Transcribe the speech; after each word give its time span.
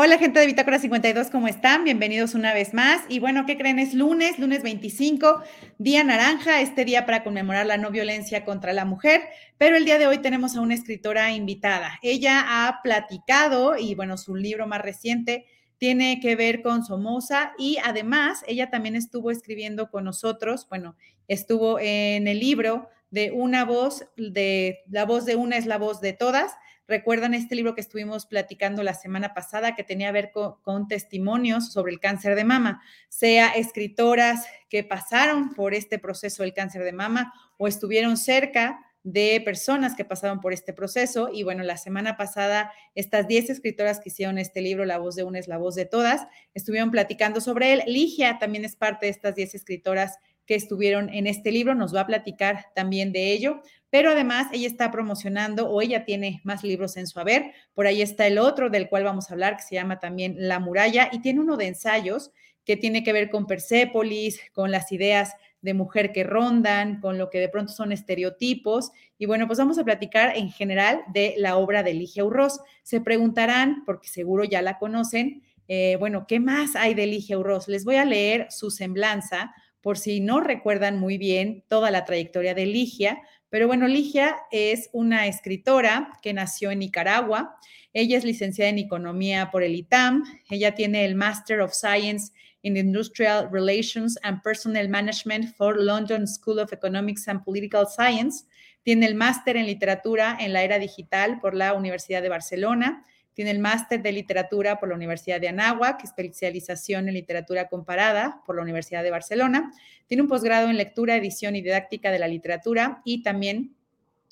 Hola 0.00 0.16
gente 0.16 0.38
de 0.38 0.46
Bitácora 0.46 0.78
52, 0.78 1.26
¿cómo 1.28 1.48
están? 1.48 1.82
Bienvenidos 1.82 2.36
una 2.36 2.54
vez 2.54 2.72
más. 2.72 3.00
Y 3.08 3.18
bueno, 3.18 3.46
¿qué 3.46 3.58
creen? 3.58 3.80
Es 3.80 3.94
lunes, 3.94 4.38
lunes 4.38 4.62
25, 4.62 5.42
día 5.78 6.04
naranja, 6.04 6.60
este 6.60 6.84
día 6.84 7.04
para 7.04 7.24
conmemorar 7.24 7.66
la 7.66 7.78
no 7.78 7.90
violencia 7.90 8.44
contra 8.44 8.72
la 8.72 8.84
mujer, 8.84 9.22
pero 9.56 9.76
el 9.76 9.84
día 9.84 9.98
de 9.98 10.06
hoy 10.06 10.18
tenemos 10.18 10.54
a 10.54 10.60
una 10.60 10.74
escritora 10.74 11.32
invitada. 11.32 11.98
Ella 12.00 12.44
ha 12.46 12.80
platicado 12.80 13.76
y 13.76 13.96
bueno, 13.96 14.16
su 14.18 14.36
libro 14.36 14.68
más 14.68 14.82
reciente 14.82 15.46
tiene 15.78 16.20
que 16.20 16.36
ver 16.36 16.62
con 16.62 16.84
Somoza 16.84 17.50
y 17.58 17.78
además 17.82 18.44
ella 18.46 18.70
también 18.70 18.94
estuvo 18.94 19.32
escribiendo 19.32 19.90
con 19.90 20.04
nosotros, 20.04 20.68
bueno, 20.70 20.94
estuvo 21.26 21.80
en 21.80 22.28
el 22.28 22.38
libro 22.38 22.88
de 23.10 23.32
Una 23.32 23.64
voz, 23.64 24.04
de 24.16 24.78
la 24.88 25.04
voz 25.06 25.24
de 25.24 25.34
una 25.34 25.56
es 25.56 25.66
la 25.66 25.78
voz 25.78 26.00
de 26.00 26.12
todas 26.12 26.52
¿Recuerdan 26.88 27.34
este 27.34 27.54
libro 27.54 27.74
que 27.74 27.82
estuvimos 27.82 28.24
platicando 28.24 28.82
la 28.82 28.94
semana 28.94 29.34
pasada 29.34 29.76
que 29.76 29.84
tenía 29.84 30.08
que 30.08 30.12
ver 30.12 30.30
con, 30.32 30.88
testimonios 30.88 31.70
sobre 31.70 31.92
el 31.92 32.00
cáncer 32.00 32.34
de 32.34 32.44
mama? 32.44 32.82
Sea 33.10 33.50
escritoras 33.50 34.46
que 34.70 34.84
pasaron 34.84 35.52
por 35.52 35.74
este 35.74 35.98
proceso 35.98 36.42
del 36.42 36.54
cáncer 36.54 36.84
de 36.84 36.92
mama 36.92 37.34
o 37.58 37.68
estuvieron 37.68 38.16
cerca 38.16 38.80
de 39.02 39.42
personas 39.44 39.96
que 39.96 40.06
pasaron 40.06 40.40
por 40.40 40.54
este 40.54 40.72
proceso. 40.72 41.28
Y 41.30 41.42
bueno, 41.42 41.62
la 41.62 41.76
semana 41.76 42.16
pasada, 42.16 42.72
estas 42.94 43.28
10 43.28 43.50
escritoras 43.50 44.00
que 44.00 44.08
hicieron 44.08 44.38
este 44.38 44.62
libro, 44.62 44.86
La 44.86 44.96
voz 44.96 45.14
de 45.14 45.24
una 45.24 45.38
es 45.38 45.46
la 45.46 45.58
voz 45.58 45.74
de 45.74 45.84
todas, 45.84 46.26
estuvieron 46.54 46.90
platicando 46.90 47.42
sobre 47.42 47.74
él. 47.74 47.82
Ligia 47.86 48.38
también 48.38 48.64
es 48.64 48.76
parte 48.76 49.04
de 49.04 49.10
estas 49.10 49.34
10 49.34 49.54
escritoras 49.54 50.18
que 50.48 50.54
estuvieron 50.54 51.10
en 51.10 51.26
este 51.26 51.52
libro, 51.52 51.74
nos 51.74 51.94
va 51.94 52.00
a 52.00 52.06
platicar 52.06 52.68
también 52.74 53.12
de 53.12 53.32
ello 53.32 53.60
pero 53.90 54.10
además 54.10 54.48
ella 54.52 54.66
está 54.66 54.90
promocionando 54.90 55.68
o 55.68 55.80
ella 55.80 56.04
tiene 56.04 56.40
más 56.44 56.62
libros 56.62 56.96
en 56.96 57.06
su 57.06 57.18
haber. 57.20 57.52
Por 57.74 57.86
ahí 57.86 58.02
está 58.02 58.26
el 58.26 58.38
otro 58.38 58.70
del 58.70 58.88
cual 58.88 59.04
vamos 59.04 59.30
a 59.30 59.34
hablar, 59.34 59.56
que 59.56 59.62
se 59.62 59.74
llama 59.74 59.98
también 59.98 60.36
La 60.38 60.58
muralla, 60.58 61.08
y 61.12 61.20
tiene 61.20 61.40
uno 61.40 61.56
de 61.56 61.68
ensayos 61.68 62.30
que 62.64 62.76
tiene 62.76 63.02
que 63.02 63.12
ver 63.12 63.30
con 63.30 63.46
Persépolis, 63.46 64.40
con 64.52 64.70
las 64.70 64.92
ideas 64.92 65.32
de 65.62 65.74
mujer 65.74 66.12
que 66.12 66.22
rondan, 66.22 67.00
con 67.00 67.18
lo 67.18 67.30
que 67.30 67.40
de 67.40 67.48
pronto 67.48 67.72
son 67.72 67.92
estereotipos. 67.92 68.92
Y 69.16 69.26
bueno, 69.26 69.46
pues 69.46 69.58
vamos 69.58 69.78
a 69.78 69.84
platicar 69.84 70.36
en 70.36 70.50
general 70.50 71.00
de 71.12 71.34
la 71.38 71.56
obra 71.56 71.82
de 71.82 71.94
Ligia 71.94 72.24
Urroz. 72.24 72.60
Se 72.82 73.00
preguntarán, 73.00 73.84
porque 73.86 74.08
seguro 74.08 74.44
ya 74.44 74.62
la 74.62 74.78
conocen, 74.78 75.42
eh, 75.66 75.96
bueno, 75.98 76.26
¿qué 76.26 76.40
más 76.40 76.76
hay 76.76 76.94
de 76.94 77.06
Ligia 77.06 77.38
Urroz? 77.38 77.68
Les 77.68 77.84
voy 77.84 77.96
a 77.96 78.04
leer 78.04 78.46
su 78.50 78.70
semblanza 78.70 79.54
por 79.80 79.98
si 79.98 80.20
no 80.20 80.40
recuerdan 80.40 80.98
muy 80.98 81.18
bien 81.18 81.64
toda 81.68 81.90
la 81.90 82.04
trayectoria 82.04 82.54
de 82.54 82.66
Ligia, 82.66 83.22
pero 83.50 83.66
bueno, 83.66 83.88
Ligia 83.88 84.36
es 84.50 84.90
una 84.92 85.26
escritora 85.26 86.12
que 86.22 86.34
nació 86.34 86.70
en 86.70 86.80
Nicaragua. 86.80 87.56
Ella 87.92 88.18
es 88.18 88.24
licenciada 88.24 88.70
en 88.70 88.78
Economía 88.78 89.50
por 89.50 89.62
el 89.62 89.74
ITAM. 89.74 90.24
Ella 90.50 90.74
tiene 90.74 91.04
el 91.04 91.14
Master 91.14 91.60
of 91.60 91.72
Science 91.72 92.32
in 92.62 92.76
Industrial 92.76 93.48
Relations 93.50 94.18
and 94.22 94.42
Personal 94.42 94.88
Management 94.88 95.56
for 95.56 95.80
London 95.80 96.26
School 96.26 96.58
of 96.58 96.72
Economics 96.72 97.26
and 97.28 97.42
Political 97.42 97.86
Science. 97.86 98.44
Tiene 98.82 99.06
el 99.06 99.14
máster 99.14 99.56
en 99.56 99.66
literatura 99.66 100.36
en 100.38 100.52
la 100.52 100.62
era 100.62 100.78
digital 100.78 101.40
por 101.40 101.54
la 101.54 101.72
Universidad 101.74 102.22
de 102.22 102.28
Barcelona 102.28 103.04
tiene 103.38 103.52
el 103.52 103.60
máster 103.60 104.02
de 104.02 104.10
literatura 104.10 104.80
por 104.80 104.88
la 104.88 104.96
Universidad 104.96 105.40
de 105.40 105.46
Anáhuac, 105.46 106.02
especialización 106.02 107.06
en 107.06 107.14
literatura 107.14 107.68
comparada 107.68 108.42
por 108.44 108.56
la 108.56 108.62
Universidad 108.62 109.04
de 109.04 109.12
Barcelona. 109.12 109.72
Tiene 110.08 110.24
un 110.24 110.28
posgrado 110.28 110.68
en 110.68 110.76
lectura, 110.76 111.14
edición 111.14 111.54
y 111.54 111.62
didáctica 111.62 112.10
de 112.10 112.18
la 112.18 112.26
literatura 112.26 113.00
y 113.04 113.22
también 113.22 113.76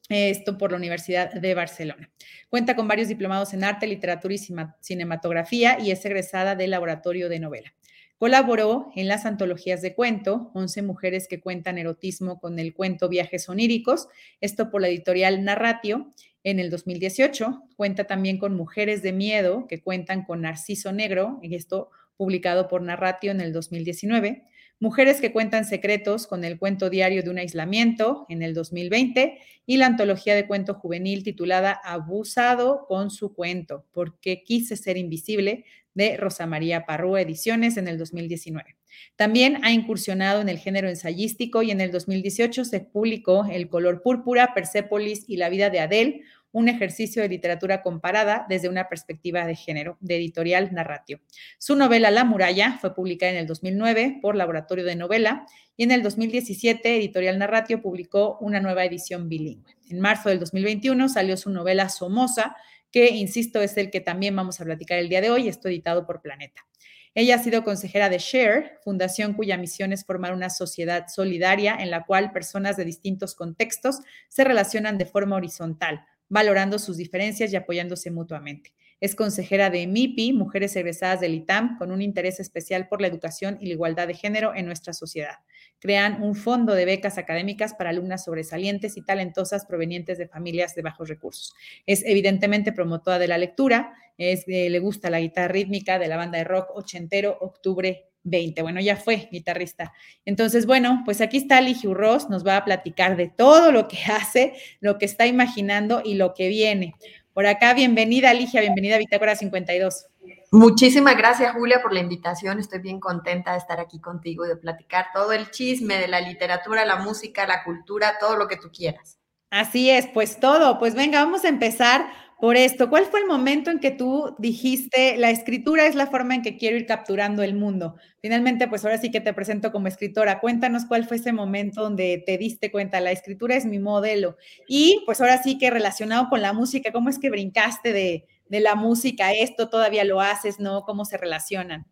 esto 0.09 0.59
por 0.59 0.73
la 0.73 0.79
Universidad 0.79 1.33
de 1.33 1.55
Barcelona. 1.55 2.11
Cuenta 2.49 2.75
con 2.75 2.89
varios 2.89 3.07
diplomados 3.07 3.55
en 3.55 3.63
arte, 3.63 3.87
literatura 3.87 4.35
y 4.35 4.39
cinematografía 4.81 5.79
y 5.79 5.93
es 5.93 6.05
egresada 6.05 6.57
del 6.57 6.73
laboratorio 6.73 7.29
de 7.29 7.39
novela. 7.39 7.73
Colaboró 8.19 8.91
en 8.97 9.09
las 9.09 9.27
antologías 9.27 9.83
de 9.83 9.95
cuento, 9.95 10.51
11 10.55 10.83
mujeres 10.83 11.29
que 11.29 11.41
cuentan 11.41 11.77
erotismo 11.77 12.41
con 12.41 12.59
el 12.59 12.73
cuento 12.73 13.11
Viajes 13.11 13.49
oníricos, 13.49 14.09
esto 14.41 14.71
por 14.71 14.81
la 14.81 14.89
editorial 14.89 15.45
Narratio, 15.45 16.11
en 16.43 16.61
el 16.61 16.71
2018. 16.71 17.65
Cuenta 17.77 18.05
también 18.05 18.39
con 18.39 18.55
Mujeres 18.55 19.03
de 19.03 19.13
Miedo, 19.13 19.67
que 19.69 19.83
cuentan 19.83 20.25
con 20.25 20.43
Narciso 20.43 20.93
Negro, 20.93 21.41
y 21.43 21.55
esto 21.57 21.91
publicado 22.17 22.69
por 22.69 22.81
Narratio 22.83 23.33
en 23.33 23.41
el 23.41 23.53
2019. 23.53 24.45
Mujeres 24.79 25.21
que 25.21 25.33
cuentan 25.33 25.65
secretos 25.65 26.27
con 26.27 26.45
el 26.45 26.59
cuento 26.59 26.89
diario 26.89 27.23
de 27.23 27.31
un 27.31 27.39
aislamiento 27.39 28.27
en 28.29 28.43
el 28.43 28.55
2020 28.55 29.39
y 29.67 29.77
la 29.79 29.87
antología 29.87 30.35
de 30.35 30.47
cuento 30.47 30.75
juvenil 30.75 31.23
titulada 31.23 31.73
Abusado 31.83 32.87
con 32.87 33.11
su 33.11 33.35
cuento, 33.35 33.87
porque 33.93 34.43
quise 34.45 34.77
ser 34.77 34.97
invisible 34.99 35.65
de 35.97 36.17
Rosa 36.17 36.47
María 36.47 36.87
Parrúa 36.87 37.23
Ediciones 37.23 37.77
en 37.77 37.89
el 37.89 37.99
2019. 37.99 38.77
También 39.17 39.59
ha 39.65 39.73
incursionado 39.73 40.41
en 40.41 40.49
el 40.49 40.59
género 40.59 40.89
ensayístico 40.89 41.63
y 41.63 41.71
en 41.71 41.81
el 41.81 41.91
2018 41.91 42.65
se 42.65 42.81
publicó 42.81 43.47
El 43.51 43.69
color 43.69 44.03
púrpura, 44.03 44.53
Persépolis 44.55 45.25
y 45.27 45.39
la 45.39 45.49
vida 45.49 45.71
de 45.71 45.81
Adele, 45.81 46.23
un 46.53 46.69
ejercicio 46.69 47.21
de 47.21 47.29
literatura 47.29 47.83
comparada 47.83 48.47
desde 48.49 48.69
una 48.69 48.89
perspectiva 48.89 49.45
de 49.47 49.57
género, 49.57 49.99
de 50.01 50.17
editorial 50.17 50.73
Narratio. 50.73 51.21
Su 51.59 51.77
novela 51.77 52.11
La 52.11 52.25
muralla 52.25 52.79
fue 52.81 52.95
publicada 52.95 53.33
en 53.33 53.39
el 53.39 53.47
2009 53.47 54.21
por 54.23 54.37
Laboratorio 54.37 54.85
de 54.85 54.97
Novela 54.97 55.47
y 55.77 55.85
en 55.85 55.91
el 55.91 56.03
2017 56.03 56.97
Editorial 56.97 57.39
Narratio 57.39 57.83
publicó 57.83 58.39
una 58.41 58.61
nueva 58.61 58.85
edición 58.85 59.29
bilingüe. 59.29 59.77
En 59.91 60.01
marzo 60.01 60.31
del 60.31 60.41
2021 60.41 61.09
salió 61.09 61.37
su 61.37 61.51
novela 61.51 61.89
Somoza, 61.89 62.57
que, 62.91 63.09
insisto, 63.11 63.61
es 63.61 63.77
el 63.77 63.91
que 63.91 64.01
también 64.01 64.35
vamos 64.37 64.61
a 64.61 64.65
platicar 64.65 64.99
el 64.99 65.09
día 65.09 65.21
de 65.21 65.31
hoy, 65.31 65.49
esto 65.49 65.69
editado 65.69 66.07
por 66.07 66.23
Planeta. 66.23 66.67
Ella 67.15 67.37
ha 67.37 67.39
sido 67.39 67.65
consejera 67.65 68.11
de 68.11 68.19
Share, 68.19 68.79
fundación 68.85 69.33
cuya 69.33 69.57
misión 69.57 69.93
es 69.93 70.05
formar 70.05 70.35
una 70.35 70.51
sociedad 70.51 71.07
solidaria 71.09 71.75
en 71.75 71.91
la 71.91 72.05
cual 72.05 72.31
personas 72.31 72.77
de 72.77 72.85
distintos 72.85 73.35
contextos 73.35 74.01
se 74.29 74.45
relacionan 74.45 74.99
de 74.99 75.07
forma 75.07 75.37
horizontal, 75.37 76.05
valorando 76.29 76.79
sus 76.79 76.99
diferencias 76.99 77.53
y 77.53 77.57
apoyándose 77.57 78.11
mutuamente. 78.11 78.75
Es 79.01 79.15
consejera 79.15 79.69
de 79.69 79.87
MIPI, 79.87 80.33
Mujeres 80.33 80.75
Egresadas 80.77 81.21
del 81.21 81.35
ITAM, 81.35 81.77
con 81.77 81.93
un 81.93 82.01
interés 82.01 82.41
especial 82.41 82.89
por 82.89 83.01
la 83.01 83.09
educación 83.09 83.59
y 83.61 83.67
la 83.67 83.73
igualdad 83.73 84.09
de 84.09 84.15
género 84.15 84.55
en 84.55 84.65
nuestra 84.67 84.95
sociedad. 84.95 85.37
Crean 85.79 86.23
un 86.23 86.35
fondo 86.35 86.75
de 86.75 86.87
becas 86.87 87.19
académicas 87.19 87.75
para 87.75 87.91
alumnas 87.91 88.25
sobresalientes 88.25 88.97
y 88.97 89.03
talentosas 89.03 89.67
provenientes 89.67 90.17
de 90.17 90.29
familias 90.29 90.75
de 90.75 90.83
bajos 90.83 91.09
recursos. 91.09 91.55
Es 91.85 92.03
evidentemente 92.07 92.73
promotora 92.73 93.19
de 93.19 93.29
la 93.29 93.37
lectura, 93.37 93.93
es, 94.19 94.45
eh, 94.49 94.71
le 94.71 94.79
gusta 94.79 95.11
la 95.11 95.21
guitarra 95.21 95.49
rítmica 95.49 95.99
de 95.99 96.09
la 96.09 96.17
banda 96.17 96.39
de 96.39 96.45
rock 96.45 96.71
ochentero, 96.75 97.37
octubre 97.41 98.07
20. 98.27 98.63
Bueno, 98.63 98.81
ya 98.81 98.97
fue 98.97 99.29
guitarrista. 99.31 99.93
Entonces, 100.25 100.67
bueno, 100.67 101.03
pues 101.05 101.21
aquí 101.21 101.37
está 101.39 101.61
Ligia 101.61 101.91
Ross, 101.93 102.29
nos 102.29 102.47
va 102.47 102.57
a 102.57 102.65
platicar 102.65 103.17
de 103.17 103.29
todo 103.29 103.73
lo 103.73 103.89
que 103.89 103.99
hace, 104.13 104.55
lo 104.81 104.99
que 104.99 105.05
está 105.05 105.27
imaginando 105.27 106.03
y 106.05 106.15
lo 106.15 106.35
que 106.35 106.49
viene. 106.49 106.95
Por 107.37 107.47
acá, 107.47 107.75
bienvenida 107.75 108.33
Ligia, 108.33 108.63
bienvenida 108.63 108.95
a 108.95 108.99
Bitácora 108.99 109.37
52. 109.37 110.07
Muchísimas 110.53 111.19
gracias, 111.19 111.53
Julia, 111.53 111.83
por 111.83 111.93
la 111.93 112.01
invitación. 112.01 112.59
Estoy 112.59 112.79
bien 112.79 112.99
contenta 112.99 113.53
de 113.53 113.59
estar 113.59 113.79
aquí 113.79 114.01
contigo 114.01 114.47
y 114.47 114.49
de 114.49 114.57
platicar 114.57 115.09
todo 115.13 115.33
el 115.33 115.51
chisme 115.51 115.99
de 115.99 116.09
la 116.09 116.23
literatura, 116.23 116.87
la 116.87 116.97
música, 116.97 117.47
la 117.47 117.63
cultura, 117.63 118.17
todo 118.19 118.39
lo 118.39 118.49
que 118.49 118.57
tú 118.57 118.71
quieras. 118.73 119.19
Así 119.51 119.91
es, 119.91 120.07
pues 120.07 120.41
todo. 120.41 120.79
Pues 120.79 120.95
venga, 120.95 121.23
vamos 121.23 121.45
a 121.45 121.49
empezar 121.49 122.09
por 122.39 122.57
esto. 122.57 122.91
¿Cuál 122.91 123.07
fue 123.07 123.21
el 123.21 123.27
momento 123.27 123.71
en 123.71 123.79
que 123.79 123.91
tú 123.91 124.35
dijiste, 124.39 125.17
la 125.17 125.31
escritura 125.31 125.87
es 125.87 125.95
la 125.95 126.07
forma 126.07 126.35
en 126.35 126.43
que 126.43 126.59
quiero 126.59 126.77
ir 126.77 126.87
capturando 126.87 127.43
el 127.43 127.55
mundo? 127.55 127.97
Finalmente, 128.21 128.69
pues 128.69 128.85
ahora 128.85 128.99
sí 128.99 129.11
que 129.11 129.21
te 129.21 129.33
presento 129.33 129.73
como 129.73 129.89
escritora. 129.89 130.41
Cuéntanos 130.41 130.85
cuál 130.87 131.07
fue 131.07 131.17
ese 131.17 131.33
momento 131.33 131.83
donde 131.83 132.23
te 132.27 132.37
diste 132.39 132.71
cuenta, 132.71 133.01
la 133.01 133.13
escritura 133.13 133.57
es 133.57 133.65
mi 133.65 133.79
modelo. 133.79 134.37
Y 134.69 135.03
pues 135.07 135.21
ahora 135.21 135.43
sí 135.43 135.59
que 135.59 135.71
relacionado 135.71 136.29
con 136.29 136.43
la 136.43 136.53
música, 136.53 136.93
¿cómo 136.93 137.09
es 137.09 137.19
que 137.19 137.31
brincaste 137.31 137.93
de, 137.93 138.27
de 138.49 138.61
la 138.61 138.75
música 138.75 139.33
esto? 139.33 139.69
¿Todavía 139.69 140.05
lo 140.05 140.21
haces, 140.21 140.61
no? 140.61 140.83
¿Cómo 140.83 141.05
se 141.05 141.17
relacionan? 141.17 141.87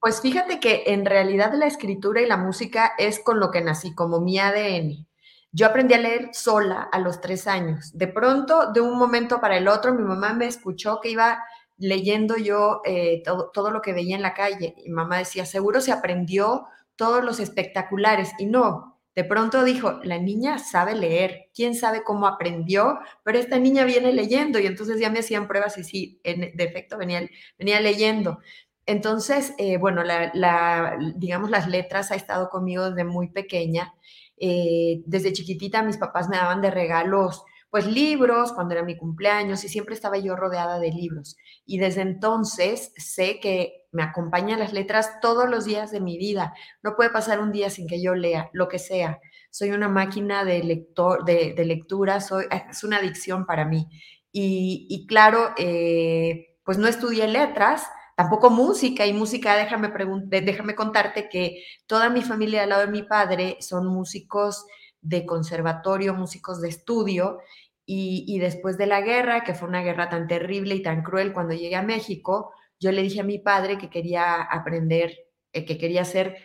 Pues 0.00 0.20
fíjate 0.20 0.60
que 0.60 0.84
en 0.86 1.04
realidad 1.04 1.52
la 1.54 1.66
escritura 1.66 2.20
y 2.20 2.26
la 2.26 2.36
música 2.36 2.92
es 2.98 3.20
con 3.20 3.40
lo 3.40 3.50
que 3.50 3.60
nací, 3.60 3.94
como 3.94 4.20
mi 4.20 4.38
ADN. 4.38 5.06
Yo 5.56 5.66
aprendí 5.66 5.94
a 5.94 5.98
leer 5.98 6.30
sola 6.32 6.88
a 6.90 6.98
los 6.98 7.20
tres 7.20 7.46
años. 7.46 7.96
De 7.96 8.08
pronto, 8.08 8.72
de 8.72 8.80
un 8.80 8.98
momento 8.98 9.40
para 9.40 9.56
el 9.56 9.68
otro, 9.68 9.94
mi 9.94 10.02
mamá 10.02 10.32
me 10.32 10.46
escuchó 10.46 11.00
que 11.00 11.10
iba 11.10 11.44
leyendo 11.76 12.36
yo 12.36 12.80
eh, 12.84 13.22
todo, 13.24 13.50
todo, 13.52 13.70
lo 13.70 13.80
que 13.80 13.92
veía 13.92 14.16
en 14.16 14.22
la 14.22 14.34
calle. 14.34 14.74
Y 14.84 14.90
mamá 14.90 15.18
decía, 15.18 15.46
seguro 15.46 15.80
se 15.80 15.92
aprendió 15.92 16.66
todos 16.96 17.22
los 17.22 17.38
espectaculares. 17.38 18.32
Y 18.38 18.46
no, 18.46 18.98
de 19.14 19.22
pronto 19.22 19.62
dijo, 19.62 20.00
la 20.02 20.18
niña 20.18 20.58
sabe 20.58 20.96
leer, 20.96 21.50
quién 21.54 21.76
sabe 21.76 22.02
cómo 22.02 22.26
aprendió, 22.26 22.98
pero 23.22 23.38
esta 23.38 23.60
niña 23.60 23.84
viene 23.84 24.12
leyendo. 24.12 24.58
Y 24.58 24.66
entonces 24.66 24.98
ya 24.98 25.08
me 25.08 25.20
hacían 25.20 25.46
pruebas 25.46 25.78
y 25.78 25.84
sí, 25.84 26.20
en, 26.24 26.56
de 26.56 26.88
venía, 26.98 27.28
venía 27.56 27.80
leyendo. 27.80 28.40
Entonces, 28.86 29.54
eh, 29.58 29.78
bueno, 29.78 30.02
la, 30.02 30.98
digamos, 31.16 31.50
las 31.50 31.68
letras 31.68 32.10
ha 32.10 32.16
estado 32.16 32.50
conmigo 32.50 32.90
desde 32.90 33.04
muy 33.04 33.28
pequeña. 33.30 33.94
Eh, 34.36 35.02
desde 35.06 35.32
chiquitita 35.32 35.82
mis 35.82 35.96
papás 35.96 36.28
me 36.28 36.36
daban 36.36 36.60
de 36.60 36.70
regalos 36.70 37.44
pues 37.74 37.88
libros 37.88 38.52
cuando 38.52 38.74
era 38.74 38.84
mi 38.84 38.96
cumpleaños 38.96 39.64
y 39.64 39.68
siempre 39.68 39.96
estaba 39.96 40.16
yo 40.16 40.36
rodeada 40.36 40.78
de 40.78 40.92
libros. 40.92 41.36
Y 41.66 41.78
desde 41.78 42.02
entonces 42.02 42.92
sé 42.96 43.40
que 43.40 43.88
me 43.90 44.04
acompañan 44.04 44.60
las 44.60 44.72
letras 44.72 45.18
todos 45.20 45.50
los 45.50 45.64
días 45.64 45.90
de 45.90 46.00
mi 46.00 46.16
vida. 46.16 46.54
No 46.84 46.94
puede 46.94 47.10
pasar 47.10 47.40
un 47.40 47.50
día 47.50 47.70
sin 47.70 47.88
que 47.88 48.00
yo 48.00 48.14
lea, 48.14 48.48
lo 48.52 48.68
que 48.68 48.78
sea. 48.78 49.18
Soy 49.50 49.72
una 49.72 49.88
máquina 49.88 50.44
de, 50.44 50.62
lector, 50.62 51.24
de, 51.24 51.52
lectura, 51.64 52.20
soy, 52.20 52.44
es 52.70 52.84
una 52.84 52.98
adicción 52.98 53.44
para 53.44 53.64
mí. 53.64 53.88
Y, 54.30 55.04
claro, 55.08 55.50
eh, 55.58 56.54
pues 56.64 56.78
no 56.78 56.86
estudié 56.86 57.26
letras, 57.26 57.82
tampoco 58.16 58.50
música 58.50 59.06
y 59.06 59.12
música, 59.12 59.56
déjame, 59.56 59.92
déjame 60.26 60.74
contarte 60.74 61.28
que 61.28 61.64
toda 61.86 62.10
mi 62.10 62.22
familia 62.22 62.62
al 62.62 62.70
lado 62.70 62.82
de 62.82 62.92
mi 62.92 63.02
padre 63.02 63.56
son 63.60 63.86
músicos 63.86 64.66
de 65.00 65.26
conservatorio, 65.26 66.14
músicos 66.14 66.60
de 66.60 66.68
estudio, 66.68 67.38
y, 67.86 68.38
después 68.38 68.78
de 68.78 68.86
la 68.86 69.02
guerra, 69.02 69.44
que 69.44 69.54
fue 69.54 69.68
una 69.68 69.82
guerra 69.82 70.08
tan 70.08 70.26
terrible 70.26 70.74
y 70.74 70.82
tan 70.82 71.02
cruel, 71.02 71.32
cuando 71.32 71.54
llegué 71.54 71.76
a 71.76 71.82
México, 71.82 72.52
yo 72.80 72.92
le 72.92 73.02
dije 73.02 73.20
a 73.20 73.24
mi 73.24 73.38
padre 73.38 73.76
que 73.78 73.90
quería 73.90 74.40
aprender, 74.42 75.14
eh, 75.52 75.64
que 75.64 75.76
quería 75.76 76.04
ser 76.04 76.36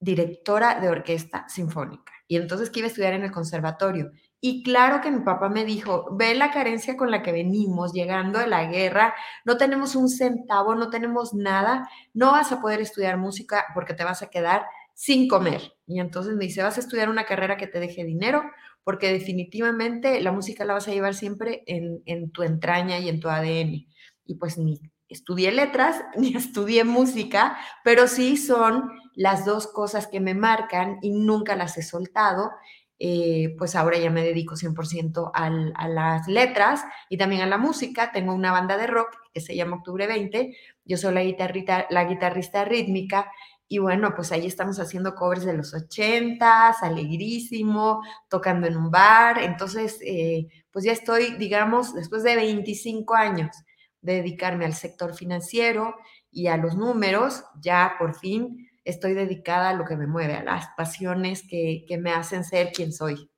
directora 0.00 0.80
de 0.80 0.88
orquesta 0.88 1.46
sinfónica, 1.48 2.12
y 2.28 2.36
entonces 2.36 2.70
que 2.70 2.80
iba 2.80 2.86
a 2.86 2.90
estudiar 2.90 3.14
en 3.14 3.22
el 3.22 3.30
conservatorio. 3.30 4.10
Y 4.40 4.62
claro 4.62 5.00
que 5.00 5.10
mi 5.10 5.20
papá 5.20 5.48
me 5.48 5.64
dijo, 5.64 6.08
ve 6.16 6.34
la 6.34 6.50
carencia 6.50 6.96
con 6.96 7.10
la 7.10 7.22
que 7.22 7.32
venimos 7.32 7.92
llegando 7.92 8.38
de 8.38 8.46
la 8.46 8.66
guerra, 8.66 9.14
no 9.44 9.56
tenemos 9.56 9.96
un 9.96 10.08
centavo, 10.08 10.74
no 10.74 10.90
tenemos 10.90 11.34
nada, 11.34 11.88
no 12.12 12.32
vas 12.32 12.52
a 12.52 12.60
poder 12.60 12.80
estudiar 12.80 13.16
música 13.16 13.64
porque 13.74 13.94
te 13.94 14.04
vas 14.04 14.22
a 14.22 14.28
quedar 14.28 14.66
sin 14.94 15.28
comer. 15.28 15.74
Y 15.86 16.00
entonces 16.00 16.34
me 16.34 16.44
dice, 16.44 16.62
vas 16.62 16.76
a 16.76 16.80
estudiar 16.80 17.08
una 17.08 17.24
carrera 17.24 17.56
que 17.56 17.66
te 17.66 17.80
deje 17.80 18.04
dinero, 18.04 18.42
porque 18.84 19.12
definitivamente 19.12 20.20
la 20.20 20.32
música 20.32 20.64
la 20.64 20.74
vas 20.74 20.88
a 20.88 20.92
llevar 20.92 21.14
siempre 21.14 21.64
en, 21.66 22.02
en 22.06 22.30
tu 22.30 22.42
entraña 22.42 22.98
y 22.98 23.08
en 23.08 23.20
tu 23.20 23.28
ADN. 23.28 23.86
Y 24.24 24.34
pues 24.38 24.58
ni 24.58 24.80
estudié 25.08 25.52
letras 25.52 26.02
ni 26.16 26.34
estudié 26.36 26.84
música, 26.84 27.56
pero 27.84 28.06
sí 28.06 28.36
son 28.36 28.90
las 29.16 29.44
dos 29.44 29.66
cosas 29.66 30.06
que 30.06 30.20
me 30.20 30.34
marcan 30.34 30.98
y 31.02 31.10
nunca 31.10 31.56
las 31.56 31.76
he 31.78 31.82
soltado. 31.82 32.52
Eh, 32.98 33.54
pues 33.58 33.74
ahora 33.74 33.98
ya 33.98 34.10
me 34.10 34.22
dedico 34.22 34.54
100% 34.54 35.30
a 35.34 35.88
las 35.88 36.28
letras 36.28 36.82
y 37.10 37.16
también 37.16 37.42
a 37.42 37.46
la 37.46 37.58
música. 37.58 38.12
Tengo 38.12 38.32
una 38.32 38.52
banda 38.52 38.76
de 38.76 38.86
rock 38.86 39.16
que 39.34 39.40
se 39.40 39.56
llama 39.56 39.76
Octubre 39.76 40.06
20. 40.06 40.56
Yo 40.84 40.96
soy 40.96 41.12
la 41.12 41.22
guitarrista, 41.22 41.86
la 41.90 42.04
guitarrista 42.04 42.64
rítmica 42.64 43.30
y 43.68 43.78
bueno, 43.78 44.14
pues 44.14 44.30
ahí 44.32 44.46
estamos 44.46 44.78
haciendo 44.78 45.14
covers 45.14 45.44
de 45.44 45.54
los 45.54 45.74
80, 45.74 46.70
alegrísimo, 46.80 48.02
tocando 48.28 48.66
en 48.66 48.76
un 48.76 48.90
bar. 48.90 49.38
Entonces, 49.42 49.98
eh, 50.04 50.46
pues 50.70 50.84
ya 50.84 50.92
estoy, 50.92 51.32
digamos, 51.36 51.94
después 51.94 52.22
de 52.22 52.36
25 52.36 53.14
años 53.14 53.56
de 54.02 54.16
dedicarme 54.16 54.66
al 54.66 54.74
sector 54.74 55.14
financiero 55.14 55.96
y 56.30 56.46
a 56.46 56.56
los 56.56 56.76
números, 56.76 57.44
ya 57.60 57.96
por 57.98 58.14
fin 58.14 58.65
estoy 58.86 59.12
dedicada 59.14 59.70
a 59.70 59.74
lo 59.74 59.84
que 59.84 59.96
me 59.96 60.06
mueve, 60.06 60.34
a 60.34 60.44
las 60.44 60.68
pasiones 60.76 61.42
que, 61.46 61.84
me 62.00 62.12
hacen 62.12 62.44
ser 62.44 62.72
quien 62.72 62.92
soy. 62.92 63.28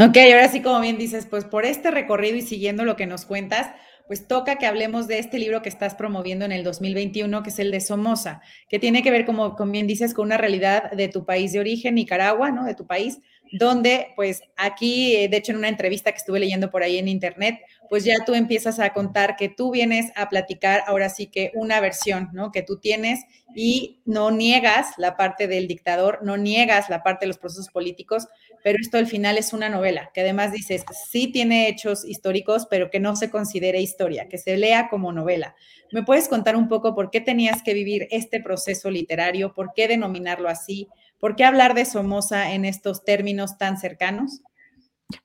Ok, 0.00 0.16
ahora 0.16 0.48
sí, 0.48 0.62
como 0.62 0.80
bien 0.80 0.96
dices, 0.96 1.26
pues 1.26 1.44
por 1.44 1.66
este 1.66 1.90
recorrido 1.90 2.36
y 2.36 2.42
siguiendo 2.42 2.84
lo 2.84 2.96
que 2.96 3.06
nos 3.06 3.26
cuentas, 3.26 3.70
pues 4.06 4.26
toca 4.26 4.56
que 4.56 4.66
hablemos 4.66 5.06
de 5.06 5.18
este 5.18 5.38
libro 5.38 5.60
que 5.60 5.68
estás 5.68 5.94
promoviendo 5.94 6.44
en 6.44 6.52
el 6.52 6.64
2021, 6.64 7.42
que 7.42 7.50
es 7.50 7.58
el 7.58 7.70
de 7.70 7.80
Somoza, 7.80 8.40
que 8.68 8.78
tiene 8.78 9.02
que 9.02 9.10
ver, 9.10 9.26
como, 9.26 9.54
como 9.56 9.72
bien 9.72 9.86
dices, 9.86 10.14
con 10.14 10.26
una 10.26 10.38
realidad 10.38 10.92
de 10.92 11.08
tu 11.08 11.26
país 11.26 11.52
de 11.52 11.60
origen, 11.60 11.96
Nicaragua, 11.96 12.50
¿no? 12.50 12.64
De 12.64 12.74
tu 12.74 12.86
país, 12.86 13.20
donde 13.52 14.08
pues 14.16 14.42
aquí, 14.56 15.16
eh, 15.16 15.28
de 15.28 15.36
hecho 15.36 15.52
en 15.52 15.58
una 15.58 15.68
entrevista 15.68 16.10
que 16.10 16.18
estuve 16.18 16.40
leyendo 16.40 16.70
por 16.70 16.82
ahí 16.82 16.98
en 16.98 17.08
internet, 17.08 17.60
pues 17.88 18.04
ya 18.04 18.24
tú 18.24 18.34
empiezas 18.34 18.78
a 18.78 18.92
contar 18.94 19.36
que 19.36 19.50
tú 19.50 19.70
vienes 19.70 20.10
a 20.16 20.28
platicar 20.30 20.82
ahora 20.86 21.10
sí 21.10 21.26
que 21.26 21.52
una 21.54 21.78
versión, 21.80 22.30
¿no? 22.32 22.50
Que 22.50 22.62
tú 22.62 22.78
tienes 22.78 23.20
y 23.54 24.00
no 24.06 24.30
niegas 24.30 24.92
la 24.96 25.16
parte 25.16 25.46
del 25.46 25.68
dictador, 25.68 26.20
no 26.22 26.38
niegas 26.38 26.88
la 26.88 27.02
parte 27.02 27.26
de 27.26 27.28
los 27.28 27.38
procesos 27.38 27.68
políticos, 27.68 28.26
pero 28.64 28.78
esto 28.80 28.96
al 28.96 29.06
final 29.06 29.36
es 29.36 29.52
una 29.52 29.68
novela, 29.68 30.10
que 30.14 30.22
además 30.22 30.52
dices, 30.52 30.84
sí 31.10 31.30
tiene 31.30 31.68
hechos 31.68 32.04
históricos, 32.04 32.66
pero 32.70 32.90
que 32.90 33.00
no 33.00 33.16
se 33.16 33.30
considere 33.30 33.80
historia, 33.80 34.28
que 34.28 34.38
se 34.38 34.56
lea 34.56 34.88
como 34.88 35.12
novela. 35.12 35.54
¿Me 35.90 36.02
puedes 36.02 36.28
contar 36.28 36.56
un 36.56 36.68
poco 36.68 36.94
por 36.94 37.10
qué 37.10 37.20
tenías 37.20 37.62
que 37.62 37.74
vivir 37.74 38.08
este 38.10 38.40
proceso 38.40 38.90
literario? 38.90 39.52
¿Por 39.52 39.72
qué 39.74 39.88
denominarlo 39.88 40.48
así? 40.48 40.88
¿Por 41.22 41.36
qué 41.36 41.44
hablar 41.44 41.74
de 41.74 41.84
Somoza 41.84 42.50
en 42.50 42.64
estos 42.64 43.04
términos 43.04 43.56
tan 43.56 43.78
cercanos? 43.78 44.42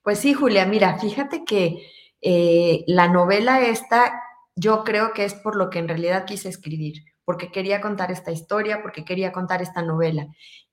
Pues 0.04 0.20
sí, 0.20 0.36
Julia, 0.36 0.68
mira, 0.68 1.00
fíjate 1.00 1.44
que 1.44 1.88
eh, 2.22 2.84
la 2.86 3.08
novela 3.08 3.62
esta, 3.62 4.22
yo 4.56 4.84
creo 4.84 5.12
que 5.14 5.26
es 5.26 5.34
por 5.34 5.56
lo 5.56 5.72
que 5.72 5.80
en 5.80 5.88
realidad 5.88 6.26
quise 6.26 6.50
escribir, 6.50 7.04
porque 7.26 7.52
quería 7.52 7.82
contar 7.82 8.12
esta 8.12 8.30
historia, 8.30 8.84
porque 8.84 9.06
quería 9.06 9.32
contar 9.32 9.64
esta 9.64 9.82
novela. 9.82 10.28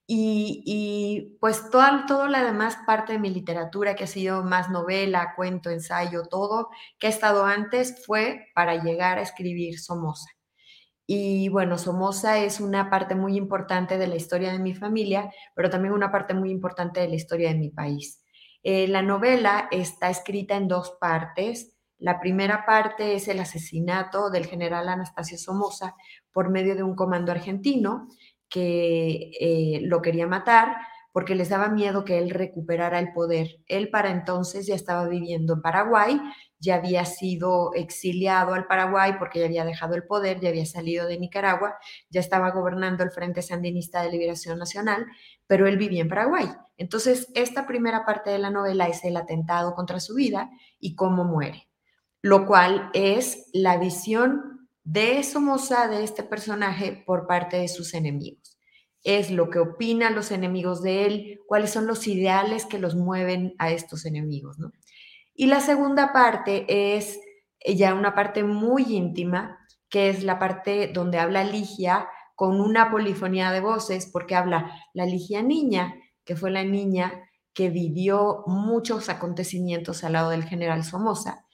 Y, 0.06 1.38
pues 1.40 1.70
toda, 1.70 2.04
toda 2.06 2.28
la 2.28 2.44
demás 2.44 2.76
parte 2.86 3.14
de 3.14 3.18
mi 3.18 3.30
literatura, 3.30 3.94
que 3.94 4.04
ha 4.04 4.06
sido 4.06 4.44
más 4.44 4.68
novela, 4.68 5.32
cuento, 5.36 5.70
ensayo, 5.70 6.24
todo 6.28 6.68
que 6.98 7.06
ha 7.06 7.10
estado 7.10 7.46
antes, 7.46 8.04
fue 8.04 8.48
para 8.54 8.84
llegar 8.84 9.16
a 9.16 9.22
escribir 9.22 9.80
Somoza. 9.80 10.33
Y 11.06 11.48
bueno, 11.50 11.76
Somoza 11.76 12.38
es 12.38 12.60
una 12.60 12.88
parte 12.88 13.14
muy 13.14 13.36
importante 13.36 13.98
de 13.98 14.06
la 14.06 14.16
historia 14.16 14.52
de 14.52 14.58
mi 14.58 14.74
familia, 14.74 15.30
pero 15.54 15.68
también 15.68 15.92
una 15.92 16.10
parte 16.10 16.32
muy 16.32 16.50
importante 16.50 17.00
de 17.00 17.08
la 17.08 17.14
historia 17.16 17.50
de 17.50 17.58
mi 17.58 17.70
país. 17.70 18.22
Eh, 18.62 18.88
la 18.88 19.02
novela 19.02 19.68
está 19.70 20.08
escrita 20.08 20.56
en 20.56 20.68
dos 20.68 20.96
partes. 20.98 21.76
La 21.98 22.20
primera 22.20 22.64
parte 22.64 23.14
es 23.14 23.28
el 23.28 23.40
asesinato 23.40 24.30
del 24.30 24.46
general 24.46 24.88
Anastasio 24.88 25.36
Somoza 25.36 25.94
por 26.32 26.50
medio 26.50 26.74
de 26.74 26.82
un 26.82 26.96
comando 26.96 27.30
argentino 27.30 28.08
que 28.48 29.32
eh, 29.38 29.80
lo 29.82 30.00
quería 30.00 30.26
matar 30.26 30.76
porque 31.14 31.36
les 31.36 31.48
daba 31.48 31.68
miedo 31.68 32.04
que 32.04 32.18
él 32.18 32.30
recuperara 32.30 32.98
el 32.98 33.12
poder. 33.12 33.60
Él 33.68 33.88
para 33.88 34.10
entonces 34.10 34.66
ya 34.66 34.74
estaba 34.74 35.06
viviendo 35.06 35.54
en 35.54 35.62
Paraguay 35.62 36.20
ya 36.64 36.76
había 36.76 37.04
sido 37.04 37.72
exiliado 37.74 38.54
al 38.54 38.66
Paraguay 38.66 39.12
porque 39.18 39.38
ya 39.38 39.46
había 39.46 39.64
dejado 39.64 39.94
el 39.94 40.04
poder, 40.04 40.40
ya 40.40 40.48
había 40.48 40.66
salido 40.66 41.06
de 41.06 41.18
Nicaragua, 41.18 41.76
ya 42.10 42.20
estaba 42.20 42.50
gobernando 42.50 43.04
el 43.04 43.10
Frente 43.10 43.42
Sandinista 43.42 44.02
de 44.02 44.10
Liberación 44.10 44.58
Nacional, 44.58 45.06
pero 45.46 45.68
él 45.68 45.76
vivía 45.76 46.02
en 46.02 46.08
Paraguay. 46.08 46.48
Entonces, 46.76 47.28
esta 47.34 47.66
primera 47.66 48.04
parte 48.04 48.30
de 48.30 48.38
la 48.38 48.50
novela 48.50 48.88
es 48.88 49.04
el 49.04 49.16
atentado 49.16 49.74
contra 49.74 50.00
su 50.00 50.14
vida 50.14 50.50
y 50.80 50.96
cómo 50.96 51.24
muere, 51.24 51.68
lo 52.22 52.46
cual 52.46 52.90
es 52.94 53.50
la 53.52 53.76
visión 53.76 54.68
de 54.82 55.22
Somoza, 55.22 55.88
de 55.88 56.02
este 56.02 56.22
personaje, 56.22 57.02
por 57.06 57.26
parte 57.26 57.58
de 57.58 57.68
sus 57.68 57.94
enemigos. 57.94 58.53
Es 59.04 59.30
lo 59.30 59.50
que 59.50 59.60
opinan 59.60 60.16
los 60.16 60.32
enemigos 60.32 60.82
de 60.82 61.06
él, 61.06 61.40
cuáles 61.46 61.70
son 61.70 61.86
los 61.86 62.06
ideales 62.08 62.66
que 62.66 62.78
los 62.78 62.96
mueven 62.96 63.54
a 63.58 63.70
estos 63.70 64.04
enemigos, 64.06 64.58
¿no? 64.58 64.72
Y 65.34 65.46
la 65.46 65.60
segunda 65.60 66.12
parte 66.12 66.96
es 66.96 67.20
ya 67.64 67.94
una 67.94 68.14
parte 68.14 68.44
muy 68.44 68.84
íntima, 68.88 69.58
que 69.88 70.08
es 70.08 70.24
la 70.24 70.38
parte 70.38 70.88
donde 70.88 71.18
habla 71.18 71.44
Ligia 71.44 72.08
con 72.34 72.60
una 72.60 72.90
polifonía 72.90 73.52
de 73.52 73.60
voces, 73.60 74.08
porque 74.12 74.34
habla 74.34 74.72
la 74.92 75.06
Ligia 75.06 75.42
niña, 75.42 75.94
que 76.24 76.36
fue 76.36 76.50
la 76.50 76.64
niña 76.64 77.28
que 77.52 77.70
vivió 77.70 78.42
muchos 78.46 79.08
acontecimientos 79.08 80.02
al 80.02 80.14
lado 80.14 80.30
del 80.30 80.44
general 80.44 80.82
Somoza, 80.84 81.46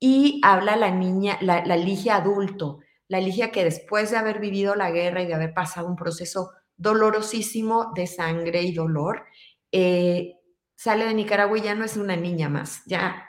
y 0.00 0.40
habla 0.44 0.76
la 0.76 0.92
niña, 0.92 1.38
la, 1.40 1.60
Ligia 1.76 2.16
adulto, 2.16 2.78
la 3.08 3.20
Ligia 3.20 3.50
que 3.50 3.64
después 3.64 4.10
de 4.10 4.16
haber 4.16 4.38
vivido 4.38 4.76
la 4.76 4.92
guerra 4.92 5.22
y 5.22 5.26
de 5.26 5.34
haber 5.34 5.54
pasado 5.54 5.88
un 5.88 5.96
proceso 5.96 6.52
dolorosísimo 6.78 7.92
de 7.94 8.06
sangre 8.06 8.62
y 8.62 8.72
dolor, 8.72 9.26
eh, 9.72 10.34
sale 10.74 11.04
de 11.04 11.14
Nicaragua 11.14 11.58
y 11.58 11.62
ya 11.62 11.74
no 11.74 11.84
es 11.84 11.96
una 11.96 12.16
niña 12.16 12.48
más, 12.48 12.82
ya 12.86 13.28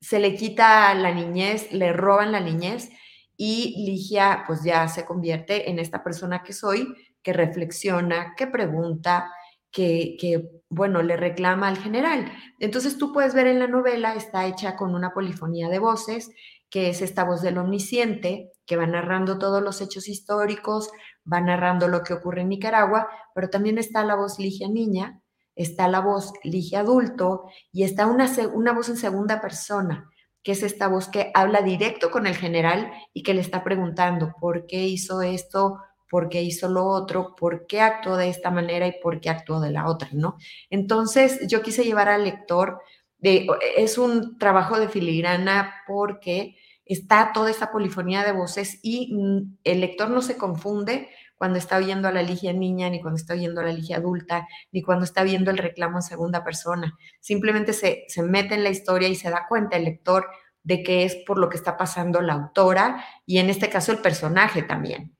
se 0.00 0.20
le 0.20 0.34
quita 0.34 0.94
la 0.94 1.12
niñez, 1.12 1.72
le 1.72 1.92
roban 1.92 2.32
la 2.32 2.40
niñez 2.40 2.90
y 3.36 3.84
Ligia 3.86 4.44
pues 4.46 4.62
ya 4.62 4.86
se 4.88 5.04
convierte 5.04 5.70
en 5.70 5.78
esta 5.78 6.04
persona 6.04 6.42
que 6.42 6.52
soy, 6.52 6.94
que 7.22 7.32
reflexiona, 7.32 8.34
que 8.36 8.46
pregunta, 8.46 9.32
que, 9.70 10.16
que, 10.20 10.46
bueno, 10.68 11.02
le 11.02 11.16
reclama 11.16 11.68
al 11.68 11.78
general. 11.78 12.30
Entonces 12.60 12.98
tú 12.98 13.12
puedes 13.12 13.34
ver 13.34 13.46
en 13.46 13.58
la 13.58 13.66
novela, 13.66 14.14
está 14.14 14.46
hecha 14.46 14.76
con 14.76 14.94
una 14.94 15.12
polifonía 15.12 15.68
de 15.68 15.78
voces, 15.78 16.30
que 16.70 16.90
es 16.90 17.02
esta 17.02 17.24
voz 17.24 17.40
del 17.40 17.58
omnisciente, 17.58 18.52
que 18.66 18.76
va 18.76 18.86
narrando 18.86 19.38
todos 19.38 19.62
los 19.62 19.80
hechos 19.80 20.08
históricos, 20.08 20.90
va 21.30 21.40
narrando 21.40 21.88
lo 21.88 22.02
que 22.02 22.14
ocurre 22.14 22.42
en 22.42 22.48
Nicaragua, 22.48 23.08
pero 23.34 23.50
también 23.50 23.78
está 23.78 24.04
la 24.04 24.14
voz 24.14 24.38
Ligia 24.38 24.68
Niña, 24.68 25.20
está 25.54 25.88
la 25.88 26.00
voz 26.00 26.32
Ligia 26.42 26.80
adulto 26.80 27.44
y 27.72 27.84
está 27.84 28.06
una, 28.06 28.30
una 28.52 28.72
voz 28.72 28.88
en 28.88 28.96
segunda 28.96 29.40
persona, 29.40 30.10
que 30.42 30.52
es 30.52 30.62
esta 30.62 30.88
voz 30.88 31.08
que 31.08 31.30
habla 31.34 31.62
directo 31.62 32.10
con 32.10 32.26
el 32.26 32.36
general 32.36 32.92
y 33.12 33.22
que 33.22 33.34
le 33.34 33.40
está 33.40 33.64
preguntando 33.64 34.32
por 34.40 34.66
qué 34.66 34.84
hizo 34.84 35.22
esto, 35.22 35.78
por 36.10 36.28
qué 36.28 36.42
hizo 36.42 36.68
lo 36.68 36.86
otro, 36.86 37.34
por 37.34 37.66
qué 37.66 37.80
actuó 37.80 38.16
de 38.16 38.28
esta 38.28 38.50
manera 38.50 38.86
y 38.86 39.00
por 39.02 39.20
qué 39.20 39.30
actuó 39.30 39.60
de 39.60 39.70
la 39.70 39.88
otra, 39.88 40.08
¿no? 40.12 40.36
Entonces 40.70 41.40
yo 41.48 41.62
quise 41.62 41.84
llevar 41.84 42.08
al 42.08 42.24
lector 42.24 42.80
es 43.24 43.98
un 43.98 44.38
trabajo 44.38 44.78
de 44.78 44.88
filigrana 44.88 45.74
porque 45.86 46.56
está 46.84 47.32
toda 47.32 47.50
esta 47.50 47.70
polifonía 47.72 48.24
de 48.24 48.32
voces 48.32 48.80
y 48.82 49.14
mm, 49.14 49.58
el 49.64 49.80
lector 49.80 50.10
no 50.10 50.22
se 50.22 50.36
confunde 50.36 51.08
cuando 51.36 51.58
está 51.58 51.76
oyendo 51.76 52.08
a 52.08 52.12
la 52.12 52.22
Ligia 52.22 52.52
niña, 52.52 52.88
ni 52.90 53.00
cuando 53.00 53.16
está 53.16 53.34
oyendo 53.34 53.60
a 53.60 53.64
la 53.64 53.72
Ligia 53.72 53.96
adulta, 53.96 54.46
ni 54.72 54.82
cuando 54.82 55.04
está 55.04 55.22
viendo 55.22 55.50
el 55.50 55.58
reclamo 55.58 55.98
en 55.98 56.02
segunda 56.02 56.44
persona. 56.44 56.96
Simplemente 57.20 57.72
se, 57.72 58.04
se 58.08 58.22
mete 58.22 58.54
en 58.54 58.64
la 58.64 58.70
historia 58.70 59.08
y 59.08 59.14
se 59.14 59.30
da 59.30 59.46
cuenta 59.48 59.76
el 59.76 59.84
lector 59.84 60.26
de 60.62 60.82
que 60.82 61.04
es 61.04 61.16
por 61.26 61.38
lo 61.38 61.48
que 61.48 61.56
está 61.56 61.76
pasando 61.76 62.20
la 62.22 62.34
autora 62.34 63.04
y 63.26 63.38
en 63.38 63.50
este 63.50 63.68
caso 63.68 63.92
el 63.92 63.98
personaje 63.98 64.62
también. 64.62 65.16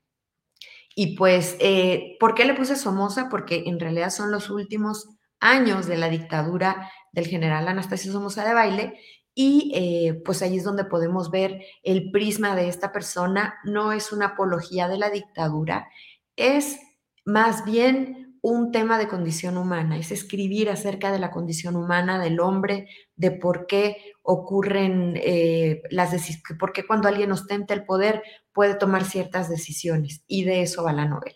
Y 0.95 1.17
pues, 1.17 1.57
eh, 1.59 2.15
¿por 2.19 2.33
qué 2.35 2.45
le 2.45 2.53
puse 2.53 2.75
Somoza? 2.77 3.27
Porque 3.29 3.63
en 3.67 3.79
realidad 3.79 4.09
son 4.09 4.31
los 4.31 4.49
últimos 4.49 5.09
años 5.41 5.87
de 5.87 5.97
la 5.97 6.09
dictadura 6.09 6.89
del 7.11 7.27
general 7.27 7.67
Anastasio 7.67 8.11
Somoza 8.11 8.45
de 8.45 8.53
Baile 8.53 8.99
y 9.35 9.71
eh, 9.75 10.21
pues 10.25 10.41
ahí 10.41 10.57
es 10.57 10.63
donde 10.63 10.85
podemos 10.85 11.29
ver 11.29 11.61
el 11.83 12.09
prisma 12.09 12.55
de 12.55 12.69
esta 12.69 12.91
persona. 12.91 13.55
No 13.65 13.91
es 13.91 14.11
una 14.11 14.27
apología 14.27 14.87
de 14.87 14.97
la 14.97 15.09
dictadura, 15.09 15.89
es 16.35 16.79
más 17.25 17.65
bien 17.65 18.25
un 18.41 18.71
tema 18.71 18.99
de 18.99 19.07
condición 19.07 19.57
humana, 19.57 19.97
es 19.97 20.11
escribir 20.11 20.69
acerca 20.69 21.11
de 21.11 21.17
la 21.17 21.31
condición 21.31 21.75
humana 21.75 22.19
del 22.19 22.39
hombre, 22.39 22.87
de 23.15 23.31
por 23.31 23.65
qué 23.65 24.13
ocurren 24.21 25.13
eh, 25.15 25.81
las 25.89 26.11
decisiones, 26.11 26.59
por 26.59 26.71
qué 26.71 26.85
cuando 26.85 27.07
alguien 27.07 27.31
ostenta 27.31 27.73
el 27.73 27.85
poder 27.85 28.21
puede 28.53 28.75
tomar 28.75 29.03
ciertas 29.03 29.49
decisiones. 29.49 30.23
Y 30.27 30.43
de 30.43 30.61
eso 30.61 30.83
va 30.83 30.93
la 30.93 31.05
novela. 31.05 31.35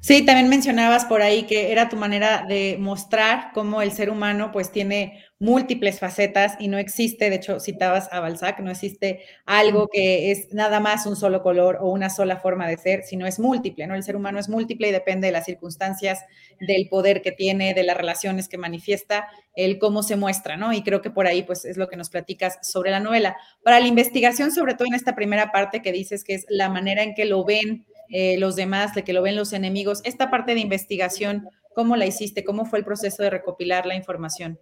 Sí, 0.00 0.26
también 0.26 0.48
mencionabas 0.48 1.04
por 1.04 1.22
ahí 1.22 1.44
que 1.44 1.72
era 1.72 1.88
tu 1.88 1.96
manera 1.96 2.44
de 2.46 2.76
mostrar 2.80 3.52
cómo 3.54 3.80
el 3.80 3.92
ser 3.92 4.10
humano 4.10 4.50
pues 4.52 4.70
tiene 4.70 5.24
múltiples 5.38 6.00
facetas 6.00 6.54
y 6.58 6.68
no 6.68 6.78
existe, 6.78 7.28
de 7.28 7.36
hecho 7.36 7.60
citabas 7.60 8.08
a 8.10 8.20
Balzac, 8.20 8.60
no 8.60 8.70
existe 8.70 9.20
algo 9.44 9.88
que 9.88 10.30
es 10.30 10.52
nada 10.52 10.80
más 10.80 11.04
un 11.06 11.14
solo 11.14 11.42
color 11.42 11.78
o 11.82 11.90
una 11.90 12.08
sola 12.08 12.38
forma 12.38 12.66
de 12.66 12.78
ser, 12.78 13.02
sino 13.02 13.26
es 13.26 13.38
múltiple, 13.38 13.86
¿no? 13.86 13.94
El 13.94 14.02
ser 14.02 14.16
humano 14.16 14.38
es 14.38 14.48
múltiple 14.48 14.88
y 14.88 14.92
depende 14.92 15.26
de 15.26 15.32
las 15.32 15.44
circunstancias, 15.44 16.20
del 16.58 16.88
poder 16.88 17.20
que 17.20 17.32
tiene, 17.32 17.74
de 17.74 17.82
las 17.82 17.98
relaciones 17.98 18.48
que 18.48 18.56
manifiesta, 18.56 19.28
el 19.54 19.78
cómo 19.78 20.02
se 20.02 20.16
muestra, 20.16 20.56
¿no? 20.56 20.72
Y 20.72 20.82
creo 20.82 21.02
que 21.02 21.10
por 21.10 21.26
ahí 21.26 21.42
pues 21.42 21.66
es 21.66 21.76
lo 21.76 21.88
que 21.88 21.96
nos 21.96 22.08
platicas 22.08 22.58
sobre 22.62 22.90
la 22.90 23.00
novela. 23.00 23.36
Para 23.62 23.78
la 23.78 23.86
investigación, 23.86 24.52
sobre 24.52 24.74
todo 24.74 24.88
en 24.88 24.94
esta 24.94 25.14
primera 25.14 25.52
parte 25.52 25.82
que 25.82 25.92
dices 25.92 26.24
que 26.24 26.34
es 26.34 26.46
la 26.48 26.70
manera 26.70 27.02
en 27.02 27.14
que 27.14 27.26
lo 27.26 27.44
ven 27.44 27.84
eh, 28.08 28.38
los 28.38 28.56
demás, 28.56 28.94
de 28.94 29.04
que 29.04 29.12
lo 29.12 29.20
ven 29.20 29.36
los 29.36 29.52
enemigos, 29.52 30.00
esta 30.04 30.30
parte 30.30 30.54
de 30.54 30.60
investigación, 30.60 31.48
¿cómo 31.74 31.96
la 31.96 32.06
hiciste? 32.06 32.42
¿Cómo 32.42 32.64
fue 32.64 32.78
el 32.78 32.86
proceso 32.86 33.22
de 33.22 33.28
recopilar 33.28 33.84
la 33.84 33.96
información? 33.96 34.58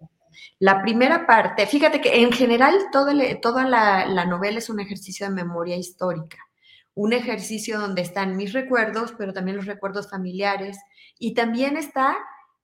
La 0.59 0.81
primera 0.81 1.25
parte, 1.25 1.65
fíjate 1.67 2.01
que 2.01 2.21
en 2.21 2.31
general 2.31 2.73
toda, 2.91 3.13
la, 3.13 4.25
novela 4.25 4.57
es 4.57 4.69
un 4.69 4.79
ejercicio 4.79 5.27
de 5.27 5.33
memoria 5.33 5.75
histórica, 5.75 6.37
un 6.93 7.13
ejercicio 7.13 7.79
donde 7.79 8.01
están 8.01 8.37
mis 8.37 8.53
recuerdos, 8.53 9.13
pero 9.17 9.33
también 9.33 9.57
los 9.57 9.65
recuerdos 9.65 10.09
familiares 10.09 10.77
y 11.19 11.33
también 11.33 11.77
está 11.77 12.17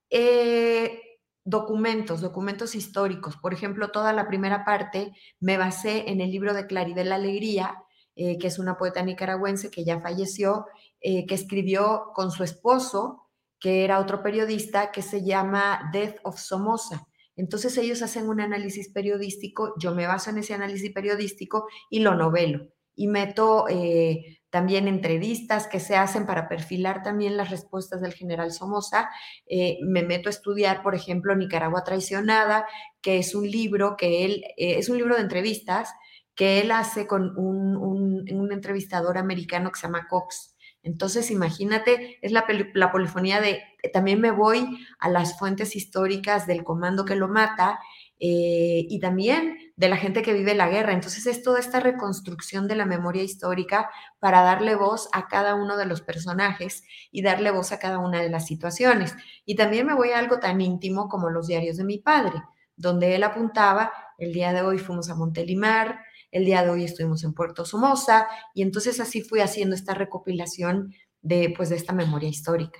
eh, 0.10 1.01
documentos, 1.44 2.22
documentos 2.22 2.75
históricos. 2.75 3.38
Por 3.38 3.54
ejemplo, 3.54 3.92
toda 3.92 4.13
la 4.13 4.28
primera 4.28 4.63
parte 4.63 5.12
me 5.40 5.58
basé 5.58 6.10
en 6.10 6.22
el 6.22 6.32
libro 6.32 6.54
de 6.54 6.68
Claridel 6.68 7.10
la 7.10 7.16
Alegría, 7.16 7.84
eh, 8.16 8.38
que 8.38 8.48
es 8.48 8.60
una 8.60 8.78
poeta 8.78 9.01
nicaragüense 9.01 9.72
que 9.72 9.84
ya 9.84 10.01
falleció, 10.01 10.66
eh, 11.00 11.25
que 11.25 11.36
escribió 11.36 12.12
con 12.13 12.32
su 12.32 12.44
esposo, 12.44 13.30
que 13.60 13.84
era 13.84 14.00
otro 14.00 14.22
periodista, 14.22 14.92
que 14.92 15.01
se 15.01 15.24
llama 15.24 15.90
Death 15.94 16.18
of 16.24 16.40
Somoza. 16.40 17.08
Entonces 17.36 17.78
ellos 17.78 18.02
hacen 18.02 18.28
un 18.28 18.42
análisis 18.42 18.90
periodístico, 18.90 19.74
yo 19.80 19.96
me 19.96 20.08
baso 20.08 20.30
en 20.30 20.40
ese 20.40 20.54
análisis 20.54 20.92
periodístico 20.92 21.68
y 21.90 22.00
lo 22.00 22.16
novelo. 22.16 22.68
Y 22.96 23.08
meto 23.08 23.68
eh, 23.70 24.40
también 24.50 24.88
entrevistas 24.88 25.68
que 25.68 25.80
se 25.80 25.96
hacen 25.96 26.26
para 26.26 26.50
perfilar 26.50 27.04
también 27.04 27.38
las 27.38 27.50
respuestas 27.50 28.02
del 28.02 28.14
general 28.14 28.52
Somoza. 28.52 29.10
Eh, 29.48 29.78
me 29.82 30.04
meto 30.04 30.30
a 30.30 30.32
estudiar, 30.32 30.84
por 30.84 30.94
ejemplo, 30.94 31.36
Nicaragua 31.36 31.84
traicionada, 31.84 32.66
que 33.02 33.18
es 33.18 33.34
un 33.34 33.50
libro 33.50 33.96
que 33.98 34.26
él, 34.26 34.44
eh, 34.58 34.78
es 34.78 34.90
un 34.90 34.98
libro 34.98 35.16
de 35.16 35.22
entrevistas 35.22 35.90
que 36.36 36.60
él 36.60 36.72
hace 36.72 37.08
con 37.08 37.38
un, 37.38 37.78
un 37.78 38.52
entrevistador 38.52 39.18
americano 39.18 39.72
que 39.72 39.80
se 39.80 39.88
llama 39.88 40.08
Cox. 40.10 40.56
Entonces, 40.84 41.30
imagínate, 41.30 42.18
es 42.22 42.32
la, 42.32 42.46
polifonía 42.92 43.40
de, 43.40 43.62
también 43.94 44.20
me 44.20 44.32
voy 44.32 44.80
a 45.00 45.10
las 45.10 45.38
fuentes 45.38 45.76
históricas 45.76 46.48
del 46.48 46.64
comando 46.64 47.06
que 47.06 47.16
lo 47.16 47.28
mata 47.28 47.80
eh, 48.20 48.86
y 48.90 49.00
también 49.00 49.58
de 49.76 49.90
la 49.90 49.98
gente 49.98 50.24
que 50.24 50.34
vive 50.34 50.56
la 50.56 50.70
guerra. 50.70 50.94
Entonces, 50.94 51.28
es 51.28 51.44
toda 51.44 51.60
esta 51.60 51.80
reconstrucción 51.80 52.68
de 52.68 52.76
la 52.76 52.86
memoria 52.86 53.22
histórica 53.22 53.92
para 54.20 54.42
darle 54.42 54.76
voz 54.76 55.08
a 55.14 55.28
cada 55.28 55.54
uno 55.54 55.78
de 55.78 55.86
los 55.86 56.02
personajes 56.02 56.84
y 57.12 57.22
darle 57.22 57.52
voz 57.52 57.72
a 57.72 57.80
cada 57.80 58.00
una 58.00 58.20
de 58.22 58.30
las 58.30 58.48
situaciones. 58.48 59.16
Y 59.46 59.56
también 59.56 59.86
me 59.86 59.94
voy 59.94 60.12
a 60.12 60.20
algo 60.20 60.40
tan 60.40 60.62
íntimo 60.62 61.10
como 61.10 61.30
los 61.30 61.48
diarios 61.48 61.78
de 61.78 61.84
mi 61.84 62.00
padre, 62.00 62.42
donde 62.76 63.14
él 63.16 63.24
apuntaba, 63.24 63.92
el 64.18 64.34
día 64.34 64.52
de 64.54 64.62
hoy 64.62 64.80
fuimos 64.80 65.10
a 65.10 65.16
Montelimar, 65.16 66.00
el 66.32 66.46
día 66.46 66.64
de 66.64 66.70
hoy 66.70 66.84
estuvimos 66.84 67.24
en 67.24 67.34
Puerto 67.34 67.66
Somoza 67.66 68.28
y 68.54 68.62
entonces 68.62 69.00
así 69.00 69.22
fui 69.22 69.42
haciendo 69.42 69.76
esta 69.76 69.94
recopilación 69.94 70.94
de, 71.22 71.54
pues, 71.56 71.70
de 71.70 71.76
esta 71.76 71.94
memoria 71.94 72.30
histórica. 72.30 72.80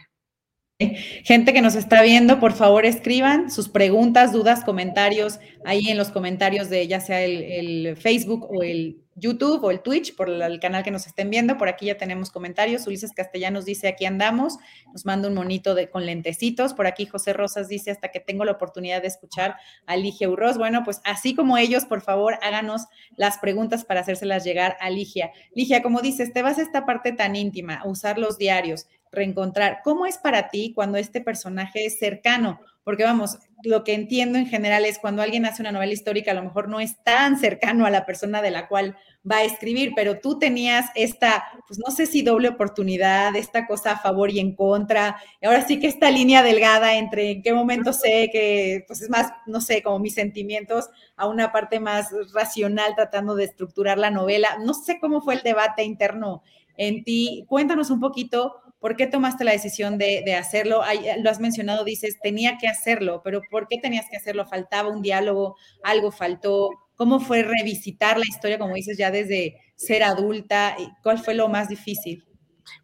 Gente 1.24 1.54
que 1.54 1.62
nos 1.62 1.76
está 1.76 2.02
viendo, 2.02 2.40
por 2.40 2.54
favor 2.54 2.86
escriban 2.86 3.52
sus 3.52 3.70
preguntas, 3.70 4.34
dudas, 4.34 4.64
comentarios 4.64 5.40
ahí 5.64 5.90
en 5.90 5.98
los 5.98 6.10
comentarios 6.10 6.70
de 6.70 6.88
ya 6.88 7.00
sea 7.00 7.22
el, 7.22 7.96
Facebook 7.98 8.48
o 8.50 8.64
el 8.64 9.01
YouTube 9.16 9.64
o 9.64 9.72
el 9.72 9.82
Twitch, 9.82 10.16
por 10.16 10.30
el 10.30 10.60
canal 10.60 10.84
que 10.84 10.92
nos 10.92 11.08
estén 11.08 11.30
viendo. 11.30 11.58
Por 11.58 11.68
aquí 11.70 11.88
ya 11.88 11.98
tenemos 11.98 12.32
comentarios. 12.32 12.88
Ulises 12.88 13.12
Castellanos 13.12 13.66
dice, 13.66 13.88
aquí 13.88 14.06
andamos. 14.06 14.58
Nos 14.94 15.06
manda 15.06 15.28
un 15.28 15.34
monito 15.34 15.76
de, 15.76 15.90
con 15.90 16.06
lentecitos. 16.06 16.74
Por 16.74 16.88
aquí 16.88 17.06
José 17.06 17.34
Rosas 17.34 17.68
dice, 17.68 17.92
hasta 17.92 18.10
que 18.10 18.20
tengo 18.20 18.46
la 18.46 18.54
oportunidad 18.54 19.02
de 19.02 19.08
escuchar 19.08 19.56
a 19.86 19.96
Ligia 19.96 20.30
Urroz. 20.30 20.58
Bueno, 20.58 20.84
pues 20.84 21.02
así 21.04 21.36
como 21.36 21.58
ellos, 21.58 21.86
por 21.86 22.02
favor, 22.02 22.40
háganos 22.42 22.86
las 23.16 23.38
preguntas 23.38 23.86
para 23.86 24.02
hacérselas 24.02 24.44
llegar 24.44 24.78
a 24.80 24.90
Ligia. 24.90 25.32
Ligia, 25.54 25.82
como 25.82 26.02
dices, 26.02 26.34
te 26.34 26.42
vas 26.42 26.58
a 26.58 26.62
esta 26.62 26.86
parte 26.86 27.12
tan 27.12 27.36
íntima, 27.36 27.82
usar 27.86 28.18
los 28.18 28.38
diarios 28.38 28.88
reencontrar. 29.12 29.80
¿Cómo 29.84 30.06
es 30.06 30.18
para 30.18 30.50
ti 30.50 30.74
cuando 30.74 30.98
este 30.98 31.22
personaje 31.22 31.86
es 31.86 32.00
cercano? 32.00 32.60
Porque 32.84 33.04
vamos, 33.04 33.38
lo 33.64 33.84
que 33.84 33.94
entiendo 33.94 34.40
en 34.40 34.48
general 34.48 34.86
es 34.86 34.98
cuando 34.98 35.22
alguien 35.22 35.46
hace 35.46 35.62
una 35.62 35.72
novela 35.72 35.94
histórica, 35.94 36.32
a 36.32 36.34
lo 36.34 36.44
mejor 36.44 36.68
no 36.68 36.80
es 36.80 37.04
tan 37.04 37.38
cercano 37.38 37.86
a 37.86 37.92
la 37.92 38.08
persona 38.08 38.42
de 38.42 38.50
la 38.50 38.68
cual 38.68 38.98
va 39.30 39.38
a 39.38 39.44
escribir, 39.44 39.94
pero 39.96 40.20
tú 40.20 40.40
tenías 40.40 40.90
esta, 40.96 41.46
pues 41.68 41.80
no 41.86 41.92
sé 41.92 42.08
si 42.08 42.24
doble 42.24 42.50
oportunidad, 42.50 43.36
esta 43.36 43.68
cosa 43.68 43.92
a 43.92 44.00
favor 44.00 44.32
y 44.32 44.40
en 44.40 44.56
contra. 44.56 45.18
Y 45.42 45.46
ahora 45.46 45.62
sí 45.68 45.80
que 45.80 45.86
esta 45.88 46.10
línea 46.10 46.42
delgada 46.42 46.96
entre 46.96 47.32
en 47.32 47.44
qué 47.44 47.54
momento 47.54 47.94
sé 47.94 48.30
que, 48.32 48.84
pues 48.88 49.02
es 49.02 49.10
más, 49.10 49.32
no 49.46 49.62
sé, 49.62 49.84
como 49.84 50.00
mis 50.00 50.16
sentimientos 50.16 50.90
a 51.16 51.28
una 51.28 51.52
parte 51.52 51.80
más 51.80 52.10
racional 52.34 52.96
tratando 52.96 53.36
de 53.36 53.44
estructurar 53.44 54.00
la 54.00 54.10
novela. 54.10 54.58
No 54.64 54.74
sé 54.74 55.00
cómo 55.00 55.22
fue 55.22 55.36
el 55.36 55.44
debate 55.44 55.84
interno 55.84 56.42
en 56.78 57.04
ti. 57.04 57.46
Cuéntanos 57.48 57.92
un 57.92 58.00
poquito 58.00 58.56
¿Por 58.82 58.96
qué 58.96 59.06
tomaste 59.06 59.44
la 59.44 59.52
decisión 59.52 60.00
de, 60.00 60.36
hacerlo? 60.36 60.82
lo 61.20 61.30
has 61.30 61.40
mencionado, 61.40 61.86
dices, 61.86 62.18
tenía 62.22 62.58
que 62.58 62.68
hacerlo, 62.68 63.22
pero 63.24 63.42
¿por 63.52 63.68
qué 63.68 63.78
tenías 63.78 64.08
que 64.10 64.18
hacerlo? 64.18 64.48
¿Faltaba 64.48 64.90
un 64.90 65.04
diálogo? 65.04 65.56
¿Algo 65.84 66.12
faltó? 66.12 66.70
¿Cómo 66.96 67.20
fue 67.20 67.44
revisitar 67.44 68.18
la 68.18 68.26
historia, 68.28 68.58
como 68.58 68.74
dices, 68.74 68.98
ya 68.98 69.12
desde 69.12 69.56
ser 69.76 70.02
adulta? 70.02 70.76
¿Cuál 71.04 71.20
fue 71.20 71.36
lo 71.36 71.48
más 71.48 71.70
difícil? 71.70 72.26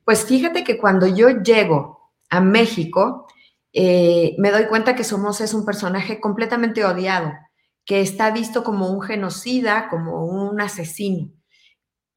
Pues 0.05 0.23
fíjate 0.23 0.63
que 0.63 0.77
cuando 0.77 1.07
yo 1.07 1.29
llego 1.41 2.11
a 2.29 2.41
México, 2.41 3.25
eh, 3.73 4.35
me 4.37 4.51
doy 4.51 4.67
cuenta 4.67 4.95
que 4.95 5.03
Somos 5.03 5.41
es 5.41 5.55
un 5.55 5.65
personaje 5.65 6.19
completamente 6.19 6.85
odiado, 6.85 7.33
que 7.85 8.01
está 8.01 8.29
visto 8.29 8.63
como 8.63 8.87
un 8.91 9.01
genocida, 9.01 9.87
como 9.89 10.25
un 10.25 10.61
asesino 10.61 11.36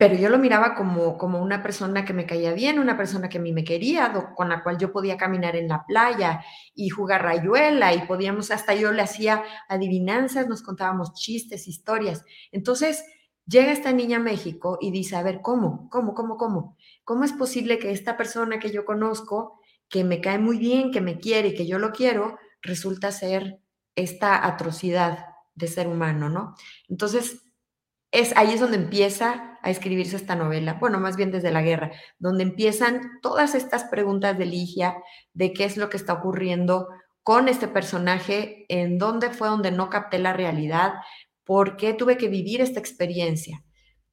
pero 0.00 0.14
yo 0.14 0.30
lo 0.30 0.38
miraba 0.38 0.74
como, 0.74 1.18
como 1.18 1.42
una 1.42 1.62
persona 1.62 2.06
que 2.06 2.14
me 2.14 2.24
caía 2.24 2.54
bien, 2.54 2.78
una 2.78 2.96
persona 2.96 3.28
que 3.28 3.36
a 3.36 3.40
mí 3.42 3.52
me 3.52 3.64
quería, 3.64 4.10
con 4.34 4.48
la 4.48 4.62
cual 4.62 4.78
yo 4.78 4.92
podía 4.92 5.18
caminar 5.18 5.56
en 5.56 5.68
la 5.68 5.84
playa 5.84 6.42
y 6.74 6.88
jugar 6.88 7.22
rayuela 7.22 7.92
y 7.92 8.06
podíamos, 8.06 8.50
hasta 8.50 8.74
yo 8.74 8.92
le 8.92 9.02
hacía 9.02 9.44
adivinanzas, 9.68 10.48
nos 10.48 10.62
contábamos 10.62 11.12
chistes, 11.12 11.68
historias. 11.68 12.24
Entonces 12.50 13.04
llega 13.44 13.72
esta 13.72 13.92
niña 13.92 14.16
a 14.16 14.20
México 14.20 14.78
y 14.80 14.90
dice, 14.90 15.16
a 15.16 15.22
ver, 15.22 15.42
¿cómo? 15.42 15.90
¿Cómo? 15.90 16.14
¿Cómo? 16.14 16.38
¿Cómo? 16.38 16.78
¿Cómo 17.04 17.24
es 17.24 17.34
posible 17.34 17.78
que 17.78 17.92
esta 17.92 18.16
persona 18.16 18.58
que 18.58 18.70
yo 18.70 18.86
conozco, 18.86 19.60
que 19.90 20.02
me 20.02 20.22
cae 20.22 20.38
muy 20.38 20.56
bien, 20.56 20.92
que 20.92 21.02
me 21.02 21.18
quiere 21.18 21.48
y 21.48 21.54
que 21.54 21.66
yo 21.66 21.78
lo 21.78 21.92
quiero, 21.92 22.38
resulta 22.62 23.12
ser 23.12 23.60
esta 23.96 24.46
atrocidad 24.46 25.26
de 25.54 25.68
ser 25.68 25.88
humano, 25.88 26.30
¿no? 26.30 26.54
Entonces, 26.88 27.42
es, 28.10 28.36
ahí 28.36 28.52
es 28.52 28.60
donde 28.60 28.76
empieza 28.76 29.58
a 29.62 29.70
escribirse 29.70 30.16
esta 30.16 30.34
novela, 30.34 30.74
bueno, 30.74 30.98
más 31.00 31.16
bien 31.16 31.30
desde 31.30 31.50
la 31.50 31.62
guerra, 31.62 31.92
donde 32.18 32.42
empiezan 32.42 33.20
todas 33.22 33.54
estas 33.54 33.84
preguntas 33.84 34.36
de 34.38 34.46
Ligia, 34.46 34.96
de 35.32 35.52
qué 35.52 35.64
es 35.64 35.76
lo 35.76 35.90
que 35.90 35.96
está 35.96 36.14
ocurriendo 36.14 36.88
con 37.22 37.48
este 37.48 37.68
personaje, 37.68 38.64
en 38.68 38.98
dónde 38.98 39.30
fue 39.30 39.48
donde 39.48 39.70
no 39.70 39.90
capté 39.90 40.18
la 40.18 40.32
realidad, 40.32 40.94
por 41.44 41.76
qué 41.76 41.92
tuve 41.92 42.16
que 42.16 42.28
vivir 42.28 42.60
esta 42.60 42.80
experiencia. 42.80 43.62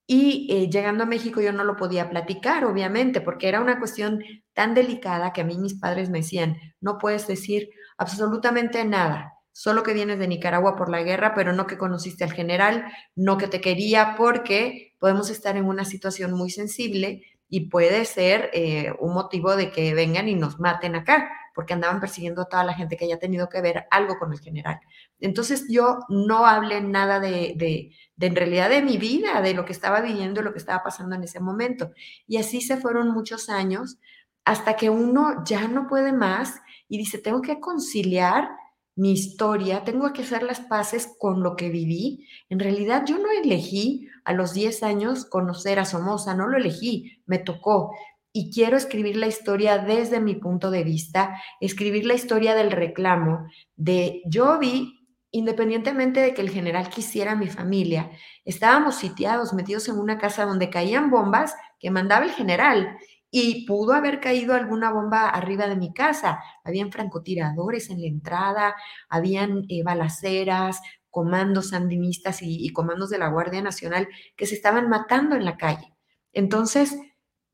Y 0.05 0.47
eh, 0.49 0.69
llegando 0.69 1.03
a 1.03 1.07
México 1.07 1.41
yo 1.41 1.51
no 1.51 1.63
lo 1.63 1.75
podía 1.75 2.09
platicar, 2.09 2.65
obviamente, 2.65 3.21
porque 3.21 3.47
era 3.49 3.61
una 3.61 3.79
cuestión 3.79 4.23
tan 4.53 4.73
delicada 4.73 5.33
que 5.33 5.41
a 5.41 5.43
mí 5.43 5.57
mis 5.57 5.75
padres 5.75 6.09
me 6.09 6.19
decían, 6.19 6.57
no 6.79 6.97
puedes 6.97 7.27
decir 7.27 7.69
absolutamente 7.97 8.83
nada, 8.85 9.33
solo 9.57 9.81
que 9.81 9.93
vienes 9.93 10.19
de 10.19 10.27
Nicaragua 10.27 10.75
por 10.75 10.87
la 10.87 11.01
guerra, 11.01 11.33
pero 11.33 11.51
no 11.51 11.65
que 11.65 11.79
conociste 11.79 12.23
al 12.23 12.31
general, 12.31 12.85
no 13.15 13.39
que 13.39 13.47
te 13.47 13.59
quería, 13.59 14.13
porque 14.15 14.93
podemos 14.99 15.31
estar 15.31 15.57
en 15.57 15.65
una 15.65 15.83
situación 15.83 16.33
muy 16.33 16.51
sensible 16.51 17.23
y 17.49 17.61
puede 17.71 18.05
ser 18.05 18.51
eh, 18.53 18.93
un 18.99 19.15
motivo 19.15 19.55
de 19.55 19.71
que 19.71 19.95
vengan 19.95 20.29
y 20.29 20.35
nos 20.35 20.59
maten 20.59 20.93
acá, 20.93 21.31
porque 21.55 21.73
andaban 21.73 21.99
persiguiendo 21.99 22.43
a 22.43 22.45
toda 22.45 22.63
la 22.63 22.75
gente 22.75 22.97
que 22.97 23.05
haya 23.05 23.17
tenido 23.17 23.49
que 23.49 23.59
ver 23.61 23.87
algo 23.89 24.19
con 24.19 24.31
el 24.31 24.39
general. 24.39 24.79
Entonces 25.19 25.65
yo 25.67 26.01
no 26.07 26.45
hablé 26.45 26.81
nada 26.81 27.19
de, 27.19 27.55
de, 27.55 27.95
de, 28.15 28.27
en 28.27 28.35
realidad 28.35 28.69
de 28.69 28.83
mi 28.83 28.99
vida, 28.99 29.41
de 29.41 29.55
lo 29.55 29.65
que 29.65 29.73
estaba 29.73 30.01
viviendo, 30.01 30.43
lo 30.43 30.51
que 30.51 30.59
estaba 30.59 30.83
pasando 30.83 31.15
en 31.15 31.23
ese 31.23 31.39
momento. 31.39 31.93
Y 32.27 32.37
así 32.37 32.61
se 32.61 32.77
fueron 32.77 33.09
muchos 33.09 33.49
años 33.49 33.97
hasta 34.45 34.75
que 34.75 34.91
uno 34.91 35.43
ya 35.45 35.67
no 35.67 35.87
puede 35.87 36.13
más 36.13 36.61
y 36.87 36.99
dice, 36.99 37.17
tengo 37.17 37.41
que 37.41 37.59
conciliar 37.59 38.49
mi 38.97 39.11
historia, 39.11 39.83
tengo 39.83 40.11
que 40.11 40.23
hacer 40.23 40.41
las 40.41 40.59
paces 40.59 41.15
con 41.19 41.43
lo 41.43 41.55
que 41.55 41.69
viví. 41.69 42.27
En 42.49 42.59
realidad 42.59 43.03
yo 43.05 43.19
no 43.19 43.29
elegí 43.29 44.09
a 44.25 44.33
los 44.33 44.53
10 44.53 44.81
años 44.81 45.25
conocer 45.25 45.77
a 45.77 45.85
Somoza, 45.85 46.33
no 46.33 46.47
lo 46.47 46.57
elegí, 46.57 47.21
me 47.27 47.37
tocó. 47.37 47.95
Y 48.33 48.51
quiero 48.51 48.75
escribir 48.75 49.15
la 49.15 49.27
historia 49.27 49.77
desde 49.77 50.19
mi 50.19 50.33
punto 50.33 50.71
de 50.71 50.83
vista, 50.83 51.39
escribir 51.61 52.07
la 52.07 52.15
historia 52.15 52.55
del 52.55 52.71
reclamo, 52.71 53.45
de 53.75 54.23
yo 54.25 54.57
vi, 54.57 54.97
independientemente 55.29 56.19
de 56.19 56.33
que 56.33 56.41
el 56.41 56.49
general 56.49 56.89
quisiera 56.89 57.33
a 57.33 57.35
mi 57.35 57.47
familia, 57.47 58.09
estábamos 58.45 58.95
sitiados, 58.95 59.53
metidos 59.53 59.87
en 59.89 59.99
una 59.99 60.17
casa 60.17 60.45
donde 60.45 60.71
caían 60.71 61.11
bombas 61.11 61.55
que 61.79 61.91
mandaba 61.91 62.25
el 62.25 62.31
general 62.31 62.97
y 63.29 63.65
pudo 63.65 63.93
haber 63.93 64.19
caído 64.19 64.53
alguna 64.53 64.91
bomba 64.91 65.29
arriba 65.29 65.67
de 65.67 65.75
mi 65.75 65.93
casa. 65.93 66.39
Habían 66.63 66.91
francotiradores 66.91 67.89
en 67.89 68.01
la 68.01 68.07
entrada, 68.07 68.75
habían 69.09 69.65
eh, 69.69 69.83
balaceras, 69.83 70.81
comandos 71.09 71.69
sandinistas 71.69 72.39
y, 72.41 72.71
comandos 72.73 73.09
de 73.09 73.17
la 73.17 73.29
Guardia 73.29 73.61
Nacional 73.61 74.07
que 74.35 74.45
se 74.45 74.55
estaban 74.55 74.87
matando 74.87 75.35
en 75.35 75.45
la 75.45 75.57
calle. 75.57 75.93
Entonces, 76.31 76.95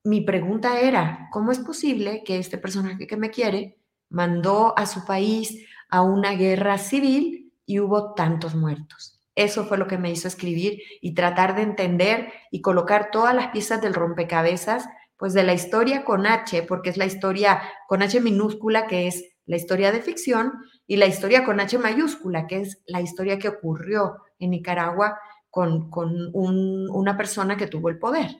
mi 0.03 0.21
pregunta 0.21 0.81
era, 0.81 1.29
¿cómo 1.31 1.51
es 1.51 1.59
posible 1.59 2.23
que 2.25 2.37
este 2.37 2.57
personaje 2.57 3.07
que 3.07 3.15
me 3.15 3.29
quiere 3.29 3.79
mandó 4.09 4.77
a 4.77 4.85
su 4.85 5.05
país 5.05 5.65
a 5.89 6.01
una 6.01 6.33
guerra 6.33 6.77
civil 6.77 7.53
y 7.65 7.79
hubo 7.79 8.13
tantos 8.13 8.53
muertos? 8.53 9.21
Eso 9.35 9.65
fue 9.65 9.77
lo 9.77 9.87
que 9.87 9.97
me 9.97 10.11
hizo 10.11 10.27
escribir 10.27 10.81
y 11.01 11.13
tratar 11.13 11.55
de 11.55 11.61
entender 11.61 12.33
y 12.51 12.61
colocar 12.61 13.11
todas 13.11 13.33
las 13.33 13.47
piezas 13.47 13.81
del 13.81 13.93
rompecabezas 13.93 14.87
pues 15.17 15.33
de 15.33 15.43
la 15.43 15.53
historia 15.53 16.03
con 16.03 16.25
H, 16.25 16.63
porque 16.63 16.89
es 16.89 16.97
la 16.97 17.05
historia 17.05 17.61
con 17.87 18.01
H 18.01 18.19
minúscula, 18.21 18.87
que 18.87 19.07
es 19.07 19.23
la 19.45 19.55
historia 19.55 19.91
de 19.91 20.01
ficción, 20.01 20.53
y 20.87 20.97
la 20.97 21.05
historia 21.05 21.43
con 21.43 21.59
H 21.59 21.77
mayúscula, 21.77 22.47
que 22.47 22.61
es 22.61 22.81
la 22.85 23.01
historia 23.01 23.39
que 23.39 23.49
ocurrió 23.49 24.17
en 24.39 24.51
Nicaragua 24.51 25.19
con, 25.49 25.89
con 25.89 26.31
una 26.33 27.15
persona 27.15 27.57
que 27.57 27.67
tuvo 27.67 27.89
el 27.89 27.99
poder. 27.99 28.37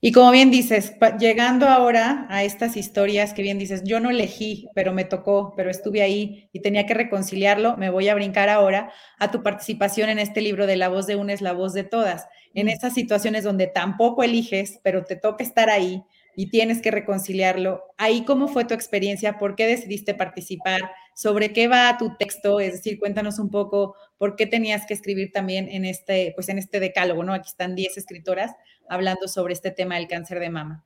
Y 0.00 0.10
como 0.10 0.32
bien 0.32 0.50
dices, 0.50 0.94
llegando 1.20 1.68
ahora 1.68 2.26
a 2.28 2.42
estas 2.42 2.76
historias 2.76 3.34
que 3.34 3.42
bien 3.42 3.58
dices, 3.58 3.82
yo 3.84 4.00
no 4.00 4.10
elegí, 4.10 4.68
pero 4.74 4.92
me 4.92 5.04
tocó, 5.04 5.54
pero 5.56 5.70
estuve 5.70 6.02
ahí 6.02 6.48
y 6.52 6.60
tenía 6.60 6.86
que 6.86 6.94
reconciliarlo, 6.94 7.76
me 7.76 7.88
voy 7.88 8.08
a 8.08 8.14
brincar 8.14 8.48
ahora 8.48 8.92
a 9.20 9.30
tu 9.30 9.44
participación 9.44 10.10
en 10.10 10.18
este 10.18 10.40
libro 10.40 10.66
de 10.66 10.74
La 10.76 10.88
voz 10.88 11.06
de 11.06 11.14
una 11.14 11.32
es 11.32 11.40
la 11.40 11.52
voz 11.52 11.72
de 11.72 11.84
todas 11.84 12.26
en 12.54 12.68
esas 12.68 12.94
situaciones 12.94 13.44
donde 13.44 13.66
tampoco 13.66 14.22
eliges, 14.22 14.80
pero 14.82 15.04
te 15.04 15.16
toca 15.16 15.44
estar 15.44 15.70
ahí 15.70 16.02
y 16.36 16.50
tienes 16.50 16.80
que 16.80 16.90
reconciliarlo. 16.90 17.82
Ahí, 17.98 18.24
¿cómo 18.24 18.48
fue 18.48 18.64
tu 18.64 18.74
experiencia? 18.74 19.38
¿Por 19.38 19.54
qué 19.54 19.66
decidiste 19.66 20.14
participar? 20.14 20.80
¿Sobre 21.14 21.52
qué 21.52 21.68
va 21.68 21.96
tu 21.98 22.16
texto? 22.16 22.60
Es 22.60 22.72
decir, 22.72 22.98
cuéntanos 22.98 23.38
un 23.38 23.50
poco 23.50 23.94
por 24.18 24.36
qué 24.36 24.46
tenías 24.46 24.86
que 24.86 24.94
escribir 24.94 25.32
también 25.32 25.68
en 25.68 25.84
este, 25.84 26.32
pues 26.34 26.48
en 26.48 26.58
este 26.58 26.80
decálogo, 26.80 27.24
¿no? 27.24 27.34
Aquí 27.34 27.48
están 27.48 27.74
10 27.74 27.96
escritoras 27.98 28.52
hablando 28.88 29.28
sobre 29.28 29.52
este 29.52 29.70
tema 29.70 29.96
del 29.96 30.08
cáncer 30.08 30.38
de 30.40 30.50
mama. 30.50 30.84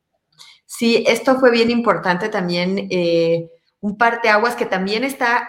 Sí, 0.65 1.05
esto 1.07 1.39
fue 1.39 1.51
bien 1.51 1.71
importante 1.71 2.29
también, 2.29 2.89
eh, 2.91 3.51
un 3.81 3.97
parteaguas 3.97 4.57
que 4.57 4.67
también 4.67 5.05
está, 5.05 5.49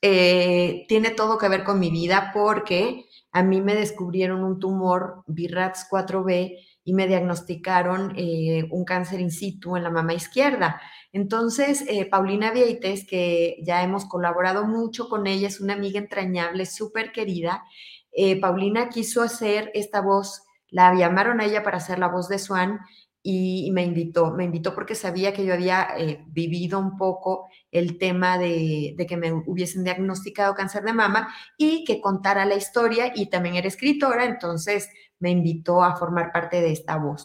eh, 0.00 0.84
tiene 0.88 1.10
todo 1.10 1.38
que 1.38 1.48
ver 1.48 1.64
con 1.64 1.80
mi 1.80 1.90
vida 1.90 2.30
porque 2.32 3.04
a 3.32 3.42
mí 3.42 3.60
me 3.60 3.74
descubrieron 3.74 4.44
un 4.44 4.60
tumor 4.60 5.24
BIRATS 5.26 5.88
4B 5.90 6.56
y 6.84 6.92
me 6.92 7.08
diagnosticaron 7.08 8.12
eh, 8.16 8.68
un 8.70 8.84
cáncer 8.84 9.20
in 9.20 9.30
situ 9.30 9.76
en 9.76 9.82
la 9.82 9.90
mama 9.90 10.12
izquierda. 10.12 10.80
Entonces, 11.12 11.84
eh, 11.88 12.06
Paulina 12.06 12.50
Vieites, 12.52 13.06
que 13.08 13.56
ya 13.62 13.82
hemos 13.82 14.04
colaborado 14.04 14.66
mucho 14.66 15.08
con 15.08 15.26
ella, 15.26 15.48
es 15.48 15.60
una 15.60 15.72
amiga 15.72 15.98
entrañable, 15.98 16.66
súper 16.66 17.12
querida. 17.12 17.64
Eh, 18.12 18.38
Paulina 18.38 18.90
quiso 18.90 19.22
hacer 19.22 19.70
esta 19.74 20.02
voz, 20.02 20.42
la 20.68 20.94
llamaron 20.94 21.40
a 21.40 21.46
ella 21.46 21.62
para 21.62 21.78
hacer 21.78 21.98
la 21.98 22.08
voz 22.08 22.28
de 22.28 22.38
Swan 22.38 22.80
y, 23.22 23.70
me 23.72 23.82
invitó, 23.84 24.32
me 24.32 24.44
invitó 24.44 24.74
porque 24.74 24.94
sabía 24.94 25.32
que 25.32 25.46
yo 25.46 25.54
había 25.54 25.88
vivido 26.26 26.78
un 26.78 26.98
poco 26.98 27.48
el 27.70 27.96
tema 27.96 28.36
de, 28.36 28.94
que 29.08 29.16
me 29.16 29.32
hubiesen 29.32 29.82
diagnosticado 29.82 30.54
cáncer 30.54 30.84
de 30.84 30.92
mama 30.92 31.34
y 31.56 31.84
que 31.84 32.02
contara 32.02 32.44
la 32.44 32.54
historia 32.54 33.12
y 33.14 33.30
también 33.30 33.54
era 33.54 33.66
escritora, 33.66 34.26
entonces 34.26 34.90
me 35.24 35.30
invitó 35.30 35.82
a 35.82 35.96
formar 35.96 36.32
parte 36.32 36.60
de 36.60 36.70
esta 36.70 36.98
voz. 36.98 37.24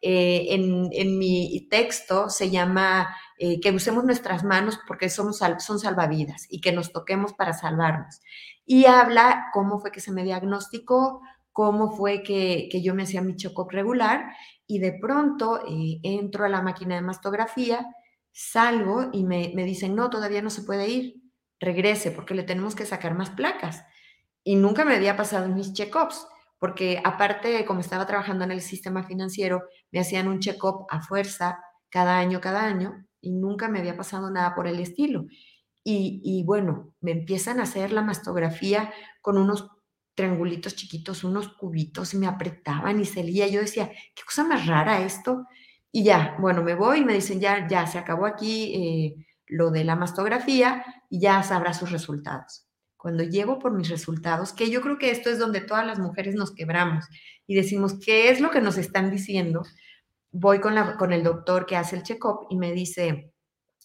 Eh, 0.00 0.46
en, 0.48 1.18
mi 1.18 1.68
texto 1.68 2.30
se 2.30 2.48
llama 2.48 3.14
eh, 3.36 3.60
que 3.60 3.70
usemos 3.70 4.02
nuestras 4.04 4.44
manos 4.44 4.80
porque 4.88 5.10
somos, 5.10 5.40
son 5.58 5.78
salvavidas 5.78 6.46
y 6.48 6.62
que 6.62 6.72
nos 6.72 6.90
toquemos 6.90 7.34
para 7.34 7.52
salvarnos. 7.52 8.22
Y 8.64 8.86
habla 8.86 9.48
cómo 9.52 9.78
fue 9.78 9.92
que 9.92 10.00
se 10.00 10.10
me 10.10 10.24
diagnosticó, 10.24 11.20
cómo 11.52 11.92
fue 11.94 12.22
que, 12.22 12.70
yo 12.82 12.94
me 12.94 13.02
hacía 13.02 13.20
mi 13.20 13.36
choco 13.36 13.68
regular 13.68 14.32
y 14.66 14.78
de 14.78 14.92
pronto 14.98 15.60
eh, 15.68 16.00
entro 16.02 16.46
a 16.46 16.48
la 16.48 16.62
máquina 16.62 16.94
de 16.94 17.02
mastografía 17.02 17.86
salgo 18.32 19.10
y 19.12 19.24
me, 19.24 19.52
dicen, 19.64 19.94
no, 19.94 20.08
todavía 20.08 20.40
no 20.40 20.48
se 20.48 20.62
puede 20.62 20.88
ir, 20.88 21.22
regrese 21.60 22.10
porque 22.10 22.34
le 22.34 22.44
tenemos 22.44 22.74
que 22.74 22.86
sacar 22.86 23.14
más 23.14 23.28
placas. 23.28 23.84
Y 24.44 24.56
nunca 24.56 24.86
me 24.86 24.94
había 24.94 25.14
pasado 25.14 25.44
en 25.44 25.56
mis 25.56 25.74
check-ups, 25.74 26.26
porque 26.58 27.00
aparte, 27.04 27.64
como 27.64 27.80
estaba 27.80 28.06
trabajando 28.06 28.44
en 28.44 28.52
el 28.52 28.60
sistema 28.60 29.04
financiero, 29.04 29.62
me 29.92 30.00
hacían 30.00 30.28
un 30.28 30.40
check-up 30.40 30.86
a 30.90 31.00
fuerza 31.00 31.58
cada 31.90 32.18
año, 32.18 32.40
cada 32.40 32.64
año, 32.64 33.06
y 33.20 33.32
nunca 33.32 33.68
me 33.68 33.78
había 33.78 33.96
pasado 33.96 34.30
nada 34.30 34.54
por 34.54 34.66
el 34.66 34.80
estilo. 34.80 35.26
Y, 35.84 36.20
y 36.22 36.44
bueno, 36.44 36.92
me 37.00 37.12
empiezan 37.12 37.60
a 37.60 37.62
hacer 37.62 37.92
la 37.92 38.02
mastografía 38.02 38.92
con 39.22 39.38
unos 39.38 39.68
triangulitos 40.14 40.74
chiquitos, 40.74 41.22
unos 41.24 41.48
cubitos, 41.48 42.12
y 42.12 42.18
me 42.18 42.26
apretaban 42.26 43.00
y 43.00 43.04
salía. 43.04 43.46
Yo 43.46 43.60
decía, 43.60 43.88
qué 43.88 44.22
cosa 44.24 44.44
más 44.44 44.66
rara 44.66 45.00
esto. 45.02 45.46
Y 45.92 46.04
ya, 46.04 46.36
bueno, 46.40 46.62
me 46.62 46.74
voy 46.74 47.00
y 47.00 47.04
me 47.04 47.14
dicen, 47.14 47.40
ya, 47.40 47.66
ya, 47.68 47.86
se 47.86 47.98
acabó 47.98 48.26
aquí 48.26 48.74
eh, 48.74 49.26
lo 49.46 49.70
de 49.70 49.84
la 49.84 49.96
mastografía 49.96 50.84
y 51.08 51.20
ya 51.20 51.42
sabrá 51.42 51.72
sus 51.72 51.90
resultados. 51.92 52.67
Cuando 52.98 53.22
llego 53.22 53.58
por 53.58 53.72
mis 53.72 53.88
resultados, 53.88 54.52
que 54.52 54.70
yo 54.70 54.82
creo 54.82 54.98
que 54.98 55.10
esto 55.10 55.30
es 55.30 55.38
donde 55.38 55.62
todas 55.62 55.86
las 55.86 55.98
mujeres 55.98 56.34
nos 56.34 56.52
quebramos 56.52 57.06
y 57.46 57.54
decimos, 57.54 57.94
¿qué 58.04 58.28
es 58.28 58.40
lo 58.40 58.50
que 58.50 58.60
nos 58.60 58.76
están 58.76 59.10
diciendo? 59.10 59.62
Voy 60.32 60.60
con, 60.60 60.74
la, 60.74 60.96
con 60.96 61.12
el 61.14 61.22
doctor 61.22 61.64
que 61.64 61.76
hace 61.76 61.96
el 61.96 62.02
check-up 62.02 62.46
y 62.50 62.56
me 62.56 62.72
dice, 62.72 63.32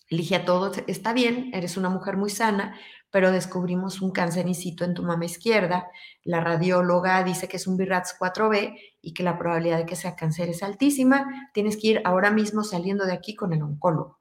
Ligia, 0.10 0.46
todo 0.46 0.72
está 0.88 1.14
bien, 1.14 1.52
eres 1.54 1.78
una 1.78 1.90
mujer 1.90 2.18
muy 2.18 2.30
sana, 2.30 2.78
pero 3.10 3.32
descubrimos 3.32 4.02
un 4.02 4.12
situ 4.56 4.84
en 4.84 4.96
tu 4.96 5.04
mama 5.04 5.26
izquierda. 5.26 5.88
La 6.24 6.42
radióloga 6.42 7.24
dice 7.24 7.48
que 7.48 7.58
es 7.58 7.68
un 7.68 7.78
BIRATS 7.78 8.18
4B 8.20 8.76
y 9.02 9.14
que 9.14 9.22
la 9.22 9.38
probabilidad 9.38 9.78
de 9.78 9.86
que 9.86 9.96
sea 9.96 10.16
cáncer 10.16 10.50
es 10.50 10.64
altísima. 10.64 11.50
Tienes 11.54 11.78
que 11.78 11.88
ir 11.88 12.02
ahora 12.06 12.32
mismo 12.32 12.64
saliendo 12.64 13.06
de 13.06 13.14
aquí 13.14 13.36
con 13.36 13.54
el 13.54 13.62
oncólogo. 13.62 14.20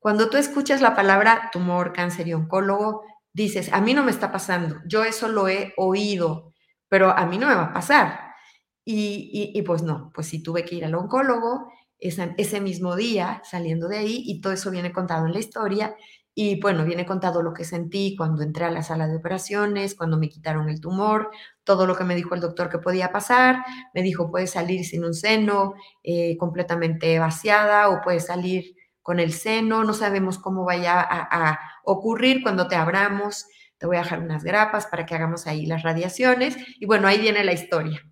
Cuando 0.00 0.28
tú 0.28 0.36
escuchas 0.36 0.80
la 0.80 0.94
palabra 0.94 1.48
tumor, 1.52 1.92
cáncer 1.92 2.28
y 2.28 2.34
oncólogo, 2.34 3.02
dices, 3.34 3.70
a 3.72 3.80
mí 3.80 3.92
no 3.92 4.02
me 4.04 4.10
está 4.10 4.32
pasando, 4.32 4.76
yo 4.86 5.04
eso 5.04 5.28
lo 5.28 5.48
he 5.48 5.74
oído, 5.76 6.54
pero 6.88 7.10
a 7.10 7.26
mí 7.26 7.36
no 7.36 7.48
me 7.48 7.54
va 7.54 7.64
a 7.64 7.72
pasar. 7.72 8.20
Y, 8.86 9.52
y, 9.54 9.62
pues 9.62 9.82
no, 9.82 10.10
pues 10.14 10.26
sí 10.28 10.42
tuve 10.42 10.64
que 10.64 10.76
ir 10.76 10.84
al 10.84 10.94
oncólogo 10.94 11.72
ese, 11.98 12.34
ese 12.36 12.60
mismo 12.60 12.96
día, 12.96 13.42
saliendo 13.44 13.88
de 13.88 13.98
ahí, 13.98 14.22
y 14.26 14.40
todo 14.40 14.52
eso 14.52 14.70
viene 14.70 14.92
contado 14.92 15.26
en 15.26 15.32
la 15.32 15.38
historia, 15.38 15.96
y 16.36 16.60
bueno, 16.60 16.84
viene 16.84 17.06
contado 17.06 17.42
lo 17.42 17.54
que 17.54 17.64
sentí 17.64 18.16
cuando 18.16 18.42
entré 18.42 18.64
a 18.64 18.70
la 18.70 18.82
sala 18.82 19.06
de 19.06 19.16
operaciones, 19.16 19.94
cuando 19.94 20.18
me 20.18 20.28
quitaron 20.28 20.68
el 20.68 20.80
tumor, 20.80 21.30
todo 21.62 21.86
lo 21.86 21.94
que 21.96 22.02
me 22.04 22.16
dijo 22.16 22.34
el 22.34 22.40
doctor 22.40 22.68
que 22.68 22.78
podía 22.78 23.12
pasar. 23.12 23.64
Me 23.94 24.02
dijo, 24.02 24.30
puedes 24.30 24.50
salir 24.50 24.84
sin 24.84 25.04
un 25.04 25.14
seno, 25.14 25.74
eh, 26.02 26.36
completamente 26.36 27.18
vaciada, 27.20 27.88
o 27.88 28.00
puedes 28.02 28.26
salir 28.26 28.74
con 29.04 29.20
el 29.20 29.32
seno, 29.34 29.84
no 29.84 29.92
sabemos 29.92 30.38
cómo 30.38 30.64
vaya 30.64 30.98
a, 30.98 31.50
a 31.50 31.60
ocurrir 31.84 32.42
cuando 32.42 32.68
te 32.68 32.74
abramos. 32.74 33.46
Te 33.76 33.86
voy 33.86 33.98
a 33.98 34.02
dejar 34.02 34.20
unas 34.20 34.42
grapas 34.42 34.86
para 34.86 35.04
que 35.04 35.14
hagamos 35.14 35.46
ahí 35.46 35.66
las 35.66 35.82
radiaciones. 35.82 36.56
Y 36.80 36.86
bueno, 36.86 37.06
ahí 37.06 37.20
viene 37.20 37.44
la 37.44 37.52
historia. 37.52 38.02